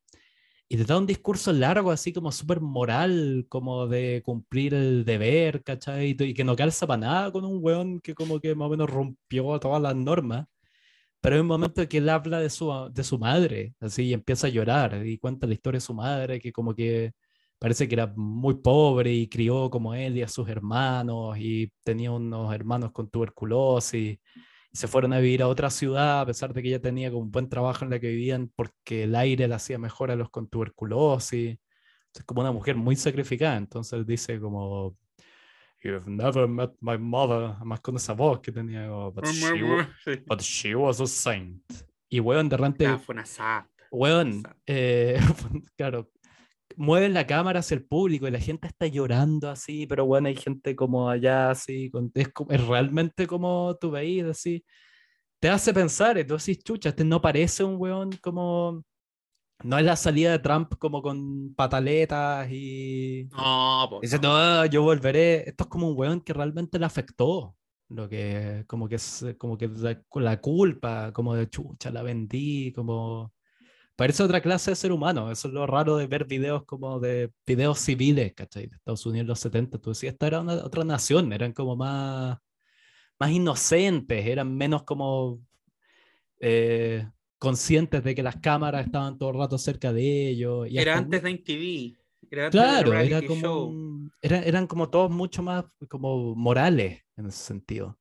Y 0.71 0.77
te 0.77 0.85
da 0.85 0.99
un 0.99 1.07
discurso 1.07 1.53
largo, 1.53 1.91
así 1.91 2.13
como 2.13 2.31
súper 2.31 2.61
moral, 2.61 3.47
como 3.49 3.87
de 3.87 4.23
cumplir 4.25 4.75
el 4.75 5.05
deber, 5.07 5.63
¿cachai? 5.63 6.15
Y 6.19 6.35
que 6.35 6.45
no 6.45 6.57
calza 6.57 6.87
para 6.87 6.99
nada 7.01 7.33
con 7.33 7.45
un 7.47 7.59
weón 7.63 8.01
que 8.01 8.15
como 8.15 8.39
que 8.39 8.55
más 8.55 8.67
o 8.67 8.71
menos 8.71 8.91
rompió 8.91 9.59
todas 9.61 9.81
las 9.81 9.97
normas. 9.97 10.47
Pero 11.21 11.37
hay 11.37 11.41
un 11.43 11.49
momento 11.49 11.83
en 11.83 11.89
que 11.89 11.99
él 11.99 12.09
habla 12.09 12.41
de 12.41 12.51
su, 12.51 12.71
de 12.93 13.05
su 13.05 13.19
madre, 13.19 13.75
así, 13.81 14.05
y 14.05 14.13
empieza 14.15 14.47
a 14.49 14.51
llorar, 14.51 15.07
y 15.07 15.19
cuenta 15.19 15.47
la 15.47 15.55
historia 15.55 15.79
de 15.79 15.83
su 15.83 15.95
madre, 15.95 16.41
que 16.41 16.53
como 16.53 16.75
que 16.75 17.13
parece 17.59 17.89
que 17.89 17.95
era 17.97 18.13
muy 18.17 18.55
pobre 18.57 19.13
y 19.13 19.29
crió 19.29 19.71
como 19.71 19.95
él 19.95 20.17
y 20.19 20.23
a 20.23 20.29
sus 20.29 20.49
hermanos, 20.49 21.37
y 21.39 21.73
tenía 21.83 22.13
unos 22.13 22.55
hermanos 22.55 22.93
con 22.93 23.11
tuberculosis, 23.11 24.19
se 24.73 24.87
fueron 24.89 25.13
a 25.13 25.19
vivir 25.19 25.43
a 25.43 25.49
otra 25.49 25.71
ciudad, 25.71 26.21
a 26.21 26.27
pesar 26.27 26.53
de 26.53 26.63
que 26.63 26.69
ella 26.69 26.81
tenía 26.81 27.11
como 27.11 27.23
un 27.23 27.31
buen 27.31 27.49
trabajo 27.49 27.85
en 27.85 27.91
la 27.91 27.99
que 28.01 28.09
vivían, 28.09 28.51
porque 28.55 29.05
el 29.05 29.15
aire 29.15 29.49
le 29.49 29.55
hacía 29.55 29.79
mejor 29.79 30.11
a 30.11 30.17
los 30.17 30.31
con 30.31 30.49
tuberculosis. 30.49 31.59
Es 32.15 32.25
como 32.25 32.41
una 32.41 32.53
mujer 32.53 32.77
muy 32.77 32.97
sacrificada, 32.97 33.57
entonces 33.57 34.07
dice 34.07 34.39
como... 34.41 34.97
You've 35.83 36.11
never 36.11 36.49
met 36.49 36.73
my 36.81 36.99
mother, 36.99 37.53
además 37.57 37.81
con 37.81 37.95
esa 37.97 38.13
voz 38.13 38.41
que 38.41 38.51
tenía, 38.51 38.89
como, 38.89 39.13
but 39.13 39.27
she, 39.27 39.63
wa- 39.63 39.89
Sí. 40.05 40.11
But 40.27 40.41
she 40.41 40.75
was 40.75 41.01
a 41.01 41.07
saint. 41.07 41.63
Y 42.09 42.19
weón, 42.19 42.49
de 42.49 42.57
repente, 42.57 42.87
Ah, 42.87 42.99
fue 42.99 43.13
una 43.15 43.25
santa. 43.25 43.69
weón, 43.93 44.43
eh, 44.67 45.19
claro, 45.77 46.11
mueven 46.79 47.15
la 47.15 47.27
cámara 47.27 47.61
hacia 47.61 47.77
el 47.77 47.85
público 47.87 48.29
y 48.29 48.31
la 48.31 48.41
gente 48.41 48.69
está 48.69 48.87
llorando 48.87 49.51
así, 49.51 49.87
pero 49.87 50.07
bueno, 50.07 50.29
hay 50.29 50.37
gente 50.37 50.77
como 50.77 51.11
allá 51.11 51.51
así, 51.51 51.91
con- 51.91 52.11
es, 52.15 52.29
es 52.51 52.67
realmente 52.67 53.27
como 53.27 53.77
tú 53.81 53.91
veis 53.93 54.25
así, 54.25 54.65
te 55.41 55.49
hace 55.51 55.75
pensar, 55.75 56.17
decís, 56.25 56.63
chucha, 56.65 56.91
este 56.91 57.05
no 57.05 57.21
parece 57.21 57.65
un 57.65 57.77
weón 57.81 58.11
como, 58.23 58.85
no 59.65 59.79
es 59.79 59.85
la 59.85 59.97
salida 59.97 60.33
de 60.33 60.39
Trump 60.41 60.75
como 60.79 61.03
con 61.03 61.55
pataletas 61.55 62.49
y... 62.51 63.29
No, 63.33 63.87
po, 63.91 64.01
Dice, 64.01 64.19
no. 64.19 64.39
no, 64.63 64.67
yo 64.67 64.83
volveré. 64.83 65.49
Esto 65.49 65.65
es 65.65 65.71
como 65.71 65.89
un 65.91 65.99
weón 65.99 66.21
que 66.21 66.33
realmente 66.33 66.79
le 66.79 66.87
afectó. 66.87 67.57
Lo 67.91 68.09
que, 68.09 68.65
como 68.69 68.89
que 68.89 68.97
es, 68.97 69.25
como 69.39 69.57
que 69.59 69.69
la, 69.69 70.01
la 70.15 70.41
culpa, 70.41 71.13
como 71.13 71.35
de 71.35 71.49
chucha, 71.51 71.91
la 71.91 72.03
vendí, 72.03 72.73
como. 72.73 73.33
Parece 73.99 74.23
otra 74.23 74.41
clase 74.41 74.71
de 74.71 74.77
ser 74.77 74.93
humano. 74.93 75.29
Eso 75.33 75.49
es 75.49 75.55
lo 75.55 75.67
raro 75.67 75.97
de 75.97 76.07
ver 76.07 76.25
videos 76.25 76.63
como 76.65 77.01
de 77.01 77.33
videos 77.45 77.81
civiles, 77.81 78.33
¿cachai? 78.33 78.69
De 78.69 78.77
Estados 78.77 79.05
Unidos 79.07 79.23
en 79.25 79.27
los 79.27 79.41
70. 79.41 79.79
Tú 79.79 79.91
decías, 79.91 80.13
esta 80.13 80.29
era 80.29 80.41
una, 80.41 80.53
otra 80.65 80.85
nación, 80.85 81.33
eran 81.33 81.53
como 81.53 81.75
más, 81.75 82.39
más 83.19 83.31
inocentes, 83.33 84.25
eran 84.25 84.57
menos 84.57 84.85
como 84.85 85.41
eh, 86.39 87.09
conscientes 87.41 88.05
de 88.05 88.15
que 88.15 88.23
las 88.23 88.37
cámaras 88.37 88.87
estaban 88.87 89.19
todo 89.19 89.31
el 89.31 89.39
rato 89.39 89.59
cerca 89.59 89.93
de 89.93 90.29
ellos. 90.29 90.69
y 90.71 90.79
Era 90.79 90.93
hasta- 90.95 91.05
antes 91.05 91.23
de 91.25 91.31
MTV. 91.31 91.97
Era 92.31 92.47
antes 92.47 92.61
Claro, 92.61 92.93
era 92.93 93.21
como, 93.27 93.75
era- 94.23 94.43
eran 94.45 94.69
como 94.69 94.91
todos 94.91 95.11
mucho 95.11 95.43
más 95.43 95.65
como 95.89 96.37
morales 96.37 97.03
en 97.17 97.27
ese 97.27 97.39
sentido. 97.43 97.99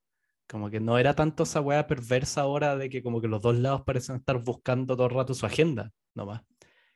Como 0.48 0.70
que 0.70 0.80
no 0.80 0.98
era 0.98 1.14
tanto 1.14 1.44
esa 1.44 1.62
weá 1.62 1.88
perversa 1.88 2.42
ahora 2.42 2.78
de 2.78 2.90
que 2.90 3.04
como 3.04 3.20
que 3.22 3.28
los 3.28 3.42
dos 3.42 3.58
lados 3.58 3.82
parecen 3.86 4.18
estar 4.18 4.38
buscando 4.44 4.96
todo 4.96 5.08
el 5.08 5.14
rato 5.14 5.34
su 5.34 5.46
agenda, 5.46 5.92
nomás. 6.16 6.42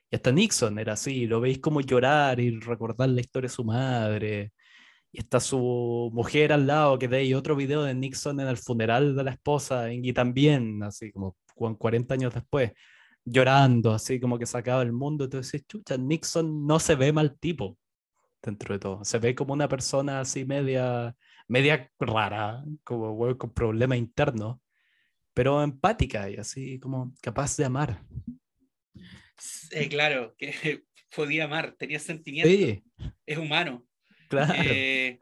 Y 0.09 0.15
hasta 0.17 0.31
Nixon 0.31 0.79
era 0.79 0.93
así, 0.93 1.27
lo 1.27 1.41
veis 1.41 1.59
como 1.59 1.81
llorar 1.81 2.39
y 2.39 2.59
recordar 2.59 3.09
la 3.09 3.21
historia 3.21 3.47
de 3.49 3.55
su 3.55 3.63
madre. 3.65 4.53
Y 5.11 5.19
está 5.19 5.39
su 5.41 6.09
mujer 6.13 6.53
al 6.53 6.67
lado, 6.67 6.99
que 6.99 7.07
de 7.07 7.35
otro 7.35 7.55
video 7.55 7.83
de 7.83 7.93
Nixon 7.95 8.39
en 8.39 8.47
el 8.47 8.57
funeral 8.57 9.15
de 9.15 9.23
la 9.25 9.31
esposa, 9.31 9.91
y 9.93 10.13
también, 10.13 10.83
así 10.83 11.11
como 11.11 11.35
cu- 11.55 11.77
40 11.77 12.13
años 12.15 12.33
después, 12.33 12.71
llorando, 13.25 13.93
así 13.93 14.19
como 14.19 14.39
que 14.39 14.45
sacaba 14.45 14.81
el 14.83 14.93
mundo. 14.93 15.25
Entonces, 15.25 15.63
chucha, 15.67 15.97
Nixon 15.97 16.65
no 16.67 16.79
se 16.79 16.95
ve 16.95 17.13
mal 17.13 17.37
tipo, 17.39 17.77
dentro 18.41 18.73
de 18.73 18.79
todo. 18.79 19.03
Se 19.05 19.19
ve 19.19 19.35
como 19.35 19.53
una 19.53 19.67
persona 19.67 20.21
así 20.21 20.45
media, 20.45 21.15
media 21.51 21.91
rara, 21.99 22.63
como 22.81 23.11
weón, 23.11 23.37
con 23.37 23.53
problemas 23.53 23.97
internos, 23.97 24.57
pero 25.33 25.61
empática 25.61 26.29
y 26.29 26.37
así 26.37 26.79
como 26.79 27.13
capaz 27.21 27.57
de 27.57 27.65
amar. 27.65 28.01
Eh, 29.71 29.89
claro, 29.89 30.33
que 30.37 30.53
podía 31.15 31.43
amar, 31.43 31.75
tenía 31.77 31.99
sentimientos, 31.99 32.55
Sí, 32.55 32.81
es 33.25 33.37
humano. 33.37 33.85
claro. 34.29 34.53
Eh, 34.63 35.19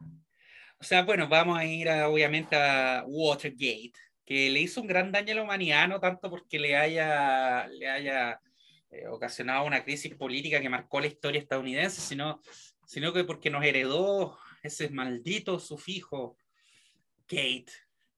o 0.78 0.84
sea, 0.84 1.02
bueno, 1.02 1.28
vamos 1.28 1.58
a 1.58 1.64
ir 1.64 1.88
a, 1.88 2.08
obviamente 2.08 2.54
a 2.54 3.02
Watergate, 3.08 3.92
que 4.24 4.50
le 4.50 4.60
hizo 4.60 4.80
un 4.80 4.86
gran 4.86 5.10
daño 5.10 5.32
a 5.32 5.36
la 5.36 5.42
humanidad, 5.42 5.88
no 5.88 5.98
tanto 5.98 6.30
porque 6.30 6.60
le 6.60 6.76
haya, 6.76 7.66
le 7.66 7.88
haya 7.88 8.40
eh, 8.90 9.08
ocasionado 9.08 9.66
una 9.66 9.82
crisis 9.82 10.14
política 10.14 10.60
que 10.60 10.68
marcó 10.68 11.00
la 11.00 11.08
historia 11.08 11.40
estadounidense, 11.40 12.00
sino, 12.00 12.40
sino 12.86 13.12
que 13.12 13.24
porque 13.24 13.50
nos 13.50 13.64
heredó 13.64 14.38
ese 14.62 14.90
maldito 14.90 15.58
sufijo 15.58 16.36
Gate. 17.28 17.72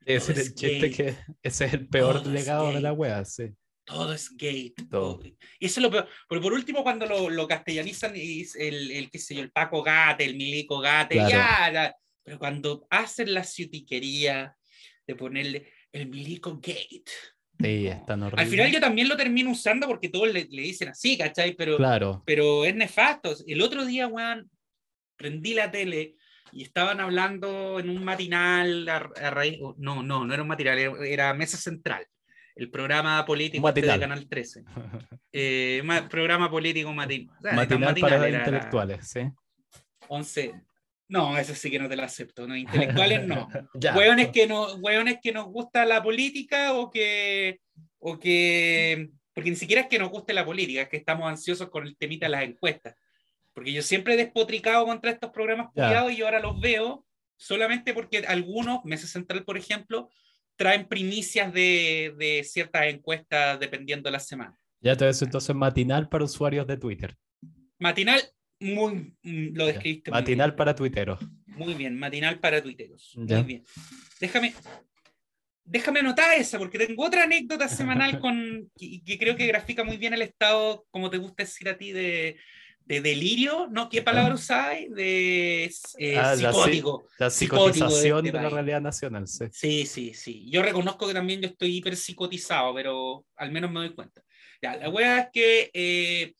Ese, 0.04 0.32
es 0.32 0.38
el 0.38 0.54
chiste 0.54 0.90
que 0.90 1.16
ese 1.42 1.64
es 1.66 1.74
el 1.74 1.86
peor 1.86 2.26
legado 2.26 2.72
de 2.72 2.80
la 2.80 2.92
wea, 2.92 3.24
sí. 3.24 3.52
Todo 3.84 4.12
es 4.12 4.30
gate. 4.36 4.74
Todo. 4.90 5.20
Y 5.24 5.66
eso 5.66 5.80
es 5.80 5.82
lo 5.82 5.90
peor. 5.90 6.08
Pero 6.28 6.40
por 6.40 6.52
último, 6.52 6.82
cuando 6.82 7.06
lo, 7.06 7.28
lo 7.28 7.48
castellanizan, 7.48 8.14
el, 8.14 8.90
el, 8.90 9.10
qué 9.10 9.18
sé 9.18 9.34
yo, 9.34 9.42
el 9.42 9.50
Paco 9.50 9.82
Gate, 9.82 10.24
el 10.24 10.36
Milico 10.36 10.80
Gate, 10.80 11.16
ya, 11.16 11.70
ya, 11.72 11.94
Pero 12.22 12.38
cuando 12.38 12.86
hacen 12.90 13.34
la 13.34 13.42
ciutiquería 13.42 14.56
de 15.06 15.14
ponerle 15.16 15.72
el 15.90 16.08
Milico 16.08 16.54
Gate. 16.54 17.10
Sí, 17.60 17.86
está. 17.86 18.14
Al 18.14 18.46
final 18.46 18.70
yo 18.70 18.80
también 18.80 19.08
lo 19.08 19.16
termino 19.16 19.50
usando 19.50 19.86
porque 19.86 20.08
todos 20.08 20.32
le, 20.32 20.46
le 20.50 20.62
dicen 20.62 20.88
así, 20.88 21.18
¿cachai? 21.18 21.54
Pero, 21.54 21.76
claro. 21.76 22.22
pero 22.24 22.64
es 22.64 22.74
nefasto. 22.74 23.34
El 23.46 23.62
otro 23.62 23.84
día, 23.84 24.06
weón, 24.06 24.50
prendí 25.16 25.54
la 25.54 25.70
tele 25.70 26.16
y 26.52 26.62
estaban 26.62 27.00
hablando 27.00 27.80
en 27.80 27.88
un 27.88 28.04
matinal 28.04 28.88
a, 28.88 28.98
raíz, 29.30 29.58
no, 29.78 30.02
no, 30.02 30.24
no 30.24 30.34
era 30.34 30.42
un 30.42 30.48
matinal, 30.48 30.78
era, 30.78 31.32
Mesa 31.32 31.56
Central, 31.56 32.06
el 32.54 32.70
programa 32.70 33.24
político 33.24 33.66
este 33.66 33.80
de 33.80 33.98
Canal 33.98 34.28
13. 34.28 34.64
Eh, 35.34 35.82
programa 36.10 36.50
político 36.50 36.92
matinal. 36.92 37.34
matinal 37.54 37.94
para 37.98 38.28
intelectuales, 38.28 39.08
¿sí? 39.08 39.20
11. 40.08 40.52
No, 41.08 41.38
eso 41.38 41.54
sí 41.54 41.70
que 41.70 41.78
no 41.78 41.88
te 41.88 41.96
lo 41.96 42.02
acepto, 42.02 42.46
no, 42.46 42.54
intelectuales 42.54 43.26
no. 43.26 43.48
hueones, 43.96 44.28
que 44.28 44.46
no 44.46 44.74
hueones 44.74 45.20
que 45.22 45.32
nos 45.32 45.46
gusta 45.46 45.86
la 45.86 46.02
política 46.02 46.74
o 46.74 46.90
que, 46.90 47.60
o 47.98 48.18
que, 48.18 49.08
porque 49.32 49.48
ni 49.48 49.56
siquiera 49.56 49.82
es 49.82 49.88
que 49.88 49.98
nos 49.98 50.10
guste 50.10 50.34
la 50.34 50.44
política, 50.44 50.82
es 50.82 50.88
que 50.90 50.98
estamos 50.98 51.26
ansiosos 51.30 51.70
con 51.70 51.86
el 51.86 51.96
temita 51.96 52.26
de 52.26 52.30
las 52.30 52.42
encuestas. 52.44 52.94
Porque 53.54 53.72
yo 53.72 53.82
siempre 53.82 54.14
he 54.14 54.16
despotricado 54.16 54.86
contra 54.86 55.10
estos 55.10 55.30
programas 55.30 55.72
cuidados 55.72 56.12
y 56.12 56.22
ahora 56.22 56.40
los 56.40 56.60
veo 56.60 57.04
solamente 57.36 57.92
porque 57.92 58.18
algunos, 58.18 58.84
Mesa 58.84 59.06
Central 59.06 59.44
por 59.44 59.58
ejemplo, 59.58 60.08
traen 60.56 60.86
primicias 60.86 61.52
de, 61.52 62.14
de 62.18 62.44
ciertas 62.44 62.86
encuestas 62.86 63.58
dependiendo 63.58 64.08
de 64.08 64.12
la 64.12 64.20
semana. 64.20 64.56
Ya 64.80 64.96
te 64.96 65.04
ves 65.04 65.22
entonces 65.22 65.54
matinal 65.54 66.08
para 66.08 66.24
usuarios 66.24 66.66
de 66.66 66.76
Twitter. 66.76 67.16
Matinal, 67.78 68.20
muy, 68.60 69.14
mm, 69.22 69.54
lo 69.54 69.66
describiste. 69.66 70.10
Matinal 70.10 70.54
para 70.54 70.74
tuiteros. 70.74 71.20
Muy 71.46 71.74
bien, 71.74 71.98
matinal 71.98 72.38
para 72.38 72.62
tuiteros. 72.62 73.12
Muy 73.16 73.42
bien. 73.42 73.64
Déjame, 74.20 74.54
déjame 75.64 76.00
anotar 76.00 76.38
esa, 76.38 76.58
porque 76.58 76.78
tengo 76.78 77.04
otra 77.04 77.24
anécdota 77.24 77.68
semanal 77.68 78.18
con, 78.20 78.70
que, 78.76 79.02
que, 79.04 79.18
creo 79.18 79.36
que 79.36 79.46
grafica 79.46 79.84
muy 79.84 79.96
bien 79.96 80.14
el 80.14 80.22
estado, 80.22 80.86
como 80.90 81.10
te 81.10 81.18
gusta 81.18 81.42
decir 81.42 81.68
a 81.68 81.76
ti, 81.76 81.92
de, 81.92 82.38
de 82.84 83.00
delirio, 83.00 83.68
¿no? 83.70 83.88
¿Qué 83.88 84.02
palabra 84.02 84.34
usáis? 84.34 84.90
De 84.94 85.64
eh, 85.98 86.18
ah, 86.18 86.36
psicótico. 86.36 87.06
La, 87.18 87.30
psicotización 87.30 88.24
de, 88.24 88.32
la 88.32 88.48
realidad 88.48 88.80
nacional, 88.80 89.26
sí. 89.26 89.46
Sí, 89.52 89.86
sí, 89.86 90.14
sí. 90.14 90.50
Yo 90.50 90.62
reconozco 90.62 91.06
que 91.06 91.14
también 91.14 91.40
yo 91.40 91.48
estoy 91.48 91.76
hiper 91.76 91.96
psicotizado, 91.96 92.74
pero 92.74 93.24
al 93.36 93.52
menos 93.52 93.70
me 93.70 93.80
doy 93.80 93.94
cuenta. 93.94 94.22
Ya, 94.60 94.76
la 94.76 94.88
wea 94.88 95.20
es 95.20 95.28
que 95.32 95.70
eh, 95.72 96.34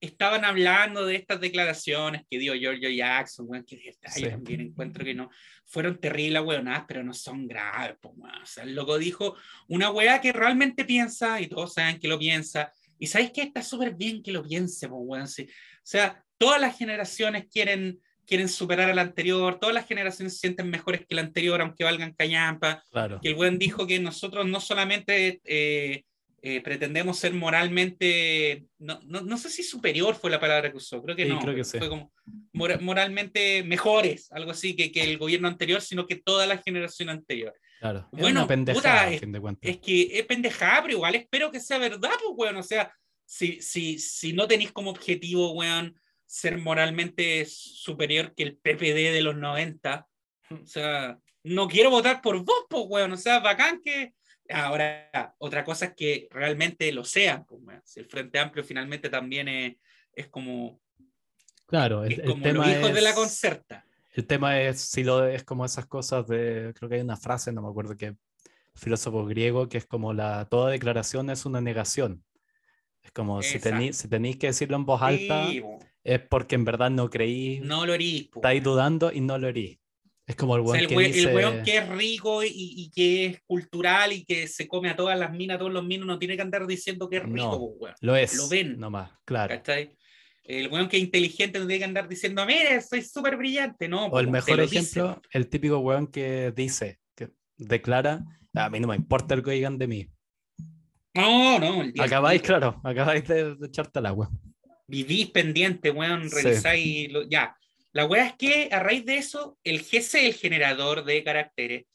estaban 0.00 0.44
hablando 0.44 1.06
de 1.06 1.16
estas 1.16 1.40
declaraciones 1.40 2.22
que 2.28 2.38
dio 2.38 2.54
Giorgio 2.54 2.90
Jackson, 2.90 3.46
weón, 3.48 3.64
que 3.64 3.76
yo 3.76 4.30
también 4.30 4.60
encuentro 4.60 5.04
que 5.04 5.14
no, 5.14 5.30
fueron 5.64 5.98
terribles 5.98 6.42
weonadas, 6.42 6.84
pero 6.86 7.02
no 7.02 7.12
son 7.12 7.46
graves, 7.46 7.96
pues, 8.00 8.14
O 8.16 8.46
sea, 8.46 8.64
el 8.64 8.74
loco 8.74 8.98
dijo 8.98 9.36
una 9.68 9.90
wea 9.90 10.20
que 10.20 10.32
realmente 10.32 10.84
piensa, 10.84 11.40
y 11.40 11.48
todos 11.48 11.74
saben 11.74 11.98
que 11.98 12.08
lo 12.08 12.18
piensa, 12.18 12.72
y 12.98 13.06
sabéis 13.06 13.32
que 13.32 13.42
está 13.42 13.62
súper 13.62 13.94
bien 13.94 14.22
que 14.22 14.32
lo 14.32 14.42
piense, 14.42 14.88
pues, 14.88 15.38
O 15.40 15.44
sea, 15.82 16.22
todas 16.38 16.60
las 16.60 16.76
generaciones 16.76 17.46
quieren, 17.50 18.00
quieren 18.26 18.48
superar 18.48 18.90
al 18.90 18.98
anterior, 18.98 19.58
todas 19.58 19.74
las 19.74 19.86
generaciones 19.86 20.34
se 20.34 20.40
sienten 20.40 20.70
mejores 20.70 21.00
que 21.00 21.14
el 21.14 21.20
anterior, 21.20 21.60
aunque 21.60 21.84
valgan 21.84 22.14
cañampa. 22.14 22.82
Claro. 22.90 23.20
Que 23.20 23.28
el 23.28 23.34
buen 23.34 23.58
dijo 23.58 23.86
que 23.86 23.98
nosotros 23.98 24.46
no 24.46 24.60
solamente 24.60 25.40
eh, 25.44 26.04
eh, 26.42 26.60
pretendemos 26.60 27.18
ser 27.18 27.34
moralmente, 27.34 28.66
no, 28.78 29.00
no, 29.04 29.20
no, 29.20 29.36
sé 29.36 29.50
si 29.50 29.62
superior 29.62 30.14
fue 30.14 30.30
la 30.30 30.38
palabra 30.38 30.70
que 30.70 30.76
usó, 30.76 31.02
creo 31.02 31.16
que 31.16 31.26
no, 31.26 31.40
creo 31.40 31.54
que 31.54 31.64
fue 31.64 31.88
como 31.88 32.12
moralmente 32.52 33.64
mejores, 33.64 34.30
algo 34.30 34.52
así 34.52 34.76
que, 34.76 34.92
que 34.92 35.02
el 35.02 35.18
gobierno 35.18 35.48
anterior, 35.48 35.80
sino 35.80 36.06
que 36.06 36.16
toda 36.16 36.46
la 36.46 36.58
generación 36.58 37.08
anterior. 37.08 37.52
Claro. 37.86 38.08
Bueno, 38.10 38.46
puta, 38.46 39.10
es, 39.10 39.22
es, 39.60 39.78
que 39.78 40.18
es 40.18 40.26
pendejada, 40.26 40.82
pero 40.82 40.94
igual 40.94 41.14
espero 41.14 41.52
que 41.52 41.60
sea 41.60 41.78
verdad, 41.78 42.10
pues, 42.20 42.34
weón. 42.34 42.56
O 42.56 42.62
sea, 42.62 42.92
si, 43.24 43.60
si, 43.60 43.98
si 43.98 44.32
no 44.32 44.48
tenéis 44.48 44.72
como 44.72 44.90
objetivo, 44.90 45.52
weón, 45.52 45.98
ser 46.24 46.58
moralmente 46.58 47.46
superior 47.46 48.34
que 48.34 48.42
el 48.42 48.56
PPD 48.56 49.12
de 49.12 49.22
los 49.22 49.36
90, 49.36 50.06
o 50.50 50.66
sea, 50.66 51.18
no 51.44 51.68
quiero 51.68 51.90
votar 51.90 52.20
por 52.20 52.44
vos, 52.44 52.66
pues, 52.68 52.84
weón. 52.88 53.12
O 53.12 53.16
sea, 53.16 53.38
bacán 53.38 53.80
que. 53.82 54.14
Ahora, 54.48 55.34
otra 55.38 55.64
cosa 55.64 55.86
es 55.86 55.94
que 55.96 56.28
realmente 56.30 56.90
lo 56.92 57.04
sean, 57.04 57.44
pues, 57.46 57.60
weón. 57.64 57.82
Si 57.84 58.00
el 58.00 58.06
Frente 58.06 58.38
Amplio 58.40 58.64
finalmente 58.64 59.08
también 59.08 59.46
es, 59.46 59.76
es 60.12 60.28
como. 60.28 60.80
Claro, 61.66 62.04
es 62.04 62.20
como 62.20 62.44
los 62.44 62.68
hijos 62.68 62.94
de 62.94 63.00
la 63.00 63.14
concerta. 63.14 63.85
El 64.16 64.26
tema 64.26 64.58
es 64.62 64.80
si 64.80 65.04
lo 65.04 65.26
es 65.26 65.44
como 65.44 65.66
esas 65.66 65.84
cosas 65.84 66.26
de, 66.26 66.72
creo 66.74 66.88
que 66.88 66.94
hay 66.94 67.02
una 67.02 67.18
frase, 67.18 67.52
no 67.52 67.60
me 67.60 67.68
acuerdo 67.68 67.94
qué 67.98 68.16
filósofo 68.74 69.26
griego, 69.26 69.68
que 69.68 69.76
es 69.76 69.84
como 69.84 70.14
la, 70.14 70.46
toda 70.46 70.70
declaración 70.70 71.28
es 71.28 71.44
una 71.44 71.60
negación. 71.60 72.24
Es 73.02 73.12
como 73.12 73.42
si 73.42 73.60
tenéis 73.60 73.98
si 73.98 74.08
tenéis 74.08 74.38
que 74.38 74.46
decirlo 74.46 74.76
en 74.76 74.86
voz 74.86 75.02
alta, 75.02 75.48
es 76.02 76.20
porque 76.30 76.54
en 76.54 76.64
verdad 76.64 76.88
no 76.88 77.10
creí. 77.10 77.60
No 77.60 77.84
lo 77.84 77.92
herís. 77.92 78.30
Estáis 78.34 78.64
dudando 78.64 79.12
y 79.12 79.20
no 79.20 79.36
lo 79.36 79.48
herís. 79.48 79.78
Es 80.26 80.34
como 80.34 80.56
el 80.56 80.62
weón 80.62 80.86
que 80.86 80.98
dice... 80.98 81.28
El 81.28 81.36
weón 81.36 81.62
que 81.62 81.76
es 81.76 81.88
rico 81.88 82.42
y, 82.42 82.48
y, 82.50 82.90
que 82.90 83.26
es 83.26 83.42
cultural 83.46 84.14
y 84.14 84.24
que 84.24 84.48
se 84.48 84.66
come 84.66 84.88
a 84.88 84.96
todas 84.96 85.18
las 85.18 85.30
minas, 85.30 85.58
todos 85.58 85.72
los 85.72 85.84
minos, 85.84 86.06
no 86.06 86.18
tiene 86.18 86.36
que 86.36 86.42
andar 86.42 86.66
diciendo 86.66 87.10
que 87.10 87.18
es 87.18 87.22
rico, 87.22 87.36
no, 87.36 87.56
weón. 87.56 87.94
Lo 88.00 88.16
es. 88.16 88.34
Lo 88.34 88.48
ven. 88.48 88.80
Nomás, 88.80 89.10
claro. 89.26 89.54
¿Cachai? 89.54 89.94
El 90.48 90.68
weón 90.68 90.88
que 90.88 90.96
es 90.96 91.02
inteligente 91.02 91.58
no 91.58 91.66
tiene 91.66 91.78
que 91.78 91.84
andar 91.84 92.08
diciendo, 92.08 92.44
mire, 92.46 92.80
soy 92.80 93.02
súper 93.02 93.36
brillante, 93.36 93.88
¿no? 93.88 94.06
O 94.06 94.20
el 94.20 94.28
mejor 94.28 94.60
ejemplo, 94.60 95.20
el 95.30 95.48
típico 95.48 95.78
weón 95.78 96.06
que 96.06 96.52
dice, 96.54 96.98
que 97.14 97.30
declara, 97.56 98.24
a 98.54 98.70
mí 98.70 98.80
no 98.80 98.88
me 98.88 98.96
importa 98.96 99.34
el 99.34 99.42
que 99.42 99.52
digan 99.52 99.78
de 99.78 99.86
mí. 99.86 100.08
No, 101.14 101.58
no. 101.58 101.84
acabáis, 101.98 102.42
claro, 102.42 102.80
acabáis 102.84 103.26
de, 103.26 103.56
echarte 103.64 103.98
al 103.98 104.06
agua. 104.06 104.30
Vivís 104.86 105.30
pendiente, 105.30 105.90
weón, 105.90 106.30
revisáis, 106.30 107.10
ya. 107.28 107.56
La 107.92 108.04
weá 108.04 108.26
es 108.26 108.34
que 108.34 108.68
a 108.70 108.78
raíz 108.80 109.06
de 109.06 109.16
eso, 109.16 109.58
el 109.64 109.80
GC, 109.80 110.26
el 110.26 110.34
generador 110.34 111.02
de 111.04 111.24
caracteres, 111.24 111.86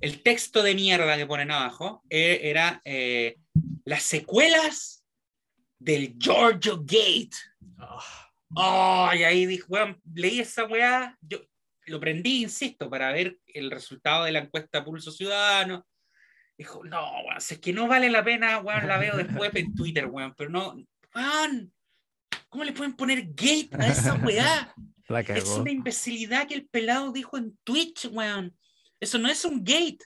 el 0.00 0.22
texto 0.22 0.62
de 0.62 0.76
mierda 0.76 1.16
que 1.16 1.26
ponen 1.26 1.50
abajo, 1.50 2.04
eh, 2.08 2.38
era 2.44 2.80
eh, 2.84 3.36
las 3.84 4.04
secuelas 4.04 5.04
del 5.80 6.14
Giorgio 6.18 6.78
Gate. 6.84 7.36
Oh, 8.54 9.10
y 9.14 9.22
ahí 9.22 9.46
dije, 9.46 9.64
weón, 9.68 10.00
leí 10.12 10.40
esa 10.40 10.64
weá, 10.64 11.16
yo 11.20 11.38
lo 11.86 12.00
prendí, 12.00 12.42
insisto, 12.42 12.90
para 12.90 13.12
ver 13.12 13.38
el 13.46 13.70
resultado 13.70 14.24
de 14.24 14.32
la 14.32 14.40
encuesta 14.40 14.84
Pulso 14.84 15.12
Ciudadano. 15.12 15.86
Dijo, 16.58 16.84
no, 16.84 17.10
weón, 17.22 17.36
es 17.38 17.58
que 17.58 17.72
no 17.72 17.86
vale 17.86 18.10
la 18.10 18.24
pena, 18.24 18.58
weón, 18.58 18.88
la 18.88 18.98
veo 18.98 19.16
después 19.16 19.54
en 19.54 19.74
Twitter, 19.74 20.06
weón, 20.06 20.34
pero 20.36 20.50
no, 20.50 20.76
weón, 21.14 21.72
¿cómo 22.48 22.64
le 22.64 22.72
pueden 22.72 22.96
poner 22.96 23.28
gate 23.28 23.70
a 23.78 23.86
esa 23.86 24.14
weá? 24.14 24.74
es 25.34 25.48
una 25.48 25.70
imbecilidad 25.70 26.46
que 26.46 26.54
el 26.54 26.68
pelado 26.68 27.12
dijo 27.12 27.36
en 27.36 27.56
Twitch, 27.64 28.06
weón. 28.06 28.56
Eso 28.98 29.18
no 29.18 29.28
es 29.28 29.44
un 29.44 29.64
gate. 29.64 30.00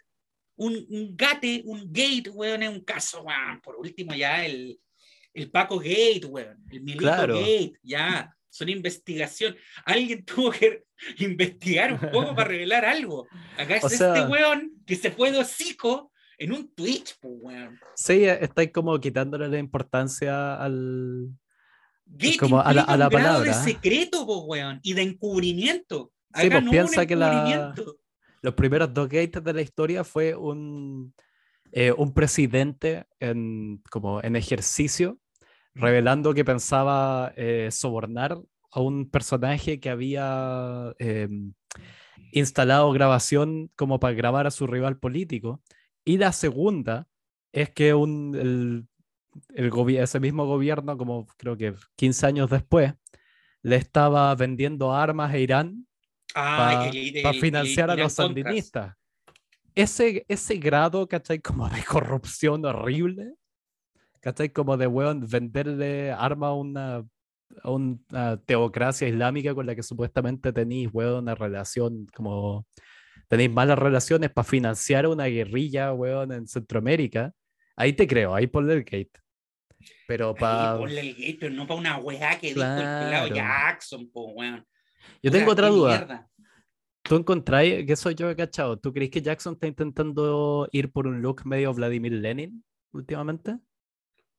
Un, 0.57 0.87
un 0.89 1.17
gate, 1.17 1.63
un 1.65 1.93
gate, 1.93 2.31
weón, 2.31 2.63
es 2.63 2.69
un 2.69 2.85
caso, 2.85 3.23
weón. 3.23 3.61
Por 3.61 3.77
último, 3.77 4.15
ya 4.15 4.45
el, 4.45 4.79
el 5.35 5.51
Paco 5.51 5.79
Gate, 5.79 6.25
weón, 6.27 6.65
el 6.71 6.83
Milito 6.83 7.05
Gate, 7.05 7.73
ya, 7.83 8.35
son 8.49 8.69
investigación. 8.69 9.57
Alguien 9.85 10.25
tuvo 10.25 10.53
que 10.53 10.85
investigar 11.19 11.93
un 11.93 12.11
poco 12.11 12.35
para 12.35 12.49
revelar 12.49 12.85
algo. 12.85 13.27
Acá 13.59 13.77
es 13.77 13.85
este 13.85 14.23
weón 14.23 14.73
que 14.87 14.95
se 14.95 15.11
fue 15.11 15.33
de 15.33 15.39
hocico 15.39 16.13
en 16.39 16.53
un 16.53 16.73
Twitch, 16.73 17.17
weón. 17.23 17.79
Sí, 17.97 18.25
estáis 18.25 18.71
como 18.73 18.99
quitándole 19.01 19.49
la 19.49 19.59
importancia 19.59 20.55
al. 20.55 21.31
Gate 22.07 22.37
como 22.37 22.61
a 22.61 22.73
la, 22.73 22.83
a 22.83 22.97
la 22.97 23.11
palabra. 23.11 23.57
de 23.57 23.73
secreto, 23.73 24.25
weón, 24.25 24.79
y 24.83 24.93
de 24.93 25.03
encubrimiento. 25.03 26.13
sí, 26.35 26.51
pues 26.51 26.65
piensa 26.71 27.07
que 27.07 27.17
la, 27.17 27.75
los 28.43 28.55
primeros 28.55 28.93
dos 28.93 29.09
gates 29.09 29.43
de 29.43 29.53
la 29.55 29.63
historia 29.63 30.05
fue 30.05 30.35
un, 30.35 31.15
eh, 31.73 31.93
un 31.93 32.13
presidente 32.13 33.07
en, 33.19 33.83
como 33.91 34.23
en 34.23 34.37
ejercicio 34.37 35.19
revelando 35.75 36.35
que 36.35 36.45
pensaba 36.45 37.33
eh, 37.37 37.69
sobornar 37.71 38.39
a 38.73 38.81
un 38.81 39.09
personaje 39.11 39.81
que 39.81 39.91
había 39.91 40.93
em, 40.99 41.53
instalado 42.33 42.93
grabación 42.93 43.71
como 43.77 44.01
para 44.01 44.15
grabar 44.15 44.47
a 44.47 44.51
su 44.51 44.67
rival 44.67 44.99
político 44.99 45.63
Y 46.05 46.19
la 46.19 46.33
segunda 46.33 47.07
es 47.53 47.71
que 47.71 47.95
un, 47.95 48.35
el, 48.35 48.87
el 49.55 49.71
ese 49.97 50.21
mismo 50.21 50.47
gobierno, 50.47 50.97
como 50.97 51.27
creo 51.39 51.57
que 51.57 51.75
15 51.97 52.27
años 52.27 52.51
después, 52.51 52.95
le 53.63 53.77
estaba 53.77 54.35
vendiendo 54.35 54.93
armas 54.93 55.33
a 55.33 55.39
Irán 55.39 55.87
Ah, 56.35 56.57
para 56.57 56.91
el- 56.91 57.17
el- 57.17 57.35
financiar 57.35 57.91
a 57.91 57.93
el 57.95 57.99
Irán 58.01 58.05
los 58.05 58.13
sandinistas. 58.13 58.97
Ese, 59.75 60.25
ese 60.29 60.57
grado, 60.57 61.07
¿cachai? 61.09 61.41
Como 61.41 61.69
de 61.69 61.83
corrupción 61.85 62.65
horrible, 62.65 63.35
¿cachai? 64.25 64.49
Como 64.49 64.79
de, 64.79 64.87
weón, 64.87 65.27
venderle 65.29 66.11
armas 66.11 66.49
a 66.49 66.53
una, 66.55 67.07
a 67.63 67.71
una 67.71 68.41
teocracia 68.47 69.07
islámica 69.07 69.55
con 69.55 69.67
la 69.67 69.75
que 69.75 69.83
supuestamente 69.83 70.51
tenéis, 70.51 70.89
weón, 70.93 71.25
una 71.25 71.35
relación 71.35 72.07
como... 72.17 72.67
Tenéis 73.29 73.51
malas 73.51 73.79
relaciones 73.79 74.31
para 74.31 74.45
financiar 74.45 75.07
una 75.07 75.27
guerrilla, 75.27 75.93
weón, 75.93 76.33
en 76.33 76.47
Centroamérica. 76.47 77.33
Ahí 77.77 77.93
te 77.93 78.07
creo, 78.07 78.35
ahí 78.35 78.47
ponle 78.47 78.75
el 78.75 78.85
gate. 78.85 79.13
Pero 80.09 80.35
para... 80.35 80.79
ponle 80.79 81.01
el 81.01 81.15
gate, 81.15 81.37
pero 81.41 81.55
no 81.55 81.67
para 81.67 81.81
una 81.81 81.99
weá 81.99 82.39
que 82.39 82.49
dijo 82.49 82.61
el 82.61 82.77
pelado 82.77 83.29
Claro. 83.29 83.35
Jackson, 83.35 84.11
po, 84.11 84.33
weón. 84.33 84.65
Yo 85.23 85.31
tengo 85.31 85.53
otra 85.53 85.69
duda. 85.69 85.99
mierda. 85.99 86.31
¿Tú 87.03 87.17
encontráis, 87.17 87.85
que 87.87 87.93
eso 87.93 88.11
yo 88.11 88.31
he 88.31 88.37
cachado, 88.37 88.79
¿tú 88.79 88.91
crees 88.91 89.11
que 89.11 89.21
Jackson 89.21 89.55
está 89.55 89.67
intentando 89.67 90.67
ir 90.73 90.91
por 90.91 91.07
un 91.07 91.21
look 91.21 91.43
medio 91.45 91.75
Vladimir 91.75 92.13
Lenin 92.13 92.65
últimamente? 92.93 93.59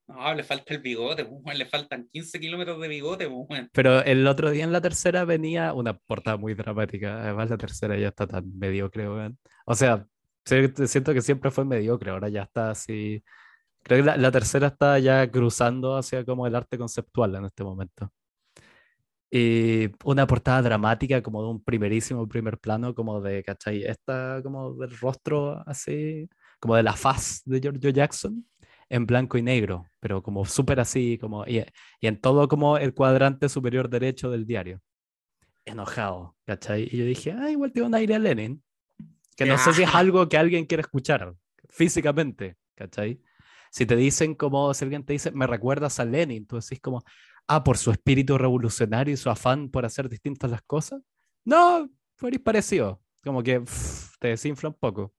No, 0.08 0.34
le 0.36 0.44
falta 0.44 0.74
el 0.74 0.82
bigote, 0.82 1.24
weón, 1.24 1.58
le 1.58 1.66
faltan 1.66 2.08
15 2.12 2.40
kilómetros 2.40 2.80
de 2.80 2.88
bigote, 2.88 3.28
weón. 3.28 3.70
Pero 3.74 4.04
el 4.04 4.28
otro 4.28 4.52
día 4.52 4.64
en 4.64 4.72
la 4.72 4.82
tercera 4.82 5.26
venía 5.26 5.74
una 5.74 5.98
portada 5.98 6.38
muy 6.38 6.54
dramática. 6.54 7.22
Además, 7.24 7.50
la 7.50 7.58
tercera 7.58 7.98
ya 7.98 8.10
está 8.10 8.28
tan 8.28 8.58
mediocre. 8.58 9.08
O 9.66 9.76
sea, 9.76 10.06
siento 10.46 11.14
que 11.14 11.22
siempre 11.22 11.50
fue 11.52 11.66
mediocre, 11.66 12.12
ahora 12.12 12.30
ya 12.30 12.44
está 12.44 12.72
así. 12.72 13.24
Creo 13.84 14.00
que 14.00 14.06
la, 14.06 14.18
la 14.18 14.32
tercera 14.32 14.68
está 14.68 15.00
ya 15.00 15.30
cruzando 15.32 15.98
hacia 15.98 16.24
como 16.26 16.48
el 16.48 16.56
arte 16.56 16.78
conceptual 16.78 17.36
en 17.36 17.46
este 17.46 17.64
momento. 17.64 18.12
Y 19.32 19.90
una 20.06 20.26
portada 20.28 20.62
dramática, 20.62 21.22
como 21.22 21.42
de 21.42 21.50
un 21.50 21.64
primerísimo 21.64 22.28
primer 22.28 22.58
plano, 22.58 22.96
como 22.96 23.20
de, 23.22 23.44
¿cachai? 23.44 23.84
Esta, 23.84 24.40
como 24.44 24.76
del 24.76 24.98
rostro 24.98 25.62
así, 25.68 26.30
como 26.60 26.76
de 26.76 26.84
la 26.84 26.94
faz 26.94 27.42
de 27.46 27.60
Giorgio 27.60 27.90
Jackson, 27.90 28.48
en 28.90 29.06
blanco 29.06 29.38
y 29.38 29.42
negro, 29.42 29.88
pero 30.00 30.22
como 30.22 30.46
súper 30.46 30.80
así, 30.80 31.18
como, 31.18 31.46
y, 31.46 31.60
y 32.00 32.08
en 32.08 32.20
todo 32.20 32.48
como 32.48 32.78
el 32.78 32.94
cuadrante 32.94 33.50
superior 33.50 33.90
derecho 33.90 34.30
del 34.30 34.46
diario. 34.46 34.82
Enojado, 35.66 36.36
¿cachai? 36.46 36.88
Y 36.92 36.98
yo 36.98 37.06
dije, 37.06 37.32
ah, 37.32 37.50
igual 37.50 37.72
tiene 37.72 37.88
un 37.88 37.96
aire 37.96 38.16
a 38.16 38.20
Lenin, 38.20 38.64
que 39.36 39.46
no 39.46 39.58
sé 39.58 39.74
si 39.74 39.84
es 39.84 39.94
algo 39.94 40.30
que 40.30 40.38
alguien 40.38 40.66
quiere 40.66 40.82
escuchar 40.82 41.36
físicamente, 41.70 42.56
¿cachai? 42.76 43.22
Si 43.72 43.86
te 43.86 43.96
dicen 43.96 44.36
como, 44.36 44.74
si 44.74 44.86
alguien 44.86 45.04
te 45.04 45.14
dice, 45.14 45.32
me 45.32 45.48
recuerdas 45.48 46.00
a 46.00 46.06
Lenin, 46.06 46.46
tú 46.46 46.58
decís 46.58 46.80
como, 46.80 47.04
ah, 47.48 47.64
por 47.64 47.78
su 47.78 47.92
espíritu 47.92 48.38
revolucionario 48.38 49.14
y 49.14 49.18
su 49.18 49.30
afán 49.30 49.70
por 49.70 49.86
hacer 49.86 50.08
distintas 50.08 50.52
las 50.52 50.62
cosas. 50.62 51.02
No, 51.44 51.90
fuerais 52.16 52.42
parecido, 52.42 53.02
como 53.24 53.44
que 53.44 53.60
pff, 53.60 54.18
te 54.20 54.30
desinfla 54.30 54.70
un 54.70 54.76
poco. 54.76 55.14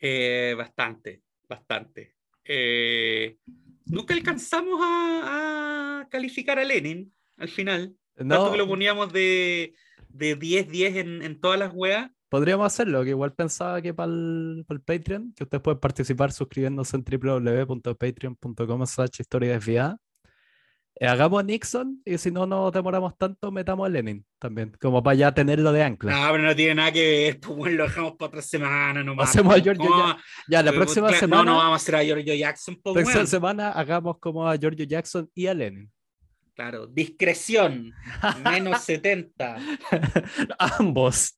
Eh, 0.00 0.54
bastante, 0.56 1.22
bastante. 1.48 2.13
Eh, 2.44 3.36
nunca 3.86 4.14
alcanzamos 4.14 4.80
a, 4.82 6.00
a 6.00 6.08
calificar 6.08 6.58
a 6.58 6.64
Lenin 6.64 7.12
al 7.36 7.48
final. 7.48 7.96
Tanto 8.14 8.44
No, 8.46 8.52
que 8.52 8.58
lo 8.58 8.68
poníamos 8.68 9.12
de, 9.12 9.74
de 10.08 10.38
10-10 10.38 10.96
en, 10.96 11.22
en 11.22 11.40
todas 11.40 11.58
las 11.58 11.72
weas. 11.74 12.10
podríamos 12.28 12.66
hacerlo, 12.66 13.02
que 13.04 13.10
igual 13.10 13.32
pensaba 13.32 13.80
que 13.80 13.94
para 13.94 14.12
el, 14.12 14.64
Patreon, 14.84 15.32
que 15.34 15.44
ustedes 15.44 15.62
pueden 15.62 15.80
participar 15.80 16.32
suscribiéndose 16.32 16.96
en 16.96 17.04
www.patreon.com 17.04 18.86
slash 18.86 19.20
historia 19.20 19.52
desviada. 19.52 19.98
Eh, 20.96 21.08
hagamos 21.08 21.40
a 21.40 21.42
Nixon 21.42 22.00
y 22.04 22.18
si 22.18 22.30
no 22.30 22.46
nos 22.46 22.72
demoramos 22.72 23.18
tanto, 23.18 23.50
metamos 23.50 23.86
a 23.86 23.88
Lenin 23.88 24.24
también, 24.38 24.76
como 24.80 25.02
para 25.02 25.16
ya 25.16 25.34
tenerlo 25.34 25.72
de 25.72 25.82
ancla. 25.82 26.12
No, 26.12 26.32
pero 26.32 26.44
no 26.44 26.54
tiene 26.54 26.76
nada 26.76 26.92
que 26.92 27.02
ver, 27.02 27.40
pues 27.40 27.56
bueno, 27.56 27.76
lo 27.78 27.84
dejamos 27.84 28.12
para 28.12 28.28
otra 28.28 28.42
semana 28.42 29.02
nomás. 29.02 29.30
Hacemos 29.30 29.50
a 29.50 29.54
pues, 29.54 29.64
Giorgio 29.64 29.90
¿cómo? 29.90 30.16
Ya, 30.48 30.62
la 30.62 30.72
próxima 30.72 31.08
claro, 31.08 31.20
semana, 31.20 31.44
No, 31.44 31.50
no 31.50 31.56
vamos 31.58 31.72
a 31.72 31.76
hacer 31.76 31.96
a 31.96 32.04
Giorgio 32.04 32.34
Jackson, 32.34 32.76
pues 32.80 32.94
próxima 32.94 33.14
bueno. 33.14 33.26
semana 33.26 33.70
hagamos 33.72 34.18
como 34.18 34.48
a 34.48 34.56
Giorgio 34.56 34.84
Jackson 34.84 35.28
y 35.34 35.48
a 35.48 35.54
Lenin. 35.54 35.90
Claro, 36.54 36.86
discreción, 36.86 37.92
menos 38.44 38.80
70. 38.82 39.56
Ambos. 40.78 41.36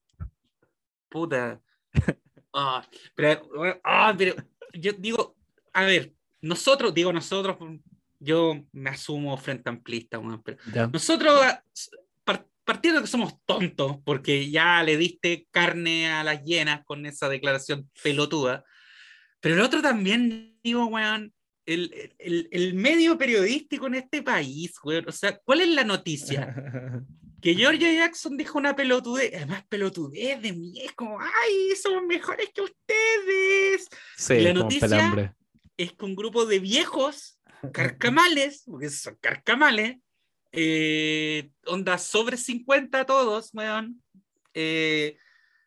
Puta. 1.09 1.59
Ah, 2.53 2.87
pero, 3.15 3.41
ah, 3.83 4.13
pero 4.15 4.35
yo 4.73 4.93
digo, 4.93 5.35
a 5.73 5.83
ver, 5.85 6.13
nosotros, 6.41 6.93
digo 6.93 7.11
nosotros, 7.11 7.57
yo 8.19 8.63
me 8.71 8.89
asumo 8.89 9.37
frente 9.37 9.69
amplista, 9.69 10.19
pero 10.43 10.59
nosotros, 10.91 11.39
ah, 11.43 11.63
par- 12.23 12.47
partiendo 12.63 13.01
que 13.01 13.07
somos 13.07 13.33
tontos, 13.45 13.97
porque 14.03 14.49
ya 14.49 14.81
le 14.83 14.97
diste 14.97 15.47
carne 15.51 16.09
a 16.11 16.23
las 16.23 16.43
llenas 16.43 16.83
con 16.85 17.05
esa 17.05 17.29
declaración 17.29 17.89
pelotuda, 18.03 18.63
pero 19.39 19.55
el 19.55 19.61
otro 19.61 19.81
también, 19.81 20.57
digo, 20.63 20.85
weón, 20.87 21.33
el, 21.65 22.13
el, 22.17 22.47
el 22.51 22.73
medio 22.73 23.17
periodístico 23.17 23.87
en 23.87 23.95
este 23.95 24.23
país, 24.23 24.73
weón, 24.83 25.05
o 25.07 25.11
sea, 25.11 25.37
¿cuál 25.43 25.61
es 25.61 25.67
la 25.69 25.83
noticia? 25.83 26.53
que 27.41 27.53
Giorgio 27.53 27.91
Jackson 27.91 28.35
dijo 28.35 28.57
una 28.57 28.75
pelotudez, 28.75 29.31
además 29.35 29.63
pelotudez 29.69 30.41
de 30.41 30.53
mí, 30.53 30.81
es 30.81 30.93
como, 30.93 31.19
ay, 31.21 31.75
somos 31.81 32.03
mejores 32.07 32.49
que 32.53 32.61
ustedes. 32.61 33.87
Sí, 34.17 34.33
Y 34.35 34.41
la 34.41 34.53
noticia- 34.53 34.87
pelambre. 34.89 35.33
Es 35.77 35.93
que 35.93 36.05
un 36.05 36.15
grupo 36.15 36.47
de 36.47 36.57
viejos, 36.57 37.36
carcamales, 37.73 38.63
porque 38.65 38.89
son 38.89 39.17
carcamales, 39.21 39.97
eh, 40.51 41.49
onda 41.65 41.97
sobre 41.97 42.37
50 42.37 43.05
todos, 43.05 43.49
weón, 43.53 44.01
eh, 44.53 45.17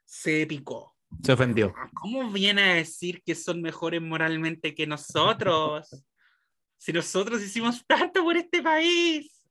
se 0.05 0.47
picó. 0.47 0.97
Se 1.23 1.33
ofendió. 1.33 1.75
¿Cómo 1.95 2.31
viene 2.31 2.63
a 2.63 2.75
decir 2.75 3.23
que 3.25 3.35
son 3.35 3.61
mejores 3.63 4.01
moralmente 4.01 4.75
que 4.75 4.87
nosotros? 4.87 5.89
Si 6.83 6.95
nosotros 6.95 7.43
hicimos 7.43 7.85
tanto 7.87 8.25
por 8.25 8.39
este 8.39 8.63
país. 8.63 9.47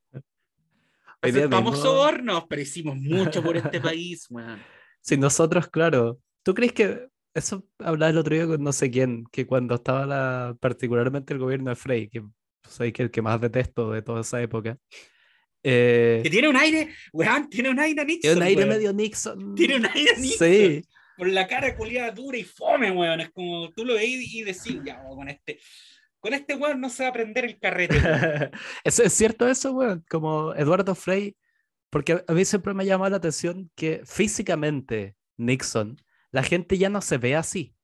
Aceptamos 1.21 1.73
mismo- 1.73 1.85
sobornos, 1.85 2.45
pero 2.49 2.59
hicimos 2.63 2.95
mucho 2.95 3.43
por 3.43 3.55
este 3.55 3.79
país, 3.81 4.25
weón. 4.31 4.59
Si 5.01 5.15
nosotros, 5.15 5.67
claro. 5.67 6.17
¿Tú 6.41 6.55
crees 6.55 6.73
que 6.73 7.07
eso 7.33 7.67
hablaba 7.79 8.09
el 8.11 8.17
otro 8.17 8.35
día 8.35 8.47
con 8.47 8.63
no 8.63 8.71
sé 8.73 8.89
quién, 8.91 9.25
que 9.31 9.45
cuando 9.45 9.75
estaba 9.75 10.05
la, 10.05 10.57
particularmente 10.59 11.33
el 11.33 11.39
gobierno 11.39 11.69
de 11.69 11.75
Frey, 11.75 12.09
que 12.09 12.23
soy 12.67 12.91
que 12.91 13.03
el 13.03 13.11
que 13.11 13.21
más 13.21 13.39
detesto 13.41 13.91
de 13.91 14.01
toda 14.01 14.21
esa 14.21 14.41
época, 14.41 14.77
eh, 15.63 16.21
Que 16.23 16.29
tiene 16.29 16.47
un 16.49 16.55
aire, 16.55 16.89
weón, 17.11 17.49
tiene 17.49 17.69
un 17.69 17.79
aire 17.79 18.05
Nixon. 18.05 18.21
tiene 18.21 18.37
un 18.37 18.43
aire 18.43 18.61
weón. 18.61 18.69
medio 18.69 18.93
Nixon. 18.93 19.55
Tiene 19.55 19.75
un 19.77 19.85
aire 19.87 20.11
Nixon. 20.17 20.47
Sí, 20.47 20.81
Por 21.17 21.27
la 21.29 21.47
cara 21.47 21.75
culiada 21.75 22.11
dura 22.11 22.37
y 22.37 22.43
fome, 22.43 22.91
weón. 22.91 23.19
Es 23.21 23.29
como 23.31 23.69
tú 23.71 23.83
lo 23.85 23.95
veis 23.95 24.33
y 24.33 24.43
decís, 24.43 24.79
ya, 24.85 25.01
weón, 25.03 25.17
con 25.17 25.29
este. 25.29 25.59
Con 26.21 26.33
este 26.33 26.55
weón 26.55 26.79
no 26.81 26.89
se 26.89 27.03
va 27.03 27.09
a 27.09 27.13
prender 27.13 27.45
el 27.45 27.59
carrete. 27.59 27.95
¿Es, 28.83 28.99
es 28.99 29.13
cierto 29.13 29.47
eso, 29.47 29.71
weón? 29.73 30.03
Como 30.09 30.53
Eduardo 30.55 30.95
Frey, 30.95 31.35
porque 31.89 32.13
a- 32.13 32.23
a 32.27 32.33
mí 32.33 32.43
siempre 32.45 32.73
me 32.73 32.83
ha 32.83 32.85
llamado 32.85 33.11
la 33.11 33.17
atención 33.17 33.69
que 33.75 34.01
físicamente 34.05 35.15
Nixon, 35.37 35.97
la 36.31 36.43
gente 36.43 36.77
ya 36.77 36.89
no 36.89 37.01
se 37.01 37.17
ve 37.17 37.35
así. 37.35 37.75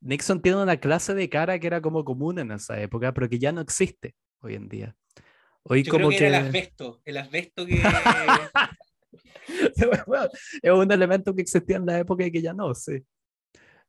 Nixon 0.00 0.40
tiene 0.40 0.62
una 0.62 0.78
clase 0.78 1.14
de 1.14 1.28
cara 1.28 1.58
que 1.58 1.66
era 1.66 1.80
como 1.80 2.04
común 2.04 2.38
en 2.38 2.52
esa 2.52 2.80
época, 2.80 3.12
pero 3.12 3.28
que 3.28 3.38
ya 3.38 3.52
no 3.52 3.60
existe 3.60 4.14
hoy 4.40 4.54
en 4.54 4.68
día. 4.68 4.96
Hoy 5.64 5.82
Yo 5.82 5.92
como 5.92 6.08
creo 6.08 6.18
que, 6.18 6.26
era 6.26 6.38
el 6.38 6.42
que 6.42 6.48
asbesto. 6.48 7.02
El 7.04 7.16
asbesto 7.16 7.66
que. 7.66 7.82
Bueno, 10.06 10.28
es 10.62 10.70
un 10.70 10.92
elemento 10.92 11.34
que 11.34 11.40
existía 11.40 11.76
en 11.76 11.86
la 11.86 11.98
época 11.98 12.24
y 12.24 12.30
que 12.30 12.42
ya 12.42 12.52
no, 12.52 12.74
sí. 12.74 13.02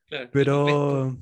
claro. 0.06 0.30
Pero 0.32 1.18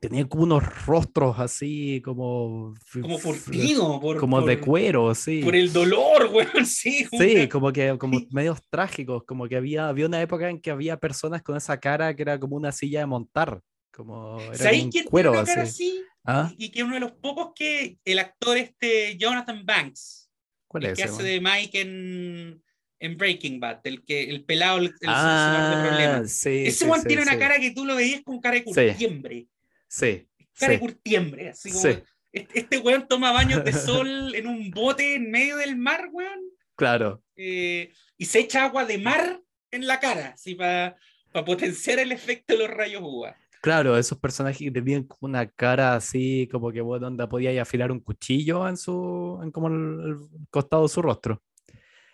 tenía 0.00 0.26
como 0.28 0.44
unos 0.44 0.86
rostros 0.86 1.38
así 1.38 2.00
como 2.04 2.74
Como 3.00 3.18
furtido, 3.18 4.00
por, 4.00 4.18
como 4.18 4.42
de 4.42 4.56
por- 4.58 4.66
cuero, 4.66 5.14
sí. 5.14 5.42
Por 5.42 5.56
el 5.56 5.72
dolor, 5.72 6.30
weón, 6.32 6.66
sí. 6.66 7.04
como 7.06 7.22
Sí, 7.22 7.34
una- 7.36 7.48
como 7.48 7.72
que 7.72 7.98
como 7.98 8.20
medios 8.30 8.60
trágicos, 8.70 9.24
como 9.24 9.48
que 9.48 9.56
había, 9.56 9.88
había 9.88 10.06
una 10.06 10.20
época 10.22 10.48
en 10.50 10.60
que 10.60 10.70
había 10.70 10.96
personas 10.98 11.42
con 11.42 11.56
esa 11.56 11.78
cara 11.80 12.14
que 12.14 12.22
era 12.22 12.38
como 12.38 12.56
una 12.56 12.72
silla 12.72 13.00
de 13.00 13.06
montar, 13.06 13.60
como 13.92 14.40
era 14.52 14.56
¿Sabéis 14.64 14.82
quién 14.82 14.90
tiene 14.92 15.10
cuero 15.10 15.30
una 15.32 15.40
así. 15.40 15.50
cara 15.50 15.62
así? 15.62 16.02
¿Ah? 16.24 16.52
Y 16.58 16.70
que 16.70 16.82
uno 16.82 16.94
de 16.94 17.00
los 17.00 17.12
pocos 17.12 17.52
que 17.54 17.98
el 18.04 18.18
actor 18.18 18.56
este 18.56 19.16
Jonathan 19.16 19.64
Banks, 19.64 20.30
¿Cuál 20.68 20.84
el 20.84 20.90
es 20.90 20.96
que 20.96 21.02
ese? 21.04 21.12
hace 21.12 21.22
weón? 21.22 21.34
de 21.34 21.40
Mike 21.40 21.80
en, 21.80 22.62
en 22.98 23.16
Breaking 23.16 23.60
Bad, 23.60 23.80
el 23.84 24.04
que 24.04 24.24
el 24.24 24.44
pelado, 24.44 24.78
el, 24.78 24.86
el 24.86 24.90
solucionador 25.14 25.68
de 25.70 25.76
Ah, 25.76 25.82
problemas. 25.82 26.32
sí, 26.32 26.64
Ese 26.66 26.78
sí, 26.84 26.84
weón 26.90 27.00
sí, 27.02 27.06
tiene 27.08 27.22
una 27.22 27.32
sí. 27.34 27.38
cara 27.38 27.58
que 27.60 27.70
tú 27.70 27.84
lo 27.84 27.94
veías 27.94 28.22
con 28.24 28.40
cara 28.40 28.56
de 28.56 28.64
curtiembre. 28.64 29.46
Sí, 29.88 30.28
Cara 30.58 30.72
de 30.72 30.78
sí, 30.78 30.80
curtiembre. 30.80 31.48
Así 31.50 31.70
como, 31.70 31.82
Sí. 31.82 32.02
este, 32.32 32.78
weón 32.78 33.06
toma 33.08 33.32
baños 33.32 33.64
de 33.64 33.72
sol 33.72 34.34
en 34.34 34.46
un 34.46 34.70
bote 34.70 35.14
en 35.16 35.30
medio 35.30 35.56
del 35.56 35.76
mar, 35.76 36.08
weón. 36.12 36.40
claro. 36.74 37.22
eh, 37.36 37.92
y 38.18 38.24
se 38.24 38.40
echa 38.40 38.64
agua 38.64 38.84
de 38.86 38.98
mar 38.98 39.40
en 39.70 39.86
la 39.86 40.00
cara, 40.00 40.28
así 40.34 40.54
para 40.54 40.96
para 41.36 41.44
potenciar 41.44 41.98
el 41.98 42.12
efecto 42.12 42.54
de 42.54 42.60
los 42.60 42.70
rayos 42.70 43.02
UVA. 43.04 43.36
Claro, 43.60 43.98
esos 43.98 44.18
personajes 44.18 44.58
que 44.58 44.70
tenían 44.70 45.04
como 45.04 45.28
una 45.28 45.46
cara 45.50 45.94
así, 45.94 46.48
como 46.50 46.72
que 46.72 46.80
bueno, 46.80 47.06
donde 47.06 47.26
podía 47.26 47.60
afilar 47.60 47.92
un 47.92 48.00
cuchillo 48.00 48.66
en 48.66 48.78
su, 48.78 49.38
en 49.42 49.50
como 49.50 49.68
el, 49.68 50.16
costado 50.48 50.84
de 50.84 50.88
su 50.88 51.02
rostro. 51.02 51.42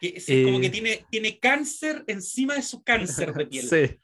Que, 0.00 0.14
como 0.44 0.58
que 0.61 0.66
eh, 0.66 0.70
tiene, 0.70 1.06
tiene 1.08 1.38
cáncer 1.38 2.02
encima 2.08 2.54
de 2.54 2.62
su 2.62 2.82
cáncer 2.82 3.32
de 3.32 3.46
piel. 3.46 3.64
sí. 3.68 4.00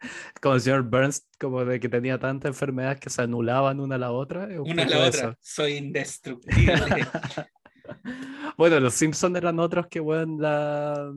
Como 0.40 0.54
el 0.54 0.60
señor 0.60 0.82
Burns, 0.82 1.26
como 1.38 1.64
de 1.64 1.80
que 1.80 1.88
tenía 1.88 2.18
tantas 2.18 2.50
enfermedades 2.50 3.00
que 3.00 3.10
se 3.10 3.22
anulaban 3.22 3.80
una 3.80 3.96
a 3.96 3.98
la 3.98 4.12
otra. 4.12 4.48
Una 4.60 4.82
a 4.82 4.86
la 4.86 5.06
otra. 5.06 5.38
Soy 5.40 5.74
indestructible. 5.74 6.74
bueno, 8.56 8.80
los 8.80 8.94
Simpsons 8.94 9.36
eran 9.36 9.58
otros 9.58 9.86
que, 9.88 10.00
bueno, 10.00 10.36
la... 10.40 11.12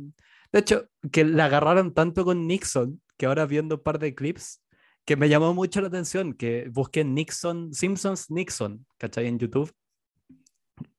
De 0.51 0.59
hecho, 0.59 0.87
que 1.11 1.23
la 1.23 1.45
agarraron 1.45 1.93
tanto 1.93 2.23
con 2.23 2.47
Nixon, 2.47 3.01
que 3.17 3.25
ahora 3.25 3.45
viendo 3.45 3.75
un 3.75 3.83
par 3.83 3.99
de 3.99 4.13
clips, 4.13 4.61
que 5.05 5.15
me 5.15 5.27
llamó 5.27 5.53
mucho 5.53 5.81
la 5.81 5.87
atención, 5.87 6.33
que 6.33 6.69
busqué 6.71 7.03
Nixon, 7.03 7.73
Simpsons 7.73 8.29
Nixon, 8.29 8.85
¿cachai? 8.97 9.27
En 9.27 9.39
YouTube. 9.39 9.73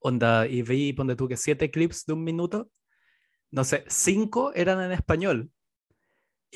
Onda, 0.00 0.46
y 0.46 0.62
vi, 0.62 0.92
ponte 0.92 1.16
tú, 1.16 1.28
que 1.28 1.36
siete 1.36 1.70
clips 1.70 2.04
de 2.06 2.12
un 2.12 2.24
minuto, 2.24 2.70
no 3.50 3.64
sé, 3.64 3.84
cinco 3.88 4.52
eran 4.54 4.80
en 4.80 4.92
español. 4.92 5.50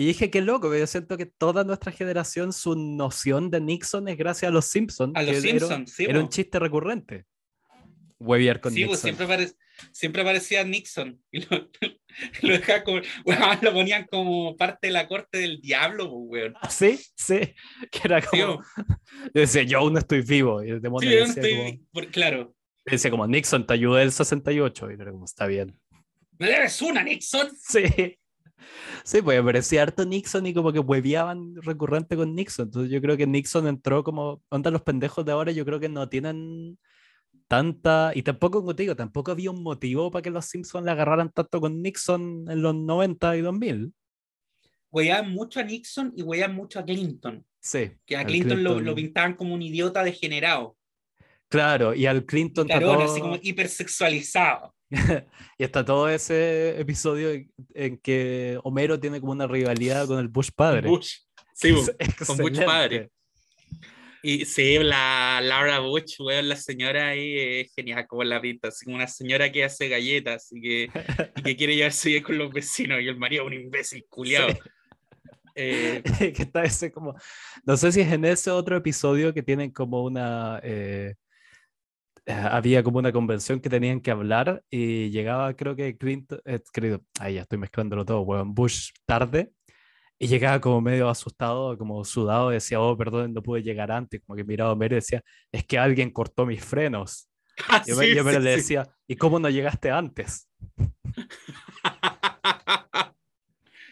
Y 0.00 0.06
dije, 0.06 0.30
qué 0.30 0.40
loco, 0.42 0.72
yo 0.72 0.86
siento 0.86 1.16
que 1.16 1.26
toda 1.26 1.64
nuestra 1.64 1.90
generación, 1.90 2.52
su 2.52 2.76
noción 2.76 3.50
de 3.50 3.60
Nixon 3.60 4.06
es 4.06 4.16
gracias 4.16 4.48
a 4.48 4.52
los 4.52 4.66
Simpsons. 4.66 5.12
A 5.16 5.24
los 5.24 5.38
Simpsons, 5.38 5.90
sí. 5.90 6.04
Era 6.04 6.20
un 6.20 6.28
chiste 6.28 6.60
recurrente. 6.60 7.24
Webiar 8.20 8.60
con 8.60 8.72
sí, 8.72 8.84
Pues 8.84 9.00
siempre, 9.00 9.26
siempre 9.90 10.22
aparecía 10.22 10.62
Nixon. 10.62 11.20
Y 11.32 11.40
lo, 11.40 11.68
lo, 12.42 12.84
como, 12.84 13.00
lo 13.60 13.72
ponían 13.72 14.06
como 14.06 14.56
parte 14.56 14.86
de 14.86 14.92
la 14.92 15.08
corte 15.08 15.38
del 15.38 15.60
diablo, 15.60 16.08
pues, 16.28 16.52
ah, 16.54 16.70
Sí, 16.70 17.00
sí. 17.16 17.40
Que 17.90 18.00
era 18.04 18.22
como. 18.22 18.38
yo 18.38 18.60
decía, 19.34 19.64
yo 19.64 19.78
aún 19.78 19.94
no 19.94 19.98
estoy 19.98 20.22
vivo. 20.22 20.62
Y 20.62 20.70
el 20.70 20.80
demonio 20.80 21.10
sí, 21.10 21.16
yo 21.16 21.24
no 21.24 21.32
estoy 21.32 21.84
como, 21.92 22.06
Claro. 22.12 22.54
Decía 22.86 23.10
como, 23.10 23.26
Nixon, 23.26 23.66
te 23.66 23.74
ayudé 23.74 24.04
el 24.04 24.12
68. 24.12 24.92
Y 24.92 24.94
era 24.94 25.10
como, 25.10 25.24
está 25.24 25.48
bien. 25.48 25.76
¿Me 26.38 26.46
debes 26.46 26.80
una, 26.82 27.02
Nixon? 27.02 27.50
Sí. 27.58 28.16
Sí, 29.04 29.22
pues 29.22 29.40
aparecía 29.40 29.82
harto 29.82 30.04
Nixon 30.04 30.46
y 30.46 30.54
como 30.54 30.72
que 30.72 30.78
hueveaban 30.78 31.54
recurrente 31.62 32.16
con 32.16 32.34
Nixon. 32.34 32.66
Entonces 32.66 32.90
yo 32.90 33.00
creo 33.00 33.16
que 33.16 33.26
Nixon 33.26 33.66
entró 33.66 34.04
como, 34.04 34.42
onda 34.48 34.70
los 34.70 34.82
pendejos 34.82 35.24
de 35.24 35.32
ahora, 35.32 35.52
yo 35.52 35.64
creo 35.64 35.80
que 35.80 35.88
no 35.88 36.08
tienen 36.08 36.78
tanta, 37.46 38.12
y 38.14 38.22
tampoco, 38.22 38.60
como 38.60 38.76
te 38.76 38.82
digo, 38.82 38.94
tampoco 38.94 39.32
había 39.32 39.50
un 39.50 39.62
motivo 39.62 40.10
para 40.10 40.22
que 40.22 40.30
los 40.30 40.44
Simpsons 40.44 40.84
le 40.84 40.90
agarraran 40.90 41.32
tanto 41.32 41.60
con 41.60 41.82
Nixon 41.82 42.46
en 42.48 42.62
los 42.62 42.74
90 42.74 43.36
y 43.36 43.40
2000. 43.40 43.92
Hueaban 44.90 45.30
mucho 45.30 45.60
a 45.60 45.62
Nixon 45.62 46.12
y 46.16 46.22
hueaban 46.22 46.54
mucho 46.54 46.78
a 46.78 46.84
Clinton. 46.84 47.44
Sí. 47.60 47.90
Que 48.06 48.16
a 48.16 48.24
Clinton, 48.24 48.62
Lo, 48.62 48.94
pintaban 48.94 49.34
como 49.34 49.54
un 49.54 49.62
idiota 49.62 50.02
degenerado. 50.02 50.76
Claro, 51.48 51.94
y 51.94 52.06
al 52.06 52.24
Clinton. 52.24 52.66
Claro, 52.66 53.00
así 53.02 53.20
como 53.20 53.36
hipersexualizado. 53.40 54.74
y 55.58 55.64
está 55.64 55.84
todo 55.84 56.08
ese 56.08 56.80
episodio 56.80 57.30
en 57.74 57.98
que 57.98 58.58
Homero 58.64 58.98
tiene 58.98 59.20
como 59.20 59.32
una 59.32 59.46
rivalidad 59.46 60.06
con 60.06 60.18
el 60.18 60.28
Bush 60.28 60.50
padre. 60.54 60.88
Bush. 60.88 61.16
Sí, 61.54 61.74
con 62.26 62.38
Bush 62.38 62.64
padre. 62.64 63.10
Y 64.22 64.44
sí, 64.44 64.78
la 64.78 65.40
Laura 65.42 65.78
Bush, 65.78 66.16
weón, 66.18 66.48
la 66.48 66.56
señora 66.56 67.08
ahí 67.08 67.60
es 67.60 67.72
genial 67.74 68.06
como 68.06 68.24
la 68.24 68.40
pinta, 68.40 68.68
así 68.68 68.84
como 68.84 68.96
una 68.96 69.06
señora 69.06 69.50
que 69.52 69.64
hace 69.64 69.88
galletas 69.88 70.48
y 70.50 70.60
que, 70.60 70.90
y 71.36 71.42
que 71.42 71.56
quiere 71.56 71.76
llevarse 71.76 72.08
bien 72.08 72.22
con 72.24 72.36
los 72.36 72.52
vecinos 72.52 73.00
y 73.00 73.06
el 73.06 73.16
marido 73.16 73.46
un 73.46 73.54
imbécil 73.54 74.04
culiado. 74.08 74.48
Eh, 75.60 76.04
que 76.36 76.42
está 76.42 76.62
ese 76.62 76.92
como, 76.92 77.16
no 77.64 77.76
sé 77.76 77.90
si 77.90 78.00
es 78.00 78.12
en 78.12 78.24
ese 78.24 78.48
otro 78.48 78.76
episodio 78.76 79.34
que 79.34 79.42
tienen 79.42 79.72
como 79.72 80.04
una, 80.04 80.60
eh, 80.62 81.16
había 82.52 82.82
como 82.82 82.98
una 82.98 83.12
convención 83.12 83.60
que 83.60 83.70
tenían 83.70 84.00
que 84.00 84.10
hablar 84.10 84.62
y 84.70 85.10
llegaba 85.10 85.54
creo 85.54 85.74
que 85.74 85.96
Clinton, 85.96 86.40
eh, 86.44 86.60
querido, 86.72 87.02
ahí 87.20 87.34
ya 87.34 87.42
estoy 87.42 87.58
mezclándolo 87.58 88.04
todo, 88.04 88.20
weón, 88.20 88.54
Bush 88.54 88.90
tarde 89.06 89.52
y 90.18 90.26
llegaba 90.26 90.60
como 90.60 90.80
medio 90.80 91.08
asustado, 91.08 91.78
como 91.78 92.04
sudado, 92.04 92.50
decía, 92.50 92.80
oh, 92.80 92.96
perdón, 92.96 93.32
no 93.32 93.42
pude 93.42 93.62
llegar 93.62 93.92
antes. 93.92 94.20
Como 94.26 94.36
que 94.36 94.42
miraba 94.42 94.70
a 94.70 94.72
Homero 94.72 94.96
y 94.96 94.96
decía, 94.96 95.22
es 95.52 95.64
que 95.64 95.78
alguien 95.78 96.10
cortó 96.10 96.44
mis 96.44 96.64
frenos. 96.64 97.30
Ah, 97.68 97.82
y 97.86 98.14
yo, 98.14 98.24
le 98.24 98.40
decía, 98.40 98.88
¿y 99.06 99.14
cómo 99.14 99.38
no 99.38 99.48
llegaste 99.48 99.90
antes? 99.92 100.48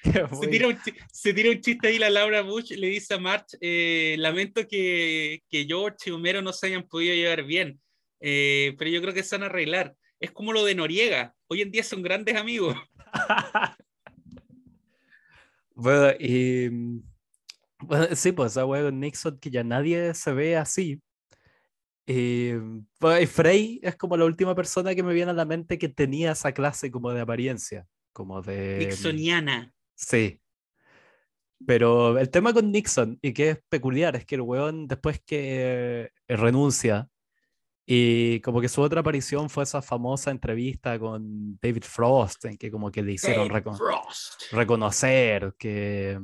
se, 0.41 0.49
tira 0.49 0.69
un, 0.69 0.79
se, 1.13 1.35
tira 1.35 1.51
un, 1.51 1.61
chiste 1.61 1.89
ahí 1.89 1.99
la 1.99 2.11
Laura 2.11 2.43
Bush, 2.43 2.73
le 2.73 2.89
dice 2.89 3.15
a 3.15 3.19
March, 3.19 3.57
eh, 3.61 4.17
lamento 4.19 4.67
que, 4.67 5.43
que, 5.49 5.65
George 5.65 5.97
y 6.07 6.11
Homero 6.11 6.43
no 6.43 6.53
se 6.53 6.67
hayan 6.67 6.87
podido 6.87 7.15
llevar 7.15 7.45
bien, 7.45 7.81
eh, 8.21 8.75
pero 8.79 8.91
yo 8.91 9.01
creo 9.03 9.15
que 9.15 9.23
se 9.23 9.37
van 9.37 9.45
a 9.45 9.47
arreglar. 9.47 9.95
Es 10.21 10.31
como 10.31 10.53
lo 10.53 10.65
de 10.65 10.75
Noriega, 10.75 11.35
hoy 11.49 11.63
en 11.63 11.71
día 11.71 11.83
son 11.83 12.03
grandes 12.03 12.37
amigos. 12.37 12.77
Bueno, 15.77 16.11
y. 16.19 16.71
Mm, 16.71 17.03
sí, 18.17 18.33
pues 18.33 18.53
esa 18.53 18.65
wea 18.65 18.83
con 18.83 18.99
Nixon 18.99 19.39
que 19.39 19.51
ya 19.51 19.63
nadie 19.63 20.15
se 20.15 20.33
ve 20.33 20.57
así. 20.57 21.01
Y, 22.07 22.53
pues, 22.99 23.31
Frey 23.31 23.81
es 23.83 23.97
como 23.97 24.17
la 24.17 24.25
última 24.25 24.55
persona 24.55 24.95
que 24.95 25.03
me 25.03 25.13
viene 25.13 25.33
a 25.33 25.35
la 25.35 25.45
mente 25.45 25.79
que 25.79 25.89
tenía 25.89 26.33
esa 26.33 26.53
clase 26.53 26.91
como 26.91 27.13
de 27.13 27.21
apariencia, 27.21 27.87
como 28.13 28.41
de... 28.43 28.79
Nixoniana. 28.79 29.75
Sí. 29.95 30.41
Pero 31.67 32.19
el 32.19 32.31
tema 32.31 32.53
con 32.55 32.71
Nixon, 32.71 33.19
y 33.21 33.33
que 33.33 33.51
es 33.51 33.59
peculiar, 33.69 34.15
es 34.15 34.25
que 34.25 34.37
el 34.37 34.43
weón 34.43 34.87
después 34.87 35.21
que 35.21 36.11
renuncia, 36.29 37.09
y 37.89 38.41
como 38.41 38.61
que 38.61 38.69
su 38.69 38.83
otra 38.83 39.01
aparición 39.01 39.49
fue 39.49 39.63
esa 39.63 39.81
famosa 39.81 40.33
entrevista 40.33 40.99
con 40.99 41.57
David 41.63 41.85
Frost, 41.85 42.45
en 42.47 42.59
que 42.59 42.69
como 42.69 42.91
que 42.91 43.01
le 43.01 43.13
hicieron 43.13 43.49
reconocer 44.51 45.55
que 45.57 46.19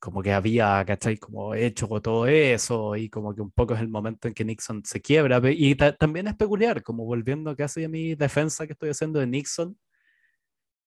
como 0.00 0.20
que 0.20 0.32
había, 0.32 0.84
¿cachai? 0.84 1.16
Como 1.16 1.54
hecho 1.54 1.86
todo 2.00 2.26
eso 2.26 2.96
y 2.96 3.08
como 3.08 3.32
que 3.32 3.40
un 3.40 3.52
poco 3.52 3.74
es 3.74 3.80
el 3.80 3.88
momento 3.88 4.26
en 4.26 4.34
que 4.34 4.44
Nixon 4.44 4.84
se 4.84 5.00
quiebra. 5.00 5.40
Y 5.52 5.76
también 5.76 6.26
es 6.26 6.34
peculiar, 6.34 6.82
como 6.82 7.04
volviendo 7.04 7.54
casi 7.54 7.84
a 7.84 7.88
mi 7.88 8.16
defensa 8.16 8.66
que 8.66 8.72
estoy 8.72 8.90
haciendo 8.90 9.20
de 9.20 9.28
Nixon, 9.28 9.78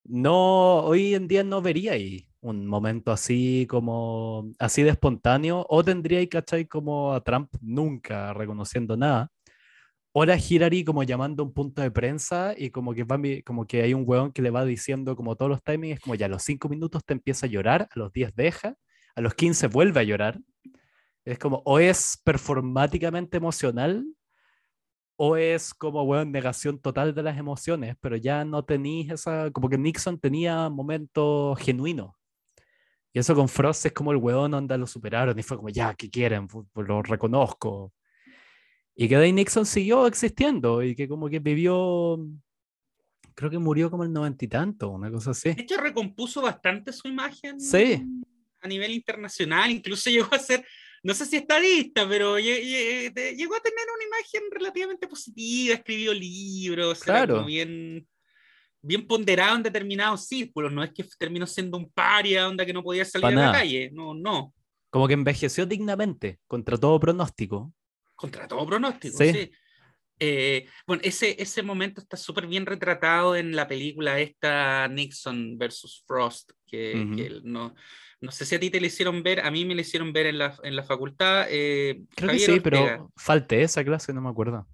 no, 0.04 0.82
hoy 0.82 1.16
en 1.16 1.30
día 1.30 1.46
no 1.46 1.62
vería 1.62 1.94
ahí 1.94 2.28
un 2.42 2.68
momento 2.68 3.12
así 3.14 3.66
como, 3.70 4.52
así 4.60 4.84
de 4.84 4.90
espontáneo, 4.90 5.66
o 5.70 5.84
tendría, 5.84 6.28
¿cachai? 6.28 6.66
Como 6.68 7.14
a 7.14 7.24
Trump 7.24 7.52
nunca 7.62 8.34
reconociendo 8.34 8.98
nada 8.98 9.32
Hola 10.18 10.38
Hirari 10.38 10.86
como 10.86 11.04
llamando 11.04 11.44
un 11.44 11.54
punto 11.54 11.82
de 11.82 11.92
prensa 11.92 12.54
y 12.58 12.70
como 12.70 12.94
que, 12.94 13.04
va, 13.04 13.20
como 13.46 13.68
que 13.68 13.82
hay 13.82 13.94
un 13.94 14.06
weón 14.08 14.32
que 14.32 14.42
le 14.42 14.50
va 14.50 14.64
diciendo 14.64 15.14
como 15.14 15.36
todos 15.36 15.52
los 15.52 15.62
timings, 15.62 16.00
como 16.00 16.16
ya 16.16 16.28
a 16.28 16.30
los 16.30 16.42
5 16.42 16.70
minutos 16.70 17.04
te 17.04 17.12
empieza 17.12 17.48
a 17.48 17.50
llorar, 17.50 17.90
a 17.94 18.00
los 18.00 18.14
10 18.14 18.34
deja, 18.34 18.78
a 19.14 19.20
los 19.20 19.34
15 19.34 19.68
vuelve 19.68 20.00
a 20.00 20.04
llorar. 20.04 20.40
Es 21.26 21.38
como, 21.38 21.62
o 21.66 21.80
es 21.80 22.22
performáticamente 22.24 23.36
emocional 23.36 24.06
o 25.18 25.36
es 25.36 25.74
como, 25.74 26.04
weón, 26.04 26.32
negación 26.32 26.80
total 26.80 27.14
de 27.14 27.22
las 27.22 27.38
emociones, 27.38 27.98
pero 28.00 28.16
ya 28.16 28.46
no 28.46 28.64
tenéis 28.64 29.12
esa, 29.12 29.52
como 29.52 29.68
que 29.68 29.78
Nixon 29.78 30.18
tenía 30.18 30.70
momentos 30.70 31.60
genuinos. 31.60 32.14
Y 33.12 33.20
eso 33.20 33.36
con 33.36 33.50
Frost 33.50 33.88
es 33.88 33.92
como 33.92 34.14
el 34.14 34.18
weón 34.18 34.54
onda 34.54 34.78
lo 34.78 34.88
superaron 34.88 35.38
y 35.38 35.44
fue 35.44 35.58
como, 35.58 35.68
ya, 35.68 35.94
¿qué 35.94 36.10
quieren? 36.10 36.48
Lo 36.74 37.02
reconozco 37.04 37.92
y 38.96 39.10
que 39.10 39.16
Dave 39.16 39.34
Nixon 39.34 39.66
siguió 39.66 40.08
existiendo 40.08 40.82
y 40.82 40.96
que 40.96 41.08
como 41.08 41.30
que 41.30 41.40
vivió, 41.40 42.18
creo 43.36 43.50
que 43.52 43.60
murió 43.60 43.92
como 43.92 44.04
el 44.04 44.14
noventa 44.14 44.46
y 44.46 44.48
tanto, 44.48 44.90
una 44.90 45.12
cosa 45.12 45.32
así. 45.32 45.54
De 45.54 45.64
hecho, 45.64 45.78
recompuso 45.78 46.42
bastante 46.42 46.94
su 46.94 47.10
imagen 47.10 47.60
sí. 47.60 48.02
a 48.62 48.68
nivel 48.68 48.92
internacional, 48.92 49.70
incluso 49.70 50.10
llegó 50.10 50.34
a 50.34 50.40
ser, 50.40 50.66
no 51.04 51.14
sé 51.14 51.26
si 51.26 51.36
estadista, 51.36 52.08
pero 52.08 52.40
llegó 52.40 53.56
a 53.56 53.60
tener 53.60 53.86
una 53.94 54.06
imagen 54.08 54.44
relativamente 54.50 55.08
positiva, 55.08 55.76
escribió 55.76 56.14
libros, 56.14 57.02
claro. 57.02 57.44
bien, 57.44 58.08
bien 58.82 59.06
ponderado 59.06 59.58
en 59.58 59.64
determinados 59.64 60.26
círculos, 60.26 60.72
no 60.72 60.82
es 60.82 60.94
que 60.94 61.06
terminó 61.20 61.46
siendo 61.46 61.78
un 61.78 61.92
paria, 61.92 62.48
onda 62.48 62.66
que 62.66 62.74
no 62.74 62.82
podía 62.82 63.04
salir 63.04 63.38
a 63.38 63.48
la 63.48 63.52
calle, 63.52 63.92
no, 63.92 64.14
no. 64.14 64.54
Como 64.90 65.10
que 65.10 65.14
envejeció 65.16 65.66
dignamente, 65.66 66.40
contra 66.48 66.78
todo 66.78 66.98
pronóstico 67.02 67.74
contra 68.16 68.48
todo 68.48 68.66
pronóstico. 68.66 69.18
Sí. 69.18 69.52
Eh, 70.20 70.68
bueno, 70.88 71.02
ese, 71.04 71.36
ese 71.42 71.62
momento 71.62 72.00
está 72.00 72.16
súper 72.16 72.48
bien 72.48 72.66
retratado 72.66 73.36
en 73.36 73.54
la 73.56 73.68
película 73.68 74.20
esta 74.20 74.88
Nixon 74.88 75.58
versus 75.58 76.04
Frost, 76.08 76.52
que, 76.66 77.42
no, 77.44 77.76
no 78.22 78.32
sé 78.32 78.46
si 78.46 78.56
a 78.56 78.60
ti 78.60 78.70
te 78.70 78.80
le 78.80 78.88
hicieron 78.88 79.22
ver, 79.24 79.42
a 79.42 79.52
mí 79.52 79.66
me 79.66 79.76
le 79.76 79.82
hicieron 79.82 80.14
ver 80.14 80.28
en 80.28 80.38
la, 80.38 80.58
en 80.64 80.76
la 80.76 80.84
facultad. 80.84 81.48
Eh, 81.50 82.02
Creo 82.16 82.32
que 82.32 82.40
sí, 82.40 82.60
pero 82.62 83.12
falte 83.18 83.62
esa 83.62 83.84
clase, 83.84 84.14
no 84.14 84.22
me 84.22 84.30
acuerdo. 84.30 84.66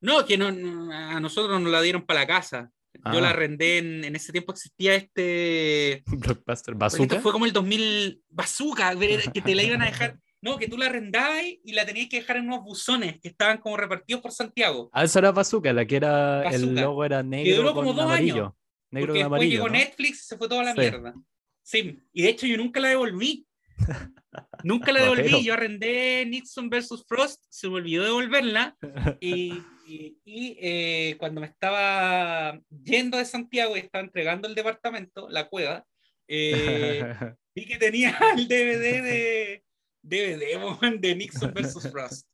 No, 0.00 0.24
que 0.24 0.38
no, 0.38 0.46
a 0.92 1.18
nosotros 1.18 1.60
nos 1.60 1.72
la 1.72 1.82
dieron 1.82 2.06
para 2.06 2.20
la 2.20 2.26
casa. 2.26 2.70
Yo 3.12 3.20
la 3.20 3.28
Ah. 3.28 3.30
arrendé 3.30 3.78
en, 3.78 4.04
en 4.04 4.16
ese 4.16 4.32
tiempo 4.32 4.52
existía 4.52 4.94
este. 4.94 6.02
Blockbuster 6.06 6.74
Bazooka. 6.74 7.02
Esto 7.16 7.20
fue 7.20 7.32
como 7.32 7.44
el 7.46 7.52
2000 7.52 8.22
bazooka, 8.28 8.94
que 9.32 9.42
te 9.42 9.54
la 9.54 9.62
iban 9.62 9.82
a 9.82 9.86
dejar. 9.86 10.18
No, 10.40 10.56
que 10.56 10.68
tú 10.68 10.78
la 10.78 10.86
arrendabas 10.86 11.42
y 11.64 11.72
la 11.72 11.84
tenías 11.84 12.08
que 12.08 12.18
dejar 12.20 12.36
en 12.36 12.44
unos 12.46 12.62
buzones 12.62 13.20
que 13.20 13.28
estaban 13.28 13.58
como 13.58 13.76
repartidos 13.76 14.22
por 14.22 14.30
Santiago. 14.32 14.88
Ah, 14.92 15.04
esa 15.04 15.18
era 15.18 15.32
Bazooka, 15.32 15.72
la 15.72 15.84
que 15.86 15.96
era. 15.96 16.48
El 16.50 16.74
logo 16.74 17.04
era 17.04 17.22
negro 17.22 17.56
duró 17.56 17.74
con 17.74 17.84
como 17.86 17.92
dos 17.94 18.04
amarillo. 18.04 18.34
años, 18.34 18.52
Negro 18.90 19.06
porque 19.06 19.06
con 19.06 19.14
después 19.14 19.26
amarillo. 19.26 19.52
llegó 19.52 19.66
¿no? 19.66 19.72
Netflix 19.72 20.20
y 20.22 20.26
se 20.26 20.36
fue 20.38 20.48
toda 20.48 20.62
la 20.62 20.72
Sí. 20.74 20.78
mierda. 20.80 21.14
Sí, 21.62 21.98
y 22.12 22.22
de 22.22 22.28
hecho 22.28 22.46
yo 22.46 22.56
nunca 22.56 22.78
la 22.80 22.88
devolví. 22.90 23.46
nunca 24.64 24.92
la 24.92 25.02
devolví. 25.02 25.44
Yo 25.44 25.54
arrendé 25.54 26.24
Nixon 26.26 26.70
versus 26.70 27.04
Frost, 27.06 27.44
se 27.48 27.68
me 27.68 27.74
olvidó 27.76 28.04
devolverla. 28.04 28.76
Y, 29.20 29.60
y- 29.86 30.18
y, 30.24 30.56
eh, 30.60 31.16
cuando 31.18 31.40
me 31.40 31.46
estaba 31.48 32.60
yendo 32.84 33.16
de 33.18 33.24
Santiago 33.24 33.76
y 33.76 33.80
estaba 33.80 34.04
entregando 34.04 34.46
el 34.46 34.54
departamento, 34.54 35.28
la 35.30 35.48
cueva, 35.48 35.84
eh, 36.28 37.02
vi 37.54 37.64
que 37.66 37.78
tenía 37.78 38.16
el 38.36 38.46
DVD 38.48 39.02
de 39.02 39.64
DVD 40.02 40.98
de 41.00 41.14
Nixon 41.16 41.52
versus 41.54 41.82
Frost. 41.92 42.26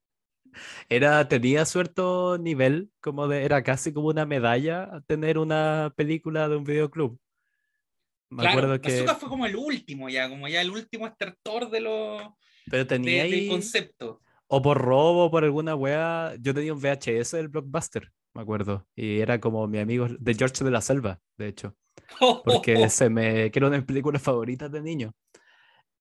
Era, 0.88 1.26
tenía 1.28 1.64
cierto 1.64 2.38
nivel, 2.38 2.90
como 3.00 3.26
de, 3.26 3.44
era 3.44 3.62
casi 3.64 3.92
como 3.92 4.08
una 4.08 4.24
medalla 4.26 5.02
tener 5.06 5.38
una 5.38 5.92
película 5.96 6.48
de 6.48 6.56
un 6.56 6.64
videoclub. 6.64 7.18
Me 8.30 8.42
Claro, 8.42 8.58
acuerdo 8.58 8.80
que. 8.80 8.90
Bazooka 8.92 9.14
fue 9.16 9.28
como 9.28 9.46
el 9.46 9.56
último 9.56 10.08
ya, 10.08 10.28
como 10.28 10.48
ya 10.48 10.60
el 10.60 10.70
último 10.70 11.06
estertor 11.06 11.70
de 11.70 11.80
los 11.80 12.22
Pero 12.70 12.84
de- 12.84 12.88
tenía 12.88 13.24
del 13.24 13.32
ahí, 13.32 13.48
concepto. 13.48 14.20
o 14.46 14.62
por 14.62 14.78
robo, 14.80 15.30
por 15.30 15.44
alguna 15.44 15.74
wea. 15.74 16.34
Yo 16.40 16.54
tenía 16.54 16.72
un 16.72 16.80
VHS 16.80 17.36
del 17.36 17.48
Blockbuster, 17.48 18.12
me 18.34 18.42
acuerdo. 18.42 18.86
Y 18.94 19.18
era 19.20 19.40
como 19.40 19.66
mi 19.66 19.78
amigo 19.78 20.06
de 20.08 20.34
George 20.34 20.64
de 20.64 20.70
la 20.70 20.80
Selva, 20.80 21.20
de 21.36 21.48
hecho. 21.48 21.76
Porque 22.44 22.88
se 22.90 23.08
me. 23.10 23.50
que 23.50 23.58
era 23.58 23.66
una 23.66 23.76
de 23.76 23.80
mis 23.82 23.86
películas 23.88 24.22
favoritas 24.22 24.70
de 24.70 24.82
niño. 24.82 25.14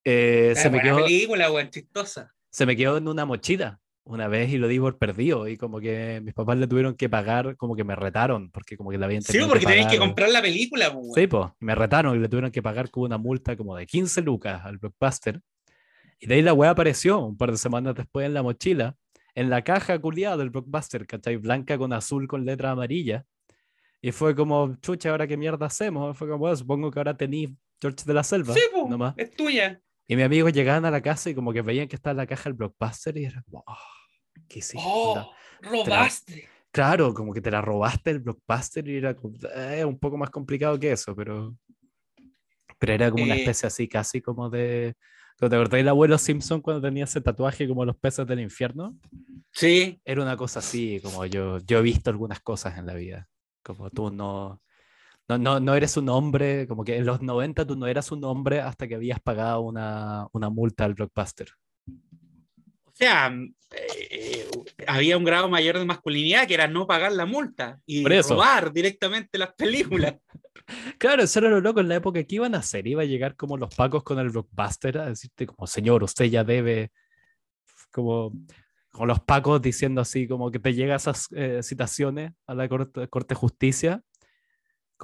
Eh, 0.06 0.54
Ah, 0.56 0.60
se, 0.60 0.70
me 0.70 0.82
quedó, 0.82 0.98
película, 1.04 1.52
weón, 1.52 1.70
chistosa. 1.70 2.34
se 2.50 2.66
me 2.66 2.76
quedó 2.76 2.98
en 2.98 3.08
una 3.08 3.26
mochila 3.26 3.80
una 4.06 4.28
vez 4.28 4.52
y 4.52 4.58
lo 4.58 4.68
di 4.68 4.80
por 4.80 4.98
perdido. 4.98 5.48
Y 5.48 5.58
como 5.58 5.80
que 5.80 6.22
mis 6.24 6.34
papás 6.34 6.58
le 6.58 6.68
tuvieron 6.68 6.96
que 6.96 7.10
pagar, 7.10 7.56
como 7.56 7.76
que 7.76 7.84
me 7.84 7.96
retaron, 7.96 8.52
porque 8.52 8.76
como 8.76 8.92
que 8.92 8.98
la 8.98 9.06
habían 9.06 9.22
Sí, 9.22 9.40
porque 9.48 9.66
que 9.66 9.72
tenéis 9.72 9.88
que 9.88 9.98
comprar 9.98 10.30
la 10.30 10.42
película, 10.42 10.90
weón. 10.90 11.14
Sí, 11.16 11.28
pues, 11.28 11.48
me 11.60 11.74
retaron 11.76 12.16
y 12.16 12.20
le 12.20 12.28
tuvieron 12.28 12.52
que 12.52 12.62
pagar 12.62 12.90
como 12.92 13.06
una 13.06 13.18
multa 13.18 13.56
como 13.56 13.76
de 13.78 13.86
15 13.86 14.22
lucas 14.22 14.62
al 14.66 14.78
Blockbuster. 14.78 15.42
Y 16.20 16.28
de 16.28 16.36
ahí 16.36 16.42
la 16.42 16.54
weá 16.54 16.72
apareció 16.72 17.20
un 17.20 17.38
par 17.38 17.52
de 17.52 17.58
semanas 17.58 17.96
después 17.96 18.26
en 18.26 18.34
la 18.34 18.44
mochila, 18.44 18.96
en 19.36 19.50
la 19.50 19.64
caja 19.64 20.00
culiada 20.00 20.38
del 20.38 20.50
Blockbuster, 20.50 21.08
¿cachai? 21.08 21.38
Blanca 21.38 21.78
con 21.78 21.92
azul 21.94 22.28
con 22.28 22.46
letra 22.46 22.72
amarilla. 22.72 23.26
Y 24.02 24.12
fue 24.12 24.36
como, 24.36 24.76
chucha, 24.82 25.12
¿ahora 25.12 25.28
qué 25.28 25.38
mierda 25.38 25.66
hacemos? 25.66 26.18
Fue 26.18 26.28
como, 26.28 26.40
bueno, 26.40 26.56
supongo 26.58 26.92
que 26.92 27.00
ahora 27.00 27.16
tenéis 27.16 27.52
George 27.82 28.04
de 28.06 28.14
la 28.14 28.24
Selva. 28.24 28.54
Sí, 28.54 28.62
pues, 28.72 29.14
es 29.18 29.32
tuya. 29.32 29.82
Y 30.08 30.16
mis 30.16 30.26
amigos 30.26 30.52
llegaban 30.54 30.86
a 30.86 30.92
la 30.92 31.02
casa 31.02 31.30
y 31.30 31.36
como 31.36 31.54
que 31.54 31.62
veían 31.62 31.88
que 31.88 31.96
estaba 31.96 32.12
en 32.12 32.18
la 32.18 32.28
caja 32.28 32.44
del 32.46 32.54
Blockbuster 32.54 33.18
y 33.18 33.26
era 33.26 33.42
como, 33.44 33.64
"Ah, 33.68 33.78
¿qué 34.48 34.60
hiciste? 34.60 34.80
onda?". 34.86 35.30
Oh, 35.66 35.84
robaste. 35.86 36.50
Claro, 36.72 37.14
como 37.14 37.34
que 37.34 37.42
te 37.42 37.52
la 37.52 37.62
robaste 37.62 38.10
el 38.10 38.20
blockbuster 38.20 38.88
y 38.88 38.98
era 38.98 39.16
eh, 39.56 39.86
un 39.86 40.00
poco 40.00 40.18
más 40.18 40.32
complicado 40.32 40.80
que 40.80 40.92
eso, 40.92 41.16
pero, 41.16 41.56
pero 42.80 42.94
era 42.94 43.12
como 43.12 43.24
una 43.26 43.36
Eh. 43.36 43.38
especie 43.38 43.68
así, 43.68 43.88
casi 43.88 44.22
como 44.22 44.50
de. 44.50 44.96
¿Te 45.38 45.46
acordás 45.46 45.70
del 45.72 45.88
abuelo 45.90 46.18
Simpson 46.18 46.62
cuando 46.62 46.82
tenía 46.82 47.04
ese 47.04 47.22
tatuaje 47.22 47.68
como 47.68 47.86
los 47.86 47.96
peces 47.98 48.26
del 48.26 48.40
infierno? 48.40 48.98
Sí. 49.52 50.02
Era 50.04 50.24
una 50.24 50.36
cosa 50.36 50.60
así, 50.60 51.00
como 51.04 51.26
yo, 51.28 51.60
yo 51.60 51.78
he 51.78 51.82
visto 51.84 52.10
algunas 52.10 52.40
cosas 52.40 52.76
en 52.80 52.88
la 52.88 52.96
vida, 52.96 53.28
como 53.64 53.92
tú 53.92 54.10
no, 54.10 54.60
no, 55.30 55.38
no, 55.38 55.60
no 55.60 55.76
eres 55.76 55.98
un 55.98 56.10
hombre, 56.10 56.68
como 56.68 56.84
que 56.84 56.98
en 56.98 57.06
los 57.06 57.22
90 57.22 57.66
tú 57.66 57.76
no 57.76 57.88
eras 57.88 58.12
un 58.12 58.24
hombre 58.24 58.60
hasta 58.60 58.88
que 58.88 58.96
habías 58.96 59.20
pagado 59.20 59.62
una, 59.62 60.28
una 60.34 60.50
multa 60.50 60.86
al 60.86 60.94
blockbuster. 60.94 61.50
O 61.88 62.96
sea, 62.96 63.34
eh, 63.72 64.48
había 64.86 65.18
un 65.18 65.24
grado 65.24 65.50
mayor 65.50 65.80
de 65.80 65.86
masculinidad 65.86 66.48
que 66.48 66.54
era 66.54 66.68
no 66.68 66.86
pagar 66.86 67.12
la 67.12 67.26
multa 67.26 67.80
y 67.86 68.06
robar 68.06 68.72
directamente 68.72 69.38
las 69.38 69.54
películas. 69.54 70.16
Claro, 70.98 71.24
eso 71.24 71.40
era 71.40 71.50
lo 71.50 71.60
loco 71.60 71.82
en 71.82 71.90
la 71.90 71.96
época 71.96 72.24
que 72.24 72.36
iban 72.36 72.56
a 72.56 72.60
hacer. 72.60 72.88
Iba 72.88 73.02
a 73.02 73.06
llegar 73.06 73.36
como 73.36 73.58
los 73.58 73.76
pacos 73.76 74.02
con 74.02 74.18
el 74.20 74.30
blockbuster 74.30 74.98
a 74.98 75.08
decirte 75.08 75.46
como, 75.46 75.68
señor, 75.68 76.04
usted 76.04 76.26
ya 76.26 76.46
debe, 76.46 76.94
como, 77.92 78.32
como 78.90 79.08
los 79.08 79.20
pacos 79.20 79.62
diciendo 79.62 80.00
así, 80.00 80.26
como 80.26 80.52
que 80.52 80.60
te 80.60 80.74
llegan 80.74 80.96
esas 80.96 81.28
eh, 81.34 81.60
citaciones 81.64 82.32
a 82.48 82.54
la 82.54 82.70
corte, 82.70 83.10
corte 83.10 83.36
Justicia, 83.36 84.04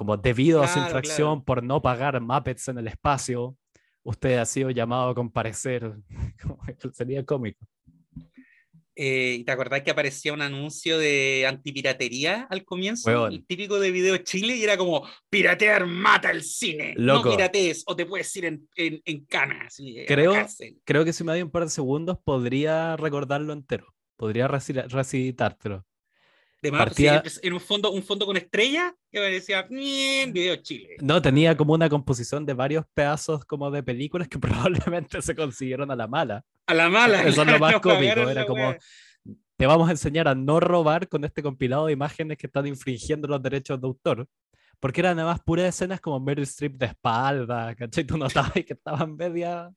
como 0.00 0.16
debido 0.16 0.62
a 0.62 0.66
su 0.66 0.76
Claro, 0.76 0.88
infracción 0.88 1.26
claro. 1.34 1.44
por 1.44 1.62
no 1.62 1.82
pagar 1.82 2.18
Muppets 2.22 2.68
en 2.68 2.78
el 2.78 2.88
espacio, 2.88 3.54
usted 4.02 4.38
ha 4.38 4.46
sido 4.46 4.70
llamado 4.70 5.10
a 5.10 5.14
comparecer. 5.14 5.92
Sería 6.94 7.22
cómico. 7.22 7.58
Eh, 8.96 9.36
¿y 9.40 9.44
¿Te 9.44 9.52
acordás 9.52 9.82
que 9.82 9.90
aparecía 9.90 10.32
un 10.32 10.40
anuncio 10.40 10.98
de 10.98 11.44
antipiratería 11.46 12.46
al 12.48 12.64
comienzo? 12.64 13.10
Weón. 13.10 13.32
El 13.34 13.44
típico 13.46 13.78
de 13.78 13.90
Video 13.90 14.16
Chile 14.16 14.56
y 14.56 14.62
era 14.62 14.78
como, 14.78 15.06
piratear 15.28 15.86
mata 15.86 16.30
el 16.30 16.42
cine. 16.42 16.94
Loco. 16.96 17.28
No 17.28 17.36
piratees 17.36 17.84
o 17.86 17.94
te 17.94 18.06
puedes 18.06 18.34
ir 18.36 18.46
en, 18.46 18.66
en, 18.76 19.02
en 19.04 19.24
cana. 19.26 19.64
así, 19.66 19.98
a 19.98 20.00
la 20.00 20.06
Creo- 20.06 20.32
cárcel". 20.32 20.80
Creo 20.84 21.04
que 21.04 21.12
si 21.12 21.24
me 21.24 21.32
doy 21.32 21.42
un 21.42 21.50
par 21.50 21.64
de 21.64 21.70
segundos 21.70 22.16
podría 22.24 22.96
recordarlo 22.96 23.52
entero. 23.52 23.86
Podría 24.16 24.48
reci- 24.48 24.88
recitártelo. 24.88 25.84
De 26.62 26.70
más, 26.70 26.80
Partía- 26.80 27.22
sí, 27.24 27.40
en 27.42 27.54
un 27.54 27.60
fondo, 27.60 27.90
un 27.90 28.02
fondo 28.02 28.26
con 28.26 28.36
estrella 28.36 28.94
que 29.10 29.18
decía 29.18 29.62
Video 29.62 30.56
Chile. 30.56 30.96
No, 31.00 31.22
tenía 31.22 31.56
como 31.56 31.72
una 31.72 31.88
composición 31.88 32.44
de 32.44 32.52
varios 32.52 32.84
pedazos 32.92 33.44
como 33.46 33.70
de 33.70 33.82
películas 33.82 34.28
que 34.28 34.38
probablemente 34.98 35.22
se 35.22 35.34
consiguieron 35.34 35.90
a 35.90 35.96
la 35.96 36.06
mala. 36.06 36.44
A 36.66 36.74
la 36.74 36.88
mala. 36.90 37.22
Eso 37.22 37.42
es 37.42 37.48
lo 37.48 37.58
más 37.58 37.80
cómico, 37.80 38.28
era 38.28 38.46
como. 38.46 38.74
Te 39.56 39.66
vamos 39.66 39.88
a 39.88 39.92
enseñar 39.92 40.26
a 40.26 40.34
no 40.34 40.58
robar 40.58 41.08
con 41.08 41.24
este 41.24 41.42
compilado 41.42 41.86
de 41.86 41.92
imágenes 41.92 42.38
que 42.38 42.46
están 42.46 42.66
infringiendo 42.66 43.28
los 43.28 43.42
derechos 43.42 43.80
de 43.80 43.86
autor. 43.86 44.26
Porque 44.78 45.02
eran 45.02 45.18
además 45.18 45.40
puras 45.44 45.66
escenas 45.66 46.00
como 46.00 46.18
Meryl 46.18 46.44
Streep 46.44 46.76
de 46.78 46.86
espalda, 46.86 47.74
¿cachai? 47.74 48.04
Tú 48.04 48.16
notabas 48.16 48.52
que 48.66 48.72
estaban 48.72 49.16
media... 49.16 49.70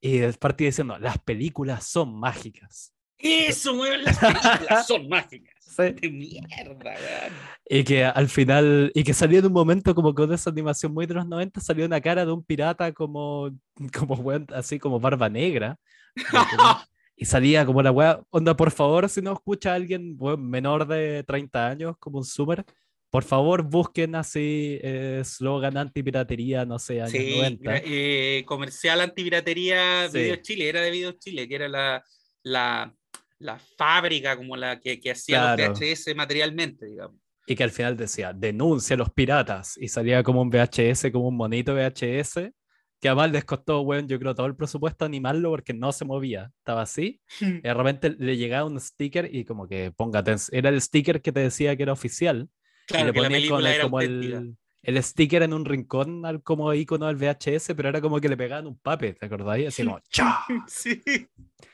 Y 0.00 0.20
partí 0.32 0.64
diciendo, 0.64 0.98
las 0.98 1.18
películas 1.18 1.84
son 1.86 2.14
mágicas. 2.14 2.92
Eso, 3.22 3.74
weón, 3.74 4.02
las 4.04 4.18
películas 4.18 4.86
son 4.86 5.08
mágicas. 5.08 5.54
Sí. 5.60 5.84
De 5.92 6.10
mierda, 6.10 6.90
weón. 6.94 7.32
Y 7.68 7.84
que 7.84 8.04
al 8.04 8.28
final, 8.28 8.90
y 8.94 9.04
que 9.04 9.14
salió 9.14 9.38
en 9.38 9.46
un 9.46 9.52
momento 9.52 9.94
como 9.94 10.14
con 10.14 10.32
esa 10.32 10.50
animación 10.50 10.92
muy 10.92 11.06
de 11.06 11.14
los 11.14 11.26
90, 11.26 11.60
salió 11.60 11.86
una 11.86 12.00
cara 12.00 12.26
de 12.26 12.32
un 12.32 12.44
pirata 12.44 12.92
como, 12.92 13.50
como 13.96 14.14
weón, 14.16 14.46
así 14.52 14.78
como 14.78 15.00
barba 15.00 15.28
negra. 15.28 15.78
y 17.16 17.24
salía 17.24 17.64
como 17.64 17.80
la 17.82 17.90
weá, 17.92 18.20
onda, 18.30 18.54
por 18.56 18.70
favor, 18.70 19.08
si 19.08 19.22
no 19.22 19.32
escucha 19.32 19.72
a 19.72 19.76
alguien 19.76 20.16
weón, 20.18 20.48
menor 20.50 20.86
de 20.86 21.22
30 21.24 21.68
años, 21.68 21.96
como 21.98 22.18
un 22.18 22.24
super, 22.24 22.64
por 23.10 23.24
favor 23.24 23.62
busquen 23.62 24.14
así 24.14 24.78
eh, 24.82 25.18
eslogan 25.20 25.76
anti-piratería, 25.76 26.64
no 26.64 26.78
sé, 26.78 27.00
años 27.00 27.12
Sí, 27.12 27.36
90. 27.38 27.72
eh, 27.84 28.42
comercial 28.46 29.00
antipiratería 29.02 30.08
Sí. 30.10 30.18
Video 30.18 30.36
Chile, 30.36 30.68
era 30.68 30.80
de 30.80 30.90
Video 30.90 31.12
Chile, 31.12 31.46
que 31.48 31.54
era 31.54 31.68
la, 31.68 32.02
la, 32.42 32.94
la 33.42 33.58
fábrica 33.76 34.36
como 34.36 34.56
la 34.56 34.78
que, 34.80 35.00
que 35.00 35.10
hacía 35.12 35.54
Claro. 35.54 35.68
los 35.70 35.78
VHS 35.80 36.14
materialmente, 36.14 36.86
digamos. 36.86 37.16
Y 37.46 37.56
que 37.56 37.64
al 37.64 37.70
final 37.72 37.96
decía, 37.96 38.32
denuncia 38.32 38.94
a 38.94 38.96
los 38.98 39.10
piratas. 39.10 39.76
Y 39.76 39.88
salía 39.88 40.22
como 40.22 40.40
un 40.42 40.48
VHS, 40.50 41.10
como 41.10 41.28
un 41.28 41.36
monito 41.36 41.74
VHS, 41.74 42.52
que 43.00 43.08
además 43.08 43.32
les 43.32 43.44
costó, 43.44 43.80
weón, 43.80 44.06
yo 44.06 44.16
creo, 44.20 44.32
todo 44.34 44.46
el 44.46 44.54
presupuesto 44.54 45.04
animarlo 45.04 45.50
porque 45.50 45.74
no 45.74 45.90
se 45.90 46.04
movía. 46.04 46.50
Estaba 46.58 46.82
así. 46.82 47.20
Y 47.40 47.60
de 47.62 47.74
repente 47.74 48.14
le 48.16 48.36
llegaba 48.36 48.64
un 48.64 48.80
sticker 48.80 49.28
y 49.34 49.44
como 49.44 49.66
que 49.66 49.90
póngate, 49.90 50.36
era 50.52 50.68
el 50.68 50.80
sticker 50.80 51.20
que 51.20 51.32
te 51.32 51.40
decía 51.40 51.76
que 51.76 51.82
era 51.82 51.92
oficial. 51.92 52.48
y 52.48 52.86
Claro, 52.86 53.06
le 53.06 53.12
que 53.12 53.20
la 53.20 53.28
ponían 53.28 53.48
con 53.50 53.60
el- 53.60 53.66
era 53.66 53.82
como 53.82 54.00
el, 54.00 54.56
el 54.84 55.02
sticker 55.02 55.42
en 55.42 55.52
un 55.52 55.64
rincón 55.64 56.24
al 56.24 56.42
como 56.44 56.72
icono 56.74 57.06
del 57.08 57.16
VHS, 57.16 57.74
pero 57.74 57.88
era 57.88 58.00
como 58.00 58.20
que 58.20 58.28
le 58.28 58.36
pegaban 58.36 58.68
un 58.68 58.78
pape, 58.78 59.14
¿te 59.14 59.26
acordáis? 59.26 59.66
Así 59.66 59.84
como, 59.84 59.98
¡cha! 60.10 60.44
Sí. 60.68 61.02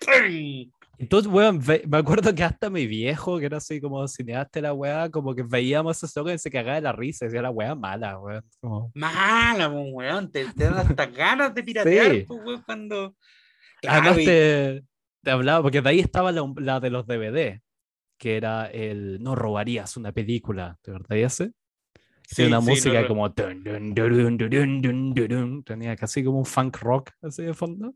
Entonces, 0.99 1.31
weón, 1.33 1.61
me 1.87 1.97
acuerdo 1.99 2.35
que 2.35 2.43
hasta 2.43 2.71
mi 2.71 2.87
viejo, 2.87 3.39
que 3.39 3.47
era 3.47 3.59
así 3.59 3.81
como 3.81 4.07
cineasta 4.09 4.59
de 4.59 4.63
la 4.63 4.73
weá, 4.73 5.09
como 5.11 5.35
que 5.35 5.43
veíamos 5.45 5.97
ese 5.97 6.09
slogan 6.09 6.35
y 6.35 6.39
se 6.39 6.51
cagaba 6.51 6.75
de 6.75 6.81
la 6.83 6.93
risa, 6.93 7.27
decía 7.27 7.41
la 7.43 7.51
weá 7.51 7.75
mala, 7.75 8.19
weón. 8.19 8.45
como- 8.61 8.91
Mala, 8.95 9.69
weón. 9.69 10.31
Te, 10.33 10.45
te 10.53 10.65
dan 10.65 10.79
hasta 10.79 11.07
ganas 11.07 11.55
de 11.55 11.63
piratear, 11.63 12.11
Sí. 12.13 12.25
pues, 12.27 12.41
weón, 12.45 12.63
cuando. 12.63 13.15
Además 13.87 14.15
Claro, 14.15 14.21
y- 14.21 14.25
te, 14.25 14.85
te 15.23 15.31
hablaba, 15.31 15.63
porque 15.63 15.81
de 15.83 15.89
ahí 15.89 16.01
estaba 16.01 16.33
la, 16.33 16.43
la 16.57 16.81
de 16.81 16.91
los 16.91 17.07
DVD, 17.07 17.61
que 18.19 18.37
era 18.37 18.67
el 18.67 19.23
no 19.23 19.37
robarías 19.37 19.97
una 19.97 20.11
película, 20.13 20.77
¿te 20.83 20.91
verdad 20.91 21.17
ese? 21.17 21.53
sí, 22.31 22.45
una 22.45 22.61
sí, 22.61 22.69
música 22.71 23.01
no, 23.03 23.09
como 23.09 23.29
dun, 23.31 23.63
dun, 25.29 25.63
tenía 25.65 25.97
casi 25.97 26.23
como 26.23 26.39
un 26.41 26.45
funk 26.45 26.77
rock 26.81 27.11
así 27.23 27.43
de 27.45 27.55
fondo. 27.55 27.95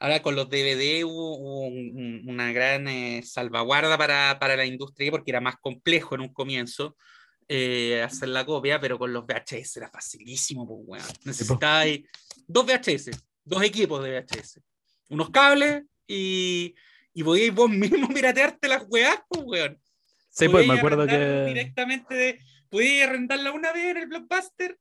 Ahora 0.00 0.22
con 0.22 0.36
los 0.36 0.48
DVD 0.48 1.04
hubo, 1.04 1.36
hubo 1.38 1.60
un- 1.66 1.92
un- 1.96 2.22
una 2.30 2.52
gran 2.52 2.86
eh, 2.88 3.22
salvaguarda 3.24 3.98
para, 3.98 4.38
para 4.38 4.56
la 4.56 4.64
industria 4.64 5.10
porque 5.10 5.30
era 5.32 5.40
más 5.40 5.56
complejo 5.60 6.14
en 6.14 6.22
un 6.22 6.32
comienzo. 6.32 6.96
eh, 7.50 8.02
hacer 8.02 8.28
la 8.28 8.44
copia, 8.44 8.78
pero 8.78 8.98
con 8.98 9.10
los 9.10 9.24
VHS 9.24 9.78
era 9.78 9.88
facilísimo, 9.90 10.66
pues, 10.68 10.80
weón. 10.86 11.16
Necesitabas 11.24 11.86
dos 12.46 12.66
VHS, 12.66 13.10
dos 13.42 13.62
equipos 13.62 14.04
de 14.04 14.10
VHS, 14.20 14.60
unos 15.08 15.30
cables 15.30 15.82
y, 16.06 16.74
y 17.14 17.22
podíais 17.22 17.54
vos 17.54 17.70
mismo 17.70 18.06
piratearte 18.14 18.68
las 18.68 18.84
weas, 18.90 19.18
pues, 19.30 19.42
weón. 19.46 19.80
Sí, 20.28 20.46
pues 20.50 20.66
me 20.66 20.74
acuerdo 20.74 21.06
que. 21.06 21.44
Directamente 21.46 22.14
de. 22.14 22.38
Podías 22.68 23.08
arrendarla 23.08 23.50
una 23.52 23.72
vez 23.72 23.86
en 23.86 23.96
el 23.96 24.06
blockbuster, 24.08 24.78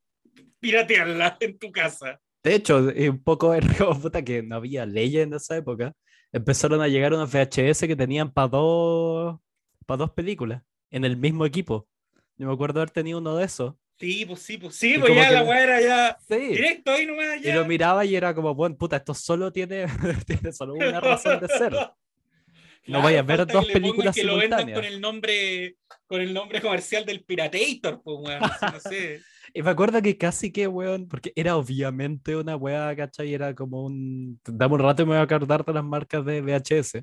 piratearla 0.59 1.37
en 1.39 1.57
tu 1.57 1.71
casa. 1.71 2.19
De 2.47 2.55
hecho, 2.55 2.77
un 2.77 3.23
poco 3.23 3.53
era 3.53 3.67
como 3.77 3.99
puta 3.99 4.23
que 4.23 4.41
no 4.41 4.55
había 4.55 4.85
leyes 4.85 5.23
en 5.23 5.33
esa 5.33 5.57
época. 5.57 5.93
Empezaron 6.31 6.81
a 6.81 6.87
llegar 6.87 7.13
unos 7.13 7.29
VHS 7.29 7.81
que 7.81 7.95
tenían 7.95 8.31
para 8.31 8.47
dos, 8.47 9.39
para 9.85 9.97
dos 9.97 10.11
películas 10.11 10.61
en 10.89 11.03
el 11.03 11.17
mismo 11.17 11.45
equipo. 11.45 11.89
Yo 12.37 12.47
me 12.47 12.53
acuerdo 12.53 12.79
haber 12.79 12.91
tenido 12.91 13.19
uno 13.19 13.35
de 13.35 13.45
esos. 13.45 13.75
Sí, 13.99 14.25
pues 14.25 14.41
sí, 14.41 14.57
pues 14.57 14.75
sí, 14.75 14.95
pues 14.97 15.13
ya 15.13 15.31
la 15.31 15.43
weá 15.43 15.63
era 15.63 15.81
ya 15.81 16.17
sí. 16.25 16.37
directo 16.37 16.91
ahí 16.91 17.05
nomás. 17.05 17.41
Ya. 17.41 17.51
Y 17.51 17.53
lo 17.53 17.65
miraba 17.65 18.05
y 18.05 18.15
era 18.15 18.33
como, 18.33 18.55
bueno, 18.55 18.77
puta, 18.77 18.95
esto 18.97 19.13
solo 19.13 19.51
tiene, 19.51 19.87
tiene 20.25 20.53
solo 20.53 20.75
una 20.75 21.01
razón 21.01 21.41
de 21.41 21.47
ser. 21.49 21.73
no 22.87 23.01
vaya 23.01 23.19
a 23.19 23.23
ver 23.23 23.45
dos 23.45 23.65
películas 23.65 24.15
que 24.15 24.21
simultáneas. 24.21 24.49
lo 24.51 24.57
vendan 24.57 24.73
con 24.73 24.85
el 24.85 25.01
nombre 25.01 25.75
con 26.05 26.21
el 26.21 26.33
nombre 26.33 26.61
comercial 26.61 27.05
del 27.05 27.25
Piratator, 27.25 28.01
pues 28.01 28.17
weón, 28.21 28.39
no 28.39 28.79
sé. 28.79 29.19
Y 29.57 29.63
me 29.63 29.71
acuerdo 29.71 30.03
que 30.03 30.19
casi 30.19 30.51
que, 30.51 30.67
weón, 30.67 31.07
porque 31.07 31.33
era 31.35 31.57
obviamente 31.57 32.35
una 32.35 32.55
weá, 32.55 32.95
¿cachai? 32.95 33.33
Era 33.33 33.55
como 33.55 33.85
un. 33.85 34.39
Dame 34.45 34.75
un 34.75 34.79
rato 34.79 35.01
y 35.01 35.05
me 35.05 35.13
voy 35.13 35.17
a 35.17 35.23
acordar 35.23 35.65
de 35.65 35.73
las 35.73 35.83
marcas 35.83 36.23
de 36.23 36.41
VHS. 36.43 37.01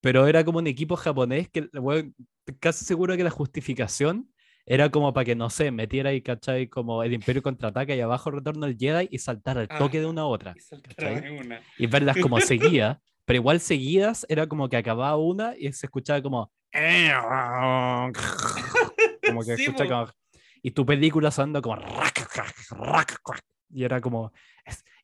Pero 0.00 0.28
era 0.28 0.44
como 0.44 0.58
un 0.58 0.68
equipo 0.68 0.94
japonés 0.94 1.48
que, 1.48 1.68
weón, 1.72 2.14
casi 2.60 2.84
seguro 2.84 3.16
que 3.16 3.24
la 3.24 3.30
justificación 3.30 4.30
era 4.64 4.92
como 4.92 5.12
para 5.12 5.24
que, 5.24 5.34
no 5.34 5.50
sé, 5.50 5.72
metiera 5.72 6.10
ahí, 6.10 6.22
¿cachai? 6.22 6.68
Como 6.68 7.02
el 7.02 7.12
Imperio 7.12 7.42
contraataca 7.42 7.96
y 7.96 8.00
abajo 8.00 8.30
retorno 8.30 8.64
al 8.64 8.76
Jedi 8.78 9.08
y 9.10 9.18
saltar 9.18 9.58
al 9.58 9.66
toque 9.66 9.98
de 9.98 10.06
una 10.06 10.22
a 10.22 10.26
otra. 10.26 10.54
Y, 10.98 11.28
una. 11.30 11.62
y 11.78 11.88
verlas 11.88 12.16
como 12.22 12.40
seguía, 12.40 13.00
pero 13.24 13.38
igual 13.38 13.58
seguidas 13.58 14.24
era 14.28 14.46
como 14.46 14.68
que 14.68 14.76
acababa 14.76 15.16
una 15.16 15.56
y 15.58 15.72
se 15.72 15.86
escuchaba 15.86 16.22
como. 16.22 16.52
como 19.26 19.40
que 19.40 19.56
Sí, 19.56 19.64
escucha 19.64 19.88
como. 19.88 20.12
Y 20.66 20.72
tu 20.72 20.84
película 20.84 21.30
sonando 21.30 21.62
como. 21.62 21.80
Y 23.70 23.84
era 23.84 24.00
como. 24.00 24.32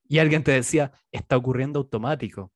Y 0.08 0.18
alguien 0.18 0.42
te 0.42 0.50
decía, 0.50 0.90
está 1.12 1.36
ocurriendo 1.36 1.78
automático. 1.78 2.50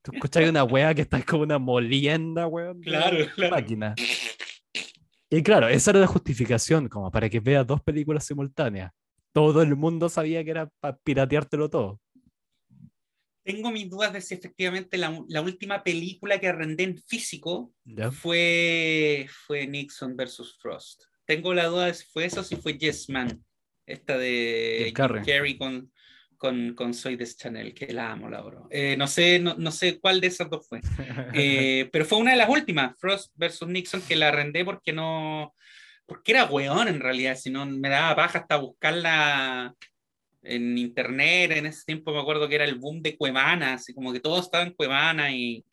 Tú 0.00 0.12
escuchas 0.14 0.48
una 0.48 0.62
wea 0.62 0.94
que 0.94 1.02
está 1.02 1.20
como 1.24 1.42
una 1.42 1.58
molienda, 1.58 2.46
weón. 2.46 2.80
Claro, 2.82 3.16
claro. 3.34 3.56
Máquina. 3.56 3.96
Y 5.28 5.42
claro, 5.42 5.66
esa 5.66 5.90
era 5.90 5.98
la 5.98 6.06
justificación, 6.06 6.88
como 6.88 7.10
para 7.10 7.28
que 7.28 7.40
veas 7.40 7.66
dos 7.66 7.82
películas 7.82 8.24
simultáneas. 8.24 8.92
Todo 9.32 9.62
el 9.62 9.74
mundo 9.74 10.08
sabía 10.08 10.44
que 10.44 10.52
era 10.52 10.70
para 10.78 10.96
pirateártelo 10.96 11.68
todo. 11.68 12.00
Tengo 13.42 13.72
mis 13.72 13.90
dudas 13.90 14.12
de 14.12 14.20
si 14.20 14.34
efectivamente 14.34 14.98
la, 14.98 15.20
la 15.26 15.42
última 15.42 15.82
película 15.82 16.38
que 16.38 16.46
arrendé 16.46 16.84
en 16.84 16.96
físico 16.96 17.72
¿Ya? 17.84 18.12
fue, 18.12 19.26
fue 19.46 19.66
Nixon 19.66 20.14
versus 20.14 20.56
Frost. 20.60 21.02
Tengo 21.26 21.54
la 21.54 21.66
duda 21.66 21.86
de 21.86 21.94
si 21.94 22.06
fue 22.06 22.26
eso 22.26 22.40
o 22.40 22.44
si 22.44 22.56
fue 22.56 22.76
Yes 22.76 23.08
Man, 23.08 23.44
esta 23.86 24.18
de. 24.18 24.92
Carrey 24.94 25.56
con, 25.56 25.90
con, 26.36 26.74
con 26.74 26.94
Soy 26.94 27.16
de 27.16 27.26
Chanel, 27.26 27.74
que 27.74 27.92
la 27.92 28.12
amo, 28.12 28.28
la 28.28 28.38
adoro. 28.38 28.66
Eh, 28.70 28.96
no, 28.96 29.06
sé, 29.06 29.38
no, 29.38 29.54
no 29.56 29.70
sé 29.70 29.98
cuál 30.00 30.20
de 30.20 30.26
esas 30.28 30.50
dos 30.50 30.66
fue. 30.68 30.80
Eh, 31.34 31.88
pero 31.92 32.04
fue 32.04 32.18
una 32.18 32.32
de 32.32 32.36
las 32.36 32.48
últimas, 32.48 32.98
Frost 32.98 33.32
versus 33.36 33.68
Nixon, 33.68 34.02
que 34.02 34.16
la 34.16 34.28
arrendé 34.28 34.64
porque 34.64 34.92
no. 34.92 35.54
Porque 36.06 36.32
era 36.32 36.44
weón 36.44 36.88
en 36.88 37.00
realidad, 37.00 37.36
si 37.36 37.50
no 37.50 37.64
me 37.64 37.88
daba 37.88 38.14
paja 38.14 38.40
hasta 38.40 38.56
buscarla 38.56 39.74
en 40.44 40.78
internet. 40.78 41.52
En 41.52 41.66
ese 41.66 41.84
tiempo 41.84 42.12
me 42.12 42.20
acuerdo 42.20 42.48
que 42.48 42.54
era 42.54 42.64
el 42.64 42.76
boom 42.76 43.02
de 43.02 43.16
Cuevana, 43.16 43.74
así 43.74 43.94
como 43.94 44.12
que 44.12 44.20
todos 44.20 44.44
estaban 44.44 44.68
en 44.68 44.74
Cuevana 44.74 45.32
y 45.32 45.64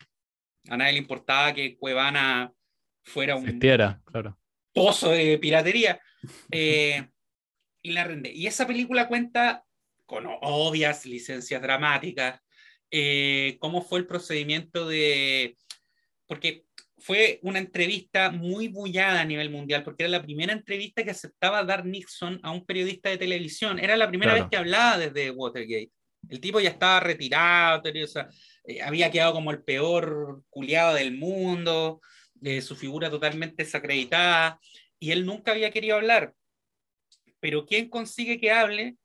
a 0.68 0.76
nadie 0.76 0.92
le 0.92 0.98
importaba 0.98 1.52
que 1.52 1.76
Cuevana 1.76 2.50
fuera 3.04 3.36
un 3.36 3.44
Existiera, 3.44 4.00
claro. 4.04 4.38
Pozo 4.72 5.10
de 5.10 5.38
piratería. 5.38 6.00
Eh, 6.50 7.06
y 7.82 7.92
la. 7.92 8.20
Y 8.24 8.46
esa 8.46 8.66
película 8.66 9.08
cuenta 9.08 9.64
con 10.06 10.26
obvias 10.42 11.06
licencias 11.06 11.62
dramáticas, 11.62 12.40
eh, 12.90 13.56
cómo 13.60 13.82
fue 13.82 14.00
el 14.00 14.06
procedimiento 14.06 14.86
de... 14.86 15.56
Porque 16.26 16.66
fue 16.98 17.40
una 17.42 17.58
entrevista 17.58 18.30
muy 18.30 18.68
bullada 18.68 19.22
a 19.22 19.24
nivel 19.24 19.50
mundial, 19.50 19.82
porque 19.82 20.04
era 20.04 20.10
la 20.10 20.22
primera 20.22 20.52
entrevista 20.52 21.02
que 21.02 21.10
aceptaba 21.10 21.64
dar 21.64 21.84
Nixon 21.84 22.38
a 22.42 22.50
un 22.50 22.64
periodista 22.64 23.08
de 23.08 23.18
televisión. 23.18 23.78
Era 23.78 23.96
la 23.96 24.08
primera 24.08 24.32
Claro. 24.32 24.44
vez 24.44 24.50
que 24.50 24.56
hablaba 24.58 24.98
desde 24.98 25.30
Watergate. 25.30 25.90
El 26.28 26.40
tipo 26.40 26.60
ya 26.60 26.68
estaba 26.68 27.00
retirado, 27.00 27.82
o 27.82 28.06
sea, 28.06 28.28
eh, 28.64 28.80
había 28.82 29.10
quedado 29.10 29.32
como 29.32 29.50
el 29.50 29.64
peor 29.64 30.42
culiado 30.50 30.94
del 30.94 31.16
mundo, 31.16 32.00
eh, 32.44 32.60
su 32.60 32.76
figura 32.76 33.10
totalmente 33.10 33.64
desacreditada, 33.64 34.58
y 34.98 35.10
él 35.10 35.24
nunca 35.26 35.52
había 35.52 35.70
querido 35.70 35.96
hablar. 35.96 36.32
Pero 37.40 37.66
¿quién 37.66 37.88
consigue 37.88 38.38
que 38.38 38.50
hable? 38.52 38.96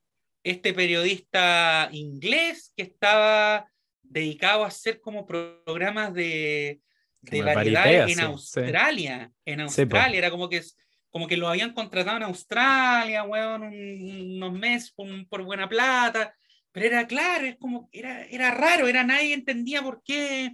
Este 0.44 0.74
periodista 0.74 1.90
inglés 1.92 2.72
que 2.76 2.84
estaba 2.84 3.70
dedicado 4.02 4.64
a 4.64 4.68
hacer 4.68 5.02
como 5.02 5.26
programas 5.26 6.14
de, 6.14 6.80
de 7.22 7.42
Varieté, 7.42 8.12
en 8.12 8.20
Australia. 8.22 9.32
En 9.44 9.70
Sí, 9.70 9.86
po. 9.86 9.98
Australia, 9.98 10.18
era 10.20 10.32
como 10.32 10.48
que, 10.48 10.62
como 11.10 11.28
que 11.28 11.36
lo 11.36 11.48
habían 11.50 11.74
contratado 11.74 12.18
en 12.18 12.24
Australia, 12.24 13.24
weón, 13.24 13.64
un- 13.64 14.36
unos 14.38 14.54
meses 14.54 14.92
por, 14.92 15.08
por 15.28 15.44
buena 15.44 15.68
plata. 15.68 16.34
Pero 16.72 16.86
era 16.86 17.08
claro, 17.08 17.46
es 17.48 17.58
como, 17.58 17.90
era, 17.92 18.24
era 18.28 18.52
raro, 18.52 18.88
era 18.88 19.04
nadie 19.04 19.34
entendía 19.34 19.82
por 19.82 20.04
qué. 20.04 20.52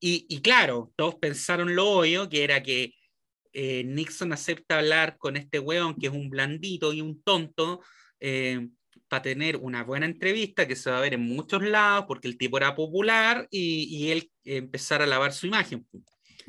Y, 0.00 0.26
y 0.28 0.40
claro, 0.40 0.92
todos 0.96 1.16
pensaron 1.16 1.74
lo 1.74 1.88
obvio, 1.90 2.28
que 2.28 2.44
era 2.44 2.62
que 2.62 2.94
eh, 3.52 3.82
Nixon 3.84 4.32
acepta 4.32 4.78
hablar 4.78 5.16
con 5.18 5.36
este 5.36 5.58
weón 5.58 5.94
que 5.94 6.06
es 6.08 6.12
un 6.12 6.30
blandito 6.30 6.92
y 6.92 7.00
un 7.00 7.22
tonto 7.22 7.80
para 9.08 9.22
tener 9.22 9.56
una 9.56 9.84
buena 9.84 10.06
entrevista 10.06 10.66
que 10.68 10.76
se 10.76 10.90
va 10.90 10.98
a 10.98 11.00
ver 11.00 11.14
en 11.14 11.22
muchos 11.22 11.62
lados 11.62 12.04
porque 12.06 12.28
el 12.28 12.36
tipo 12.36 12.58
era 12.58 12.74
popular 12.74 13.46
y, 13.50 13.84
y 13.90 14.10
él 14.10 14.30
eh, 14.44 14.56
empezar 14.58 15.00
a 15.02 15.06
lavar 15.06 15.32
su 15.32 15.46
imagen. 15.46 15.86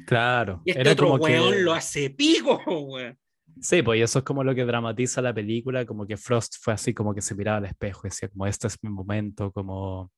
Claro. 0.06 0.62
Y 0.66 0.72
este 0.72 0.82
Era 0.82 0.92
otro 0.92 1.08
como 1.08 1.26
que- 1.26 1.34
weón 1.40 1.64
lo 1.64 1.74
hace 1.74 2.10
pico, 2.10 2.62
weón. 2.68 3.18
Sí, 3.62 3.82
pues 3.82 4.02
eso 4.02 4.20
es 4.20 4.26
como 4.26 4.44
lo 4.44 4.56
que 4.56 4.64
dramatiza 4.64 5.22
la 5.22 5.34
película, 5.34 5.86
como 5.86 6.06
que 6.08 6.16
Frost 6.16 6.56
fue 6.62 6.74
así 6.74 6.94
como 6.94 7.14
que 7.14 7.22
se 7.22 7.36
miraba 7.36 7.58
al 7.58 7.66
espejo 7.66 8.02
y 8.06 8.10
decía 8.10 8.30
como 8.30 8.46
este 8.46 8.68
es 8.68 8.78
mi 8.82 8.90
momento, 8.90 9.52
como... 9.52 10.12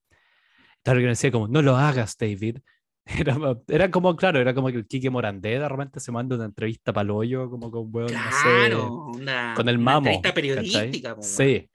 Tal 0.83 0.97
que 0.99 1.05
decía 1.05 1.31
como, 1.31 1.47
no 1.47 1.61
lo 1.61 1.75
hagas, 1.75 2.17
David. 2.17 2.57
Era, 3.19 3.35
era 3.67 3.91
como, 3.91 4.15
claro, 4.15 4.39
era 4.39 4.53
como 4.53 4.67
que 4.67 4.77
el 4.77 4.87
Quique 4.87 5.09
Morandé 5.09 5.59
de 5.59 5.67
repente 5.67 5.99
se 5.99 6.11
manda 6.11 6.35
una 6.35 6.45
entrevista 6.45 6.93
para 6.93 7.03
el 7.03 7.11
hoyo, 7.11 7.49
como 7.49 7.71
con, 7.71 7.89
weón, 7.93 8.13
no 8.13 8.19
sé, 8.31 8.43
Claro, 8.43 8.93
onda, 8.93 9.53
con 9.55 9.67
el 9.67 9.77
una 9.77 9.83
mamo. 9.85 9.97
entrevista 10.07 10.33
periodística, 10.33 11.13
weón. 11.13 11.23
Sí, 11.23 11.67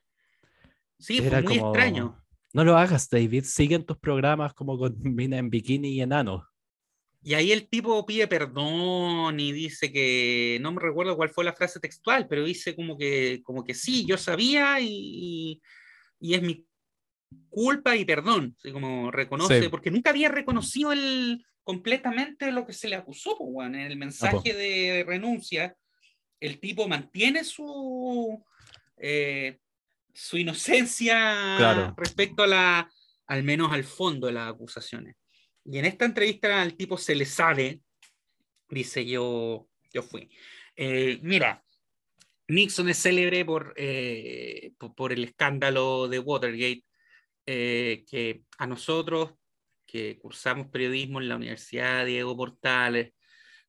Sí, 0.98 1.18
fue 1.18 1.26
era 1.26 1.42
muy 1.42 1.58
como, 1.58 1.70
extraño. 1.74 2.22
No 2.52 2.64
lo 2.64 2.76
hagas, 2.78 3.10
David, 3.10 3.44
sigue 3.44 3.74
en 3.76 3.84
tus 3.84 3.98
programas 3.98 4.54
como 4.54 4.78
con 4.78 4.96
mina 5.02 5.36
en 5.38 5.50
bikini 5.50 5.88
y 5.88 6.00
enano. 6.00 6.46
Y 7.22 7.34
ahí 7.34 7.50
el 7.50 7.68
tipo 7.68 8.06
pide 8.06 8.28
perdón 8.28 9.40
y 9.40 9.50
dice 9.50 9.92
que, 9.92 10.58
no 10.60 10.70
me 10.72 10.80
recuerdo 10.80 11.16
cuál 11.16 11.28
fue 11.28 11.44
la 11.44 11.52
frase 11.52 11.80
textual, 11.80 12.28
pero 12.28 12.44
dice 12.44 12.76
como 12.76 12.96
que, 12.96 13.42
como 13.42 13.64
que 13.64 13.74
sí, 13.74 14.06
yo 14.06 14.16
sabía 14.16 14.78
y, 14.80 15.60
y 16.20 16.34
es 16.34 16.42
mi 16.42 16.64
culpa 17.48 17.96
y 17.96 18.04
perdón, 18.04 18.54
así 18.58 18.72
como 18.72 19.10
reconoce, 19.10 19.62
Sí. 19.62 19.68
porque 19.68 19.90
nunca 19.90 20.10
había 20.10 20.28
reconocido 20.28 20.92
el, 20.92 21.44
completamente 21.62 22.52
lo 22.52 22.66
que 22.66 22.72
se 22.72 22.88
le 22.88 22.96
acusó, 22.96 23.36
pues, 23.36 23.66
en 23.68 23.74
el 23.74 23.96
mensaje 23.96 24.54
de 24.54 25.04
renuncia, 25.06 25.76
el 26.40 26.60
tipo 26.60 26.86
mantiene 26.86 27.42
su, 27.44 28.44
eh, 28.98 29.58
su 30.12 30.38
inocencia 30.38 31.56
Claro. 31.58 31.94
respecto 31.96 32.42
a 32.44 32.46
la, 32.46 32.90
al 33.26 33.42
menos 33.42 33.72
al 33.72 33.84
fondo 33.84 34.26
de 34.28 34.34
las 34.34 34.48
acusaciones. 34.52 35.16
Y 35.64 35.78
en 35.78 35.84
esta 35.86 36.04
entrevista 36.04 36.62
al 36.62 36.76
tipo 36.76 36.96
se 36.96 37.14
le 37.14 37.24
sale, 37.24 37.80
dice 38.68 39.04
yo, 39.04 39.68
yo 39.92 40.02
fui. 40.02 40.30
Eh, 40.76 41.18
mira, 41.22 41.64
Nixon 42.48 42.88
es 42.88 42.98
célebre 43.02 43.44
por, 43.44 43.74
eh, 43.76 44.72
por, 44.78 44.94
por 44.94 45.12
el 45.12 45.24
escándalo 45.24 46.06
de 46.06 46.20
Watergate, 46.20 46.84
eh, 47.46 48.04
que 48.10 48.42
a 48.58 48.66
nosotros 48.66 49.30
que 49.86 50.18
cursamos 50.18 50.66
periodismo 50.66 51.20
en 51.20 51.28
la 51.28 51.36
Universidad 51.36 52.04
Diego 52.04 52.36
Portales, 52.36 53.12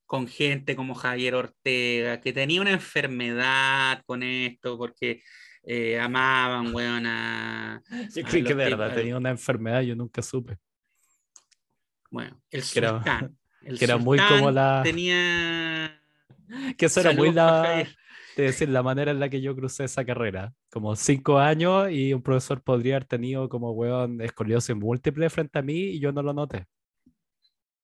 con 0.06 0.28
gente 0.28 0.76
como 0.76 0.96
Javier 0.96 1.36
Ortega, 1.36 2.20
que 2.22 2.34
tenía 2.34 2.62
una 2.62 2.72
enfermedad 2.72 4.02
con 4.06 4.24
esto, 4.24 4.78
porque 4.78 5.22
eh, 5.64 6.00
amaban, 6.00 6.74
weón, 6.76 7.06
a... 7.06 7.82
Yo 8.16 8.26
a 8.26 8.30
creí 8.30 8.44
que 8.44 8.56
de 8.56 8.66
verdad 8.66 8.96
tenía 8.96 9.18
una 9.18 9.30
enfermedad, 9.30 9.82
yo 9.82 9.96
nunca 9.96 10.22
supe. 10.22 10.58
Bueno, 12.10 12.42
el 12.52 12.64
Que 12.64 12.80
era- 12.80 12.90
sultán. 12.92 13.38
El 13.64 13.78
que 13.78 13.84
era 13.86 13.98
muy 13.98 14.18
como 14.18 14.50
la- 14.50 14.82
Tenía 14.82 16.00
Que 16.78 16.86
eso 16.86 17.02
era 17.02 17.12
muy 17.12 17.34
la. 17.34 17.86
De 18.42 18.48
decir, 18.50 18.70
la 18.70 18.84
manera 18.84 19.12
en 19.12 19.20
la 19.20 19.30
que 19.30 19.42
yo 19.42 19.56
crucé 19.56 19.86
esa 19.86 20.06
carrera. 20.06 20.54
Como 20.70 20.96
cinco 20.96 21.40
años 21.40 21.90
y 21.92 22.14
un 22.14 22.22
profesor 22.22 22.62
podría 22.62 22.96
haber 22.96 23.08
tenido 23.08 23.50
como 23.50 23.72
weón 23.72 24.22
escoliosis 24.22 24.76
múltiple 24.76 25.30
frente 25.30 25.60
a 25.60 25.62
mí 25.62 25.78
y 25.78 26.00
yo 26.00 26.12
no 26.12 26.22
lo 26.22 26.34
noté. 26.34 26.66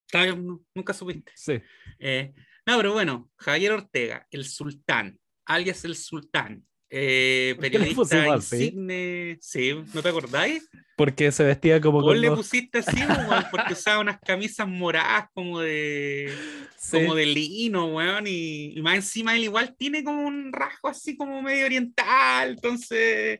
Claro, 0.09 0.61
Nunca 0.75 0.93
supiste. 0.93 1.31
Sí. 1.35 1.59
Eh, 1.97 2.33
no, 2.65 2.77
pero 2.77 2.93
bueno, 2.93 3.31
Javier 3.37 3.71
Ortega, 3.73 4.27
el 4.29 4.45
sultán, 4.45 5.19
alias 5.45 5.83
el 5.85 5.95
sultán, 5.95 6.65
eh, 6.95 7.53
¿Por 7.55 7.63
qué 7.71 7.79
le 7.79 7.85
periodista 7.87 8.27
insigne, 8.35 9.37
sí, 9.41 9.73
¿no 9.93 10.01
te 10.03 10.09
acordáis? 10.09 10.69
Porque 10.95 11.31
se 11.31 11.43
vestía 11.43 11.81
como 11.81 12.01
Vos 12.01 12.11
con 12.11 12.21
le 12.21 12.27
los- 12.27 12.37
pusiste 12.37 12.77
así, 12.79 12.95
weón, 13.27 13.45
porque 13.49 13.73
usaba 13.73 13.99
unas 13.99 14.19
camisas 14.19 14.67
moradas 14.67 15.25
como 15.33 15.59
de, 15.59 16.31
Sí. 16.77 16.91
como 16.97 17.15
de 17.15 17.25
lino, 17.25 17.87
weón, 17.87 18.27
y, 18.27 18.77
y 18.77 18.81
más 18.83 18.95
encima 18.95 19.35
él 19.35 19.43
igual 19.45 19.75
tiene 19.75 20.03
como 20.03 20.21
un 20.27 20.53
rasgo 20.53 20.89
así 20.89 21.17
como 21.17 21.41
medio 21.41 21.65
oriental, 21.65 22.51
entonces, 22.51 23.39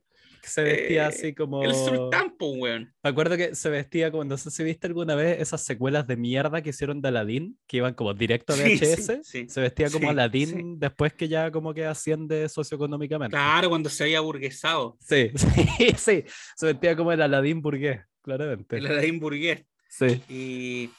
se 0.49 0.63
vestía 0.63 1.03
eh, 1.03 1.07
así 1.07 1.33
como... 1.33 1.63
el 1.63 1.73
sultán, 1.73 2.35
pues, 2.37 2.51
weón. 2.57 2.93
Me 3.03 3.09
acuerdo 3.09 3.37
que 3.37 3.55
se 3.55 3.69
vestía 3.69 4.11
como, 4.11 4.23
no 4.23 4.37
sé 4.37 4.51
si 4.51 4.63
viste 4.63 4.87
alguna 4.87 5.15
vez 5.15 5.39
esas 5.41 5.63
secuelas 5.63 6.07
de 6.07 6.17
mierda 6.17 6.61
que 6.61 6.69
hicieron 6.71 7.01
de 7.01 7.07
Aladdin, 7.09 7.57
que 7.67 7.77
iban 7.77 7.93
como 7.93 8.13
directo 8.13 8.53
a 8.53 8.55
Sí, 8.57 8.77
sí, 8.77 8.85
VHS. 8.85 9.19
sí. 9.23 9.45
Se 9.49 9.61
vestía 9.61 9.89
como 9.89 10.09
Aladdin 10.09 10.79
después 10.79 11.13
que 11.13 11.27
ya 11.27 11.51
como 11.51 11.73
que 11.73 11.85
asciende 11.85 12.47
socioeconómicamente. 12.49 13.35
Claro, 13.35 13.69
cuando 13.69 13.89
se 13.89 14.03
había 14.03 14.19
burguesado, 14.21 14.97
Sí, 14.99 15.31
sí, 15.35 15.93
sí. 15.97 16.23
Se 16.55 16.65
vestía 16.65 16.95
como 16.95 17.11
el 17.11 17.21
Aladdin 17.21 17.61
burgués, 17.61 18.01
claramente. 18.21 18.77
el 18.77 18.87
Aladdin 18.87 19.19
burgués. 19.19 19.65
Sí. 19.89 20.21
Y 20.29 20.89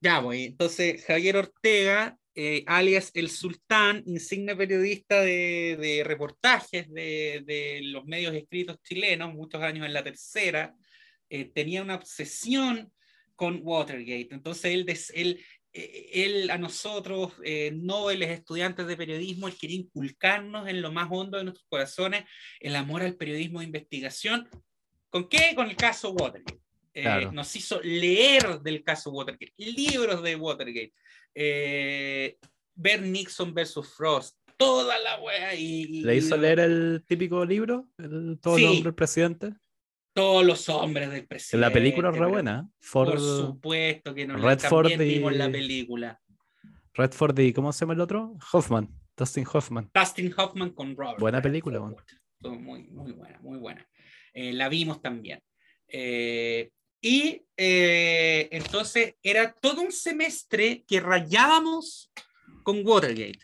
ya, 0.00 0.22
pues, 0.22 0.40
entonces 0.46 1.04
Javier 1.06 1.36
Ortega, 1.36 2.16
eh, 2.34 2.62
alias 2.66 3.10
El 3.14 3.28
Sultán, 3.30 4.02
insigne 4.06 4.54
periodista 4.56 5.20
de, 5.20 5.76
de 5.80 6.04
reportajes 6.04 6.88
de, 6.90 7.42
de 7.46 7.80
los 7.84 8.04
medios 8.04 8.34
escritos 8.34 8.80
chilenos, 8.82 9.34
muchos 9.34 9.62
años 9.62 9.86
en 9.86 9.92
la 9.92 10.04
tercera, 10.04 10.74
eh, 11.28 11.44
tenía 11.46 11.82
una 11.82 11.96
obsesión 11.96 12.92
con 13.36 13.60
Watergate. 13.62 14.28
Entonces 14.32 14.72
él, 14.72 14.84
des- 14.84 15.12
él, 15.14 15.42
eh, 15.72 16.10
él 16.12 16.50
a 16.50 16.58
nosotros, 16.58 17.32
eh, 17.44 17.70
nobles 17.74 18.30
estudiantes 18.30 18.86
de 18.86 18.96
periodismo, 18.96 19.48
él 19.48 19.56
quería 19.58 19.76
inculcarnos 19.78 20.68
en 20.68 20.82
lo 20.82 20.92
más 20.92 21.08
hondo 21.10 21.38
de 21.38 21.44
nuestros 21.44 21.66
corazones 21.68 22.24
el 22.60 22.76
amor 22.76 23.02
al 23.02 23.16
periodismo 23.16 23.60
de 23.60 23.66
investigación. 23.66 24.48
¿Con 25.08 25.28
qué? 25.28 25.52
Con 25.56 25.68
el 25.68 25.76
caso 25.76 26.10
Watergate. 26.10 26.60
Eh, 26.92 27.02
Claro. 27.02 27.30
Nos 27.32 27.54
hizo 27.54 27.80
leer 27.82 28.60
del 28.62 28.82
caso 28.82 29.10
Watergate, 29.12 29.52
libros 29.56 30.22
de 30.24 30.34
Watergate, 30.34 30.92
eh, 31.34 32.38
ver 32.74 33.02
Nixon 33.02 33.52
versus 33.54 33.88
Frost, 33.94 34.36
toda 34.56 34.98
la 34.98 35.20
wea 35.20 35.54
y, 35.54 35.82
y- 35.82 36.02
¿Le 36.02 36.16
hizo 36.16 36.36
y 36.36 36.40
leer 36.40 36.60
el 36.60 37.02
típico 37.06 37.44
libro? 37.44 37.88
El, 37.98 38.38
todo 38.40 38.56
Sí. 38.56 38.64
el 38.78 38.82
del 38.84 38.94
presidente. 38.94 39.54
todos 40.12 40.44
los 40.44 40.68
hombres 40.68 41.10
del 41.10 41.26
presidente. 41.26 41.66
la 41.66 41.72
película 41.72 42.10
es 42.10 42.16
re 42.18 42.26
buena. 42.26 42.68
¿eh? 42.68 42.72
Por 42.92 43.18
supuesto 43.18 44.14
que 44.14 44.26
no 44.26 44.36
Redford 44.36 44.88
también 44.90 45.08
vimos 45.18 45.32
y- 45.32 45.36
la 45.36 45.50
película. 45.50 46.20
Redford 46.94 47.38
y 47.38 47.52
¿cómo 47.52 47.72
se 47.72 47.80
llama 47.80 47.94
el 47.94 48.00
otro? 48.00 48.36
Hoffman. 48.52 48.88
Dustin 49.16 49.46
Hoffman. 49.52 49.90
Dustin 49.94 50.34
Hoffman 50.36 50.70
con 50.70 50.96
Robert. 50.96 51.20
Buena 51.20 51.40
película, 51.40 51.78
Muy, 52.40 52.84
muy 52.88 53.12
buena, 53.12 53.38
muy 53.40 53.58
buena. 53.58 53.86
Eh, 54.34 54.52
la 54.52 54.68
vimos 54.68 55.00
también. 55.00 55.40
Eh, 55.86 56.70
y 57.00 57.44
eh, 57.56 58.48
entonces 58.52 59.14
era 59.22 59.52
todo 59.54 59.80
un 59.82 59.92
semestre 59.92 60.84
que 60.86 61.00
rayábamos 61.00 62.10
con 62.62 62.86
Watergate. 62.86 63.40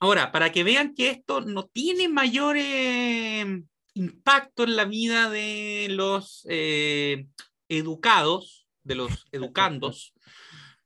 Ahora, 0.00 0.30
para 0.30 0.52
que 0.52 0.62
vean 0.62 0.94
que 0.94 1.10
esto 1.10 1.40
no 1.40 1.66
tiene 1.66 2.08
mayor 2.08 2.56
eh, 2.56 3.62
impacto 3.94 4.62
en 4.64 4.76
la 4.76 4.84
vida 4.84 5.28
de 5.28 5.88
los 5.90 6.46
eh, 6.48 7.26
educados, 7.68 8.68
de 8.84 8.94
los 8.94 9.26
educandos, 9.32 10.14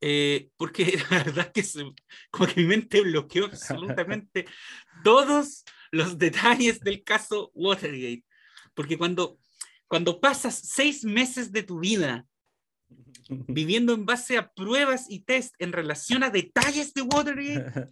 eh, 0.00 0.48
porque 0.57 0.98
la 1.11 1.18
verdad 1.24 1.46
es 1.46 1.53
que 1.53 1.62
se- 1.62 1.92
como 2.30 2.48
que 2.48 2.61
mi 2.62 2.66
mente 2.66 3.03
bloqueó 3.03 3.46
absolutamente 3.46 4.46
todos 5.05 5.64
los 5.90 6.16
detalles 6.18 6.80
del 6.80 7.05
caso 7.05 7.50
Watergate. 7.55 8.24
Porque 8.74 8.96
cuando, 8.96 9.38
cuando 9.93 10.18
pasas 10.18 10.55
seis 10.55 11.05
meses 11.05 11.53
de 11.53 11.62
tu 11.62 11.78
vida 11.78 12.24
viviendo 13.28 13.93
en 13.93 14.07
base 14.07 14.38
a 14.38 14.51
pruebas 14.51 15.05
y 15.11 15.20
test 15.20 15.55
en 15.59 15.70
relación 15.70 16.22
a 16.22 16.30
detalles 16.30 16.95
de 16.95 17.03
Watergate, 17.03 17.90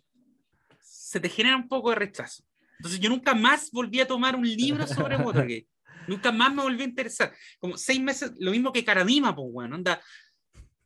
se 0.81 1.21
te 1.21 1.29
genera 1.29 1.59
un 1.59 1.69
poco 1.69 1.91
de 1.91 1.97
rechazo. 1.97 2.43
Entonces 2.79 3.01
yo 3.01 3.11
nunca 3.11 3.35
más 3.35 3.71
volví 3.71 4.01
a 4.01 4.07
tomar 4.07 4.35
un 4.35 4.49
libro 4.49 4.87
sobre 4.87 5.19
Watergate. 5.19 5.67
nunca 6.09 6.33
más 6.33 6.55
me 6.55 6.63
volví 6.63 6.81
a 6.81 6.87
interesar. 6.87 7.35
Como 7.59 7.77
seis 7.77 8.01
meses, 8.01 8.33
lo 8.39 8.53
mismo 8.53 8.73
que 8.73 8.83
Caradima, 8.83 9.37
pues 9.37 9.53
bueno, 9.53 9.75
anda. 9.75 10.01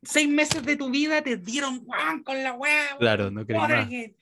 Seis 0.03 0.27
meses 0.27 0.65
de 0.65 0.75
tu 0.75 0.89
vida 0.89 1.21
te 1.21 1.37
dieron 1.37 1.79
¡guau! 1.79 2.23
con 2.23 2.43
la 2.43 2.51
weá. 2.55 2.97
Claro, 2.99 3.31
no. 3.31 3.43
Watergate, 3.43 4.17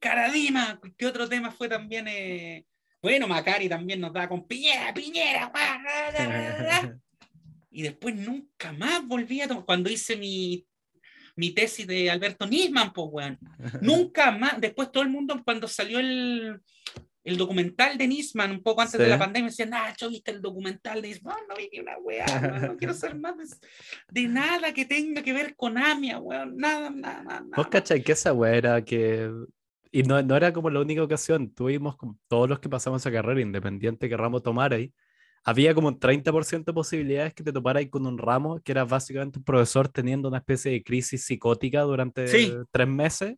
Caradima, 0.00 0.80
¿qué 0.96 1.04
otro 1.04 1.28
tema 1.28 1.50
fue 1.50 1.68
también? 1.68 2.08
eh? 2.08 2.64
Bueno, 3.02 3.26
Macari 3.26 3.68
también 3.68 4.00
nos 4.00 4.12
da 4.12 4.28
con 4.28 4.46
Piñera, 4.46 4.94
Piñera, 4.94 5.52
y 7.70 7.82
después 7.82 8.14
nunca 8.14 8.72
más 8.72 9.04
volví 9.04 9.40
a 9.40 9.48
cuando 9.48 9.90
hice 9.90 10.16
mi, 10.16 10.64
mi 11.34 11.50
tesis 11.50 11.84
de 11.84 12.08
Alberto 12.08 12.46
Nisman, 12.46 12.92
pues, 12.92 13.08
weón, 13.10 13.38
nunca 13.80 14.30
más, 14.30 14.60
después 14.60 14.92
todo 14.92 15.02
el 15.02 15.08
mundo, 15.08 15.42
cuando 15.44 15.66
salió 15.66 15.98
el, 15.98 16.60
el 17.24 17.36
documental 17.36 17.98
de 17.98 18.06
Nisman, 18.06 18.52
un 18.52 18.62
poco 18.62 18.82
antes 18.82 19.00
de 19.00 19.08
la 19.08 19.18
pandemia, 19.18 19.50
decían, 19.50 19.70
Nacho, 19.70 20.08
¿viste 20.08 20.30
el 20.30 20.40
documental 20.40 21.02
de 21.02 21.08
Nisman? 21.08 21.34
No, 21.48 21.54
no 21.54 21.56
vi 21.56 21.70
ni 21.72 21.80
una 21.80 21.98
weá, 21.98 22.24
weón, 22.40 22.66
no 22.68 22.76
quiero 22.78 22.94
ser 22.94 23.18
más 23.18 23.36
de, 23.36 23.44
de 24.12 24.28
nada 24.28 24.72
que 24.72 24.84
tenga 24.84 25.22
que 25.22 25.32
ver 25.32 25.56
con 25.56 25.76
Amia, 25.76 26.20
weón, 26.20 26.56
nada, 26.56 26.88
nada, 26.88 27.22
nada. 27.24 27.56
¿Vos 27.56 27.66
cachai 27.66 28.00
que 28.00 28.12
esa 28.12 28.32
weá 28.32 28.54
era 28.54 28.84
que... 28.84 29.28
Y 29.92 30.02
no, 30.04 30.20
no 30.22 30.34
era 30.36 30.52
como 30.52 30.70
la 30.70 30.80
única 30.80 31.02
ocasión, 31.02 31.52
tuvimos 31.54 31.96
todos 32.26 32.48
los 32.48 32.58
que 32.60 32.68
pasamos 32.70 33.02
esa 33.02 33.12
carrera, 33.12 33.40
independiente 33.42 34.08
que 34.08 34.16
ramo 34.16 34.40
tomara 34.40 34.76
ahí, 34.76 34.92
había 35.44 35.74
como 35.74 35.88
un 35.88 35.98
30% 36.00 36.64
de 36.64 36.72
posibilidades 36.72 37.34
que 37.34 37.42
te 37.42 37.52
toparais 37.52 37.90
con 37.90 38.06
un 38.06 38.16
ramo 38.16 38.60
que 38.64 38.72
era 38.72 38.84
básicamente 38.84 39.38
un 39.40 39.44
profesor 39.44 39.88
teniendo 39.88 40.28
una 40.28 40.38
especie 40.38 40.72
de 40.72 40.82
crisis 40.82 41.24
psicótica 41.24 41.82
durante 41.82 42.26
Sí. 42.28 42.54
tres 42.70 42.88
meses 42.88 43.36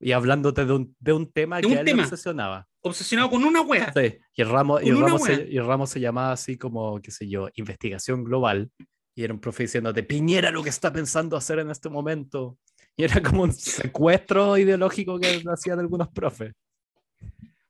y 0.00 0.12
hablándote 0.12 0.64
de 0.64 0.72
un, 0.72 0.96
de 0.98 1.12
un 1.12 1.30
tema 1.32 1.56
De 1.56 1.62
que 1.62 1.68
un 1.68 1.78
él 1.78 1.84
tema. 1.84 2.04
obsesionaba. 2.04 2.66
Obsesionado 2.80 3.28
con 3.30 3.44
una 3.44 3.60
weá. 3.62 3.92
Sí, 3.92 4.16
y 4.34 4.42
el 4.42 4.48
ramo, 4.48 4.80
y 4.80 4.88
el 4.90 5.00
ramo, 5.00 5.18
se, 5.18 5.32
wea. 5.36 5.46
y 5.50 5.56
el 5.58 5.66
ramo 5.66 5.86
se 5.86 6.00
llamaba 6.00 6.32
así 6.32 6.56
como, 6.56 7.00
qué 7.02 7.10
sé 7.10 7.28
yo, 7.28 7.48
investigación 7.54 8.22
global. 8.24 8.70
Y 9.14 9.24
era 9.24 9.32
un 9.34 9.40
profe 9.40 9.64
diciéndote, 9.64 10.02
Piñera 10.04 10.50
lo 10.50 10.62
que 10.62 10.68
está 10.68 10.92
pensando 10.92 11.36
hacer 11.36 11.58
en 11.58 11.70
este 11.70 11.88
momento. 11.88 12.58
Y 12.96 13.04
era 13.04 13.22
como 13.22 13.42
un 13.42 13.52
secuestro 13.52 14.56
ideológico 14.56 15.18
que 15.18 15.42
hacían 15.52 15.78
algunos 15.78 16.08
profes. 16.08 16.52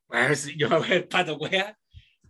Bueno, 0.08 0.34
si 0.34 0.56
yo 0.56 0.68
me 0.68 0.78
voy 0.78 0.92
el 0.92 1.08
pato, 1.08 1.36
weá. 1.36 1.76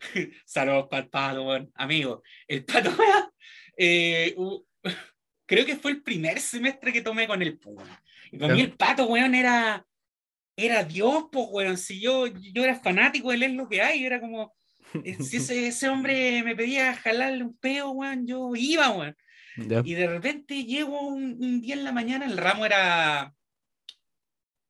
Saludos 0.46 0.86
para 0.90 1.02
el 1.02 1.08
pato, 1.10 1.42
weón. 1.44 1.70
Amigo, 1.74 2.22
el 2.48 2.64
pato, 2.64 2.90
weá. 2.90 3.30
eh, 3.76 4.34
creo 5.46 5.66
que 5.66 5.76
fue 5.76 5.90
el 5.92 6.02
primer 6.02 6.40
semestre 6.40 6.92
que 6.92 7.02
tomé 7.02 7.26
con 7.26 7.42
el 7.42 7.58
Puma. 7.58 8.02
Y 8.32 8.38
para 8.38 8.54
mí 8.54 8.62
el 8.62 8.72
pato, 8.72 9.06
weón, 9.06 9.34
era, 9.34 9.86
era 10.56 10.82
Dios, 10.82 11.26
pues, 11.30 11.46
weón. 11.50 11.76
Si 11.76 12.00
yo, 12.00 12.26
yo 12.26 12.64
era 12.64 12.80
fanático 12.80 13.30
de 13.30 13.36
leer 13.36 13.52
lo 13.52 13.68
que 13.68 13.82
hay, 13.82 14.04
era 14.04 14.20
como, 14.20 14.54
eh, 15.04 15.22
si 15.22 15.36
ese, 15.36 15.68
ese 15.68 15.88
hombre 15.88 16.42
me 16.42 16.56
pedía 16.56 16.94
jalarle 16.94 17.44
un 17.44 17.56
peo, 17.58 17.90
weón, 17.90 18.26
yo 18.26 18.52
iba, 18.56 18.90
weón. 18.90 19.16
Ya. 19.56 19.82
Y 19.84 19.94
de 19.94 20.06
repente 20.06 20.64
llego 20.64 21.00
un, 21.00 21.36
un 21.42 21.60
día 21.60 21.74
en 21.74 21.84
la 21.84 21.92
mañana, 21.92 22.26
el 22.26 22.36
ramo 22.36 22.66
era 22.66 23.34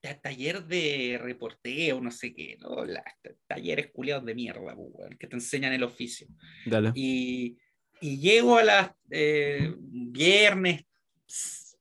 ta- 0.01 0.21
taller 0.21 0.65
de 0.65 1.19
reporteo, 1.21 2.01
no 2.01 2.11
sé 2.11 2.35
qué, 2.35 2.57
¿no? 2.61 2.85
Las 2.85 3.05
ta- 3.23 3.35
talleres 3.47 3.91
culiados 3.93 4.25
de 4.25 4.35
mierda, 4.35 4.77
pues, 4.77 5.19
que 5.19 5.27
te 5.27 5.35
enseñan 5.35 5.73
el 5.73 5.83
oficio. 5.83 6.29
Dale. 6.67 6.93
Y, 6.95 7.57
y 8.01 8.19
llego 8.19 8.59
a 8.59 8.65
las 8.65 8.91
eh, 9.11 9.75
viernes 9.79 10.85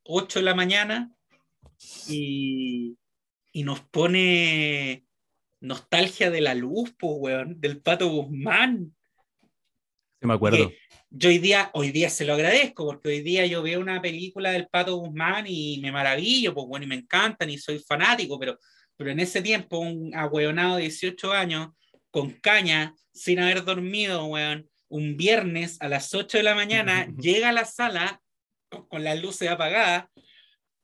8 0.04 0.40
de 0.40 0.46
la 0.46 0.56
mañana 0.56 1.12
y, 2.08 2.98
y 3.52 3.64
nos 3.64 3.82
pone 3.82 5.06
nostalgia 5.62 6.32
de 6.32 6.42
la 6.42 6.56
luz, 6.56 6.94
pues, 6.98 7.14
weón, 7.18 7.60
del 7.62 7.82
Pato 7.82 8.08
Guzmán. 8.10 8.96
Sí, 10.22 10.28
me 10.28 10.34
acuerdo. 10.34 10.70
Que 10.70 10.78
yo 11.18 11.30
hoy 11.30 11.38
día, 11.38 11.70
hoy 11.74 11.92
día 11.92 12.10
se 12.10 12.26
lo 12.26 12.34
agradezco, 12.34 12.86
porque 12.86 13.08
hoy 13.08 13.22
día 13.22 13.46
yo 13.46 13.64
veo 13.64 13.80
una 13.80 14.02
película 14.02 14.52
del 14.52 14.68
Pato 14.68 14.98
Guzmán 14.98 15.46
y 15.48 15.80
me 15.82 15.92
maravillo, 15.92 16.54
pues 16.54 16.68
bueno, 16.68 16.86
y 16.86 16.90
me 16.90 16.96
encantan 16.96 17.50
y 17.50 17.58
soy 17.58 17.80
fanático, 17.80 18.38
pero, 18.38 18.60
pero 18.98 19.12
en 19.12 19.22
ese 19.22 19.42
tiempo, 19.42 19.80
un 19.80 20.14
ahueonado 20.14 20.76
de 20.76 20.84
18 20.84 21.32
años, 21.32 21.70
con 22.12 22.32
caña, 22.32 22.94
sin 23.14 23.40
haber 23.40 23.64
dormido, 23.64 24.26
weón, 24.26 24.70
un 24.90 25.16
viernes 25.16 25.78
a 25.80 25.88
las 25.88 26.14
8 26.14 26.38
de 26.38 26.44
la 26.44 26.54
mañana, 26.54 27.08
llega 27.18 27.50
a 27.50 27.54
la 27.54 27.64
sala 27.64 28.22
con, 28.68 29.04
las 29.06 29.22
luces 29.22 29.50
apagadas 29.50 30.08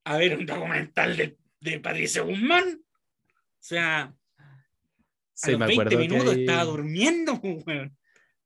a 0.06 0.18
ver 0.18 0.38
un 0.38 0.46
documental 0.46 1.18
de, 1.18 1.38
de 1.60 1.80
Patricio 1.82 2.26
Guzmán. 2.26 2.82
sea, 3.60 4.16
Sí, 5.34 5.50
a 5.50 5.52
los 5.54 5.60
me 5.60 5.66
20 5.68 5.82
acuerdo 5.82 5.90
que 5.90 6.08
minutos 6.08 6.38
estaba 6.38 6.64
durmiendo, 6.66 7.34
weón. 7.66 7.98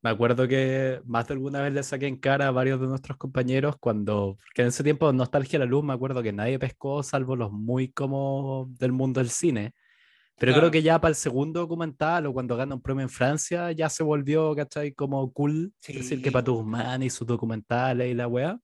Me 0.06 0.12
acuerdo 0.12 0.48
que 0.48 1.02
más 1.06 1.28
de 1.28 1.34
alguna 1.34 1.64
vez 1.64 1.74
le 1.74 1.82
saqué 1.82 2.06
en 2.06 2.18
cara 2.18 2.46
a 2.48 2.52
varios 2.52 2.80
de 2.80 2.86
nuestros 2.86 3.18
compañeros 3.18 3.76
cuando, 3.80 4.38
porque 4.46 4.62
en 4.62 4.68
ese 4.68 4.84
tiempo 4.84 5.12
Nostalgia 5.12 5.58
a 5.58 5.62
la 5.62 5.66
Luz, 5.66 5.84
me 5.84 5.94
acuerdo 5.94 6.22
que 6.22 6.32
nadie 6.32 6.60
pescó 6.60 7.02
salvo 7.02 7.36
los 7.36 7.52
muy 7.52 7.88
como 7.88 8.68
del 8.78 8.92
mundo 8.92 9.20
del 9.20 9.32
cine. 9.32 9.74
Pero 10.38 10.52
Claro. 10.52 10.60
creo 10.62 10.72
que 10.72 10.84
ya 10.84 11.02
para 11.02 11.10
el 11.10 11.16
segundo 11.16 11.62
documental 11.62 12.28
o 12.28 12.34
cuando 12.34 12.56
gana 12.56 12.76
un 12.76 12.84
premio 12.84 13.02
en 13.02 13.10
Francia 13.10 13.72
ya 13.72 13.90
se 13.90 14.04
volvió, 14.04 14.54
¿cachai? 14.56 14.92
Como 14.94 15.34
cool 15.34 15.74
decir 15.88 16.22
que 16.22 16.30
Sí. 16.30 16.32
Pato 16.32 16.54
Guzmán 16.54 17.02
y 17.02 17.10
sus 17.10 17.26
documentales 17.26 18.12
y 18.12 18.14
la 18.14 18.28
weá. 18.28 18.60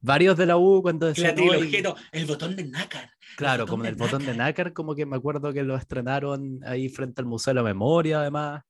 Varios 0.00 0.38
de 0.38 0.46
la 0.46 0.56
U 0.56 0.80
cuando 0.80 1.04
decían, 1.06 1.34
trilogía, 1.34 1.82
no, 1.82 1.96
el 2.12 2.24
botón 2.24 2.56
de 2.56 2.64
nácar. 2.64 3.10
Claro, 3.36 3.66
como 3.66 3.84
en 3.84 3.90
el 3.90 3.96
botón 3.96 4.24
de 4.24 4.34
nácar, 4.34 4.72
como 4.72 4.94
que 4.94 5.04
me 5.04 5.16
acuerdo 5.16 5.52
que 5.52 5.64
lo 5.64 5.76
estrenaron 5.76 6.60
ahí 6.64 6.88
frente 6.88 7.20
al 7.20 7.26
Museo 7.26 7.50
de 7.50 7.56
la 7.56 7.62
Memoria, 7.62 8.20
además. 8.20 8.62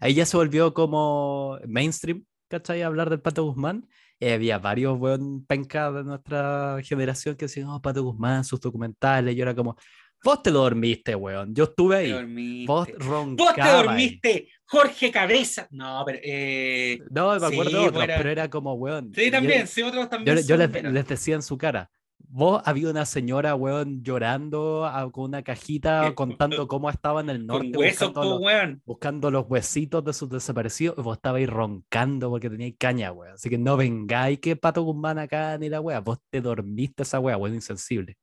Ahí 0.00 0.14
ya 0.14 0.26
se 0.26 0.36
volvió 0.36 0.74
como 0.74 1.58
mainstream, 1.66 2.24
¿cachai? 2.48 2.82
Hablar 2.82 3.10
del 3.10 3.20
Pato 3.20 3.44
Guzmán. 3.44 3.88
Y 4.20 4.28
había 4.28 4.58
varios 4.58 4.98
buen 4.98 5.44
pencas 5.44 5.92
de 5.94 6.04
nuestra 6.04 6.78
generación 6.82 7.34
que 7.36 7.46
decían, 7.46 7.68
oh, 7.68 7.82
Pato 7.82 8.02
Guzmán, 8.02 8.44
sus 8.44 8.60
documentales. 8.60 9.34
Yo 9.36 9.42
era 9.42 9.54
como, 9.54 9.76
vos 10.22 10.42
te 10.42 10.50
lo 10.50 10.60
dormiste, 10.60 11.14
weón. 11.14 11.54
Yo 11.54 11.64
estuve 11.64 11.96
Te 11.96 12.02
ahí. 12.02 12.10
dormiste. 12.12 12.66
Vos 12.72 12.88
Vos 12.88 13.06
roncabas. 13.06 13.54
te 13.54 13.60
ahí". 13.62 13.84
dormiste, 13.84 14.48
Jorge 14.66 15.10
Cabeza. 15.10 15.66
No, 15.70 16.02
pero. 16.06 16.18
Eh... 16.22 17.00
No, 17.10 17.30
me 17.38 17.46
acuerdo 17.46 17.70
Sí, 17.70 17.76
de 17.76 17.88
otros, 17.88 18.04
era- 18.04 18.16
pero 18.16 18.30
era 18.30 18.48
como, 18.48 18.74
weón. 18.74 19.12
Sí, 19.14 19.26
yo- 19.26 19.30
también, 19.32 19.66
sí, 19.66 19.82
otros 19.82 20.04
Yo, 20.04 20.08
también. 20.08 20.36
yo 20.38 20.56
son 20.56 20.72
les, 20.72 20.82
les 20.92 21.06
decía 21.08 21.34
en 21.34 21.42
su 21.42 21.58
cara, 21.58 21.90
vos 22.28 22.62
había 22.64 22.90
una 22.90 23.06
señora, 23.06 23.54
weón, 23.54 24.02
llorando 24.02 24.84
ah, 24.84 25.10
con 25.12 25.24
una 25.24 25.42
cajita 25.42 26.08
Eh, 26.08 26.14
contando 26.14 26.66
cómo 26.68 26.90
estaba 26.90 27.20
en 27.20 27.30
el 27.30 27.46
norte 27.46 27.72
Con 27.72 27.80
huesos, 27.80 28.08
buscando, 28.08 28.20
po, 28.20 28.28
los, 28.28 28.40
weón. 28.40 28.82
buscando 28.84 29.30
los 29.30 29.46
huesitos 29.48 30.04
de 30.04 30.12
sus 30.12 30.28
desaparecidos 30.30 30.96
vos 30.96 31.16
estabais 31.16 31.48
roncando 31.48 32.30
porque 32.30 32.50
teníais 32.50 32.74
caña, 32.78 33.12
weón. 33.12 33.34
Así 33.34 33.48
que 33.48 33.58
no 33.58 33.76
vengáis 33.76 34.40
que 34.40 34.56
Pato 34.56 34.82
Guzmán 34.82 35.18
acá 35.18 35.56
ni 35.58 35.68
la 35.68 35.80
weá, 35.80 36.00
vos 36.00 36.18
te 36.30 36.40
dormiste 36.40 37.02
esa 37.04 37.20
weá, 37.20 37.36
weón, 37.36 37.54
insensible. 37.54 38.16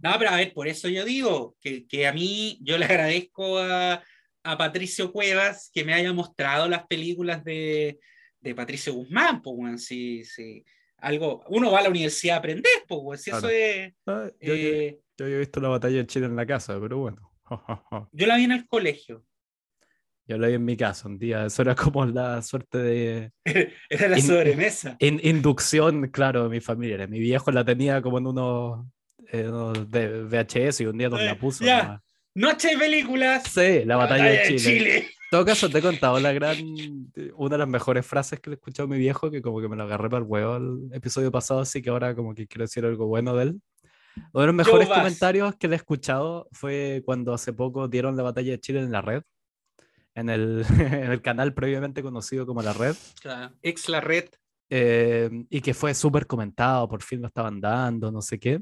No, 0.00 0.14
pero 0.18 0.30
a 0.30 0.36
ver, 0.36 0.52
por 0.52 0.68
eso 0.68 0.88
yo 0.88 1.04
digo 1.04 1.56
que, 1.60 1.86
que 1.86 2.06
a 2.06 2.12
mí, 2.12 2.58
yo 2.62 2.78
le 2.78 2.84
agradezco 2.84 3.58
a, 3.58 4.00
a 4.44 4.58
Patricio 4.58 5.12
Cuevas 5.12 5.70
que 5.74 5.84
me 5.84 5.92
haya 5.92 6.12
mostrado 6.12 6.68
las 6.68 6.86
películas 6.86 7.42
de, 7.42 7.98
de 8.40 8.54
Patricio 8.54 8.94
Guzmán, 8.94 9.42
pues, 9.42 9.56
weón, 9.58 9.78
si, 9.78 10.24
si 10.24 10.64
algo, 10.98 11.42
uno 11.48 11.70
va 11.72 11.80
a 11.80 11.82
la 11.82 11.88
universidad 11.90 12.36
a 12.36 12.38
aprender, 12.38 12.72
pues, 12.86 13.22
si 13.22 13.30
Claro. 13.30 13.48
eso 13.48 13.56
es, 13.56 13.92
Ah, 14.06 14.28
yo, 14.40 14.54
eh, 14.54 14.98
yo 15.16 15.24
había 15.26 15.38
visto 15.38 15.60
la 15.60 15.68
batalla 15.68 15.96
de 15.98 16.06
Chile 16.06 16.26
en 16.26 16.36
la 16.36 16.46
casa, 16.46 16.78
pero 16.80 16.98
bueno. 16.98 17.32
yo 18.12 18.26
la 18.26 18.36
vi 18.36 18.44
en 18.44 18.52
el 18.52 18.66
colegio, 18.68 19.24
Yo 20.26 20.36
lo 20.36 20.46
vi 20.46 20.54
en 20.54 20.64
mi 20.64 20.76
casa 20.76 21.08
un 21.08 21.18
día, 21.18 21.46
eso 21.46 21.62
era 21.62 21.74
como 21.74 22.04
la 22.04 22.42
suerte 22.42 22.76
de 22.78 23.32
era 23.88 24.08
la 24.08 24.18
In- 24.18 24.26
sobremesa. 24.26 24.96
in- 25.00 25.20
inducción, 25.22 26.08
claro, 26.08 26.42
de 26.44 26.48
mi 26.50 26.60
familia. 26.60 27.06
Mi 27.06 27.18
viejo 27.18 27.50
la 27.50 27.64
tenía 27.64 28.02
como 28.02 28.18
en 28.18 28.26
unos, 28.26 28.86
eh, 29.32 29.48
unos 29.48 29.90
de 29.90 30.24
VHS 30.24 30.82
y 30.82 30.86
un 30.86 30.98
día 30.98 31.08
nos 31.08 31.22
la 31.22 31.32
Eh, 31.32 31.36
puso. 31.36 31.64
ya. 31.64 32.02
Noche 32.34 32.68
de 32.68 32.78
películas. 32.78 33.44
Sí, 33.50 33.84
la 33.86 33.96
batalla 33.96 34.24
de 34.26 34.42
Chile. 34.44 34.58
Chile. 34.58 35.08
Todo 35.30 35.44
caso, 35.44 35.68
te 35.68 35.78
he 35.78 35.82
contado 35.82 36.18
la 36.20 36.32
gran, 36.32 36.56
una 37.36 37.50
de 37.54 37.58
las 37.58 37.68
mejores 37.68 38.06
frases 38.06 38.40
que 38.40 38.48
le 38.50 38.54
he 38.54 38.58
escuchado 38.58 38.86
a 38.86 38.90
mi 38.90 38.98
viejo, 38.98 39.30
que 39.30 39.42
como 39.42 39.60
que 39.60 39.68
me 39.68 39.76
lo 39.76 39.82
agarré 39.82 40.08
para 40.08 40.22
el 40.22 40.28
huevo 40.28 40.56
el 40.56 40.88
episodio 40.94 41.30
pasado, 41.30 41.60
así 41.60 41.82
que 41.82 41.90
ahora 41.90 42.14
como 42.14 42.34
que 42.34 42.46
quiero 42.46 42.64
decir 42.64 42.84
algo 42.86 43.06
bueno 43.06 43.36
de 43.36 43.42
él. 43.44 43.60
Uno 44.32 44.40
de 44.40 44.46
los 44.46 44.54
mejores 44.54 44.88
comentarios 44.88 45.54
que 45.56 45.68
le 45.68 45.74
he 45.74 45.76
escuchado 45.76 46.48
fue 46.50 47.02
cuando 47.04 47.34
hace 47.34 47.52
poco 47.52 47.88
dieron 47.88 48.16
la 48.16 48.22
batalla 48.22 48.52
de 48.52 48.60
Chile 48.60 48.80
en 48.80 48.90
la 48.90 49.02
red, 49.02 49.22
en 50.14 50.30
el, 50.30 50.64
en 50.80 51.12
el 51.12 51.20
canal 51.20 51.52
previamente 51.52 52.02
conocido 52.02 52.46
como 52.46 52.62
La 52.62 52.72
Red, 52.72 52.96
Claro, 53.20 53.54
Ex 53.62 53.88
la 53.90 54.00
red. 54.00 54.24
eh, 54.70 55.28
y 55.50 55.60
que 55.60 55.74
fue 55.74 55.94
súper 55.94 56.26
comentado, 56.26 56.88
por 56.88 57.02
fin 57.02 57.20
lo 57.20 57.26
estaban 57.28 57.60
dando, 57.60 58.10
no 58.10 58.22
sé 58.22 58.38
qué. 58.38 58.60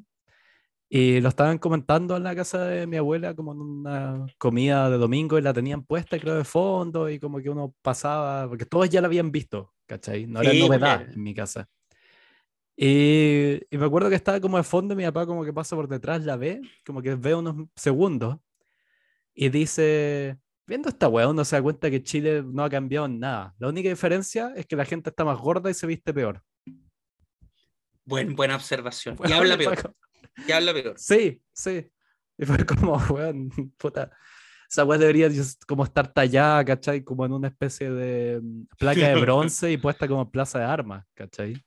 Y 0.89 1.21
lo 1.21 1.29
estaban 1.29 1.59
comentando 1.59 2.17
en 2.17 2.23
la 2.23 2.37
casa 2.37 2.65
de 2.65 2.87
mi 2.87 2.97
abuela 2.97 3.35
como 3.35 3.53
en 3.53 3.61
una 3.61 4.27
comida 4.39 4.89
de 4.89 4.99
domingo 4.99 5.37
y 5.37 5.43
la 5.43 5.53
tenían 5.53 5.83
puesta, 5.83 6.19
creo, 6.19 6.37
de 6.37 6.45
fondo 6.45 7.11
y 7.11 7.19
como 7.19 7.41
que 7.41 7.51
uno 7.51 7.75
pasaba, 7.83 8.49
porque 8.49 8.67
todos 8.67 8.89
ya 8.89 9.01
la 9.01 9.09
habían 9.09 9.33
visto, 9.33 9.73
¿cachai? 9.87 10.27
No 10.27 10.41
era 10.41 10.53
Sí, 10.53 10.61
novedad 10.61 11.11
en 11.11 11.23
mi 11.23 11.35
casa. 11.35 11.69
Y, 12.77 13.59
y 13.71 13.79
me 13.79 13.87
acuerdo 13.87 14.11
que 14.11 14.15
estaba 14.15 14.39
como 14.41 14.59
de 14.59 14.63
fondo 14.63 14.95
y 14.95 14.99
mi 14.99 15.05
papá 15.05 15.27
como 15.27 15.45
que 15.45 15.53
pasa 15.53 15.75
por 15.75 15.89
detrás, 15.89 16.25
la 16.25 16.37
ve, 16.37 16.61
como 16.85 17.03
que 17.03 17.15
ve 17.17 17.35
unos 17.35 17.69
segundos 17.75 18.39
y 19.35 19.49
dice, 19.49 20.39
viendo 20.67 20.89
esta 20.89 21.09
weá 21.09 21.29
uno 21.29 21.45
se 21.45 21.57
da 21.57 21.63
cuenta 21.63 21.91
que 21.91 22.03
Chile 22.03 22.43
no 22.45 22.63
ha 22.65 22.71
cambiado 22.71 23.07
en 23.07 23.19
nada. 23.19 23.55
La 23.59 23.69
única 23.69 23.89
diferencia 23.89 24.53
es 24.55 24.67
que 24.67 24.77
la 24.77 24.85
gente 24.85 25.11
está 25.11 25.25
más 25.25 25.39
gorda 25.39 25.69
y 25.71 25.75
se 25.75 25.87
viste 25.87 26.15
peor. 26.15 26.43
Buen, 28.05 28.37
buena 28.37 28.57
observación. 28.57 29.17
Y 29.19 29.23
Weón, 29.23 29.33
habla 29.33 29.59
peor. 29.59 29.95
Y 30.47 30.53
habla 30.53 30.73
peor. 30.73 30.95
Sí, 30.99 31.41
sí. 31.53 31.87
Y 32.39 32.45
fue 32.45 32.65
como, 32.67 32.97
weón, 33.11 33.51
puta. 33.77 34.11
Esa 34.69 34.85
weá 34.85 34.99
debería 34.99 35.31
como 35.67 35.85
estar 35.85 36.13
tallada, 36.13 36.65
¿cachai? 36.65 37.05
Como 37.05 37.25
en 37.25 37.33
una 37.33 37.49
especie 37.49 37.91
de 37.91 38.41
mm, 38.43 38.67
placa 38.79 39.09
de 39.09 39.15
bronce 39.21 39.71
y 39.71 39.77
puesta 39.77 40.09
como 40.09 40.31
plaza 40.31 40.59
de 40.59 40.65
armas, 40.65 41.05
¿cachai? 41.15 41.65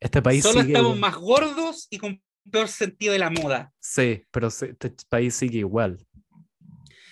Este 0.00 0.20
país 0.20 0.42
Solo 0.42 0.62
sigue 0.62 0.72
estamos 0.72 0.98
más 0.98 1.14
gordos 1.14 1.86
y 1.90 1.98
con 1.98 2.20
peor 2.50 2.68
sentido 2.68 3.12
de 3.12 3.18
la 3.18 3.30
moda. 3.30 3.72
Sí, 3.78 4.24
pero 4.30 4.48
este 4.48 4.92
país 5.08 5.34
sigue 5.34 5.58
igual. 5.58 5.98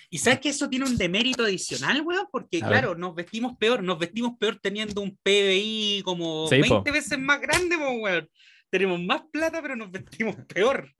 Y 0.09 0.17
sabes 0.17 0.39
que 0.39 0.49
eso 0.49 0.67
tiene 0.67 0.85
un 0.85 0.97
demérito 0.97 1.43
adicional, 1.43 2.01
weón, 2.01 2.27
porque 2.31 2.57
A 2.63 2.67
claro, 2.67 2.95
nos 2.95 3.13
vestimos 3.13 3.55
peor, 3.57 3.83
nos 3.83 3.99
vestimos 3.99 4.37
peor 4.39 4.59
teniendo 4.59 5.01
un 5.01 5.15
PBI 5.21 6.01
como 6.03 6.47
Sí, 6.47 6.59
20 6.59 6.69
po. 6.69 6.83
veces 6.83 7.19
más 7.19 7.39
grande, 7.39 7.77
weón. 7.77 8.27
Tenemos 8.71 8.99
más 9.01 9.21
plata, 9.31 9.61
pero 9.61 9.75
nos 9.75 9.91
vestimos 9.91 10.35
peor. 10.47 10.91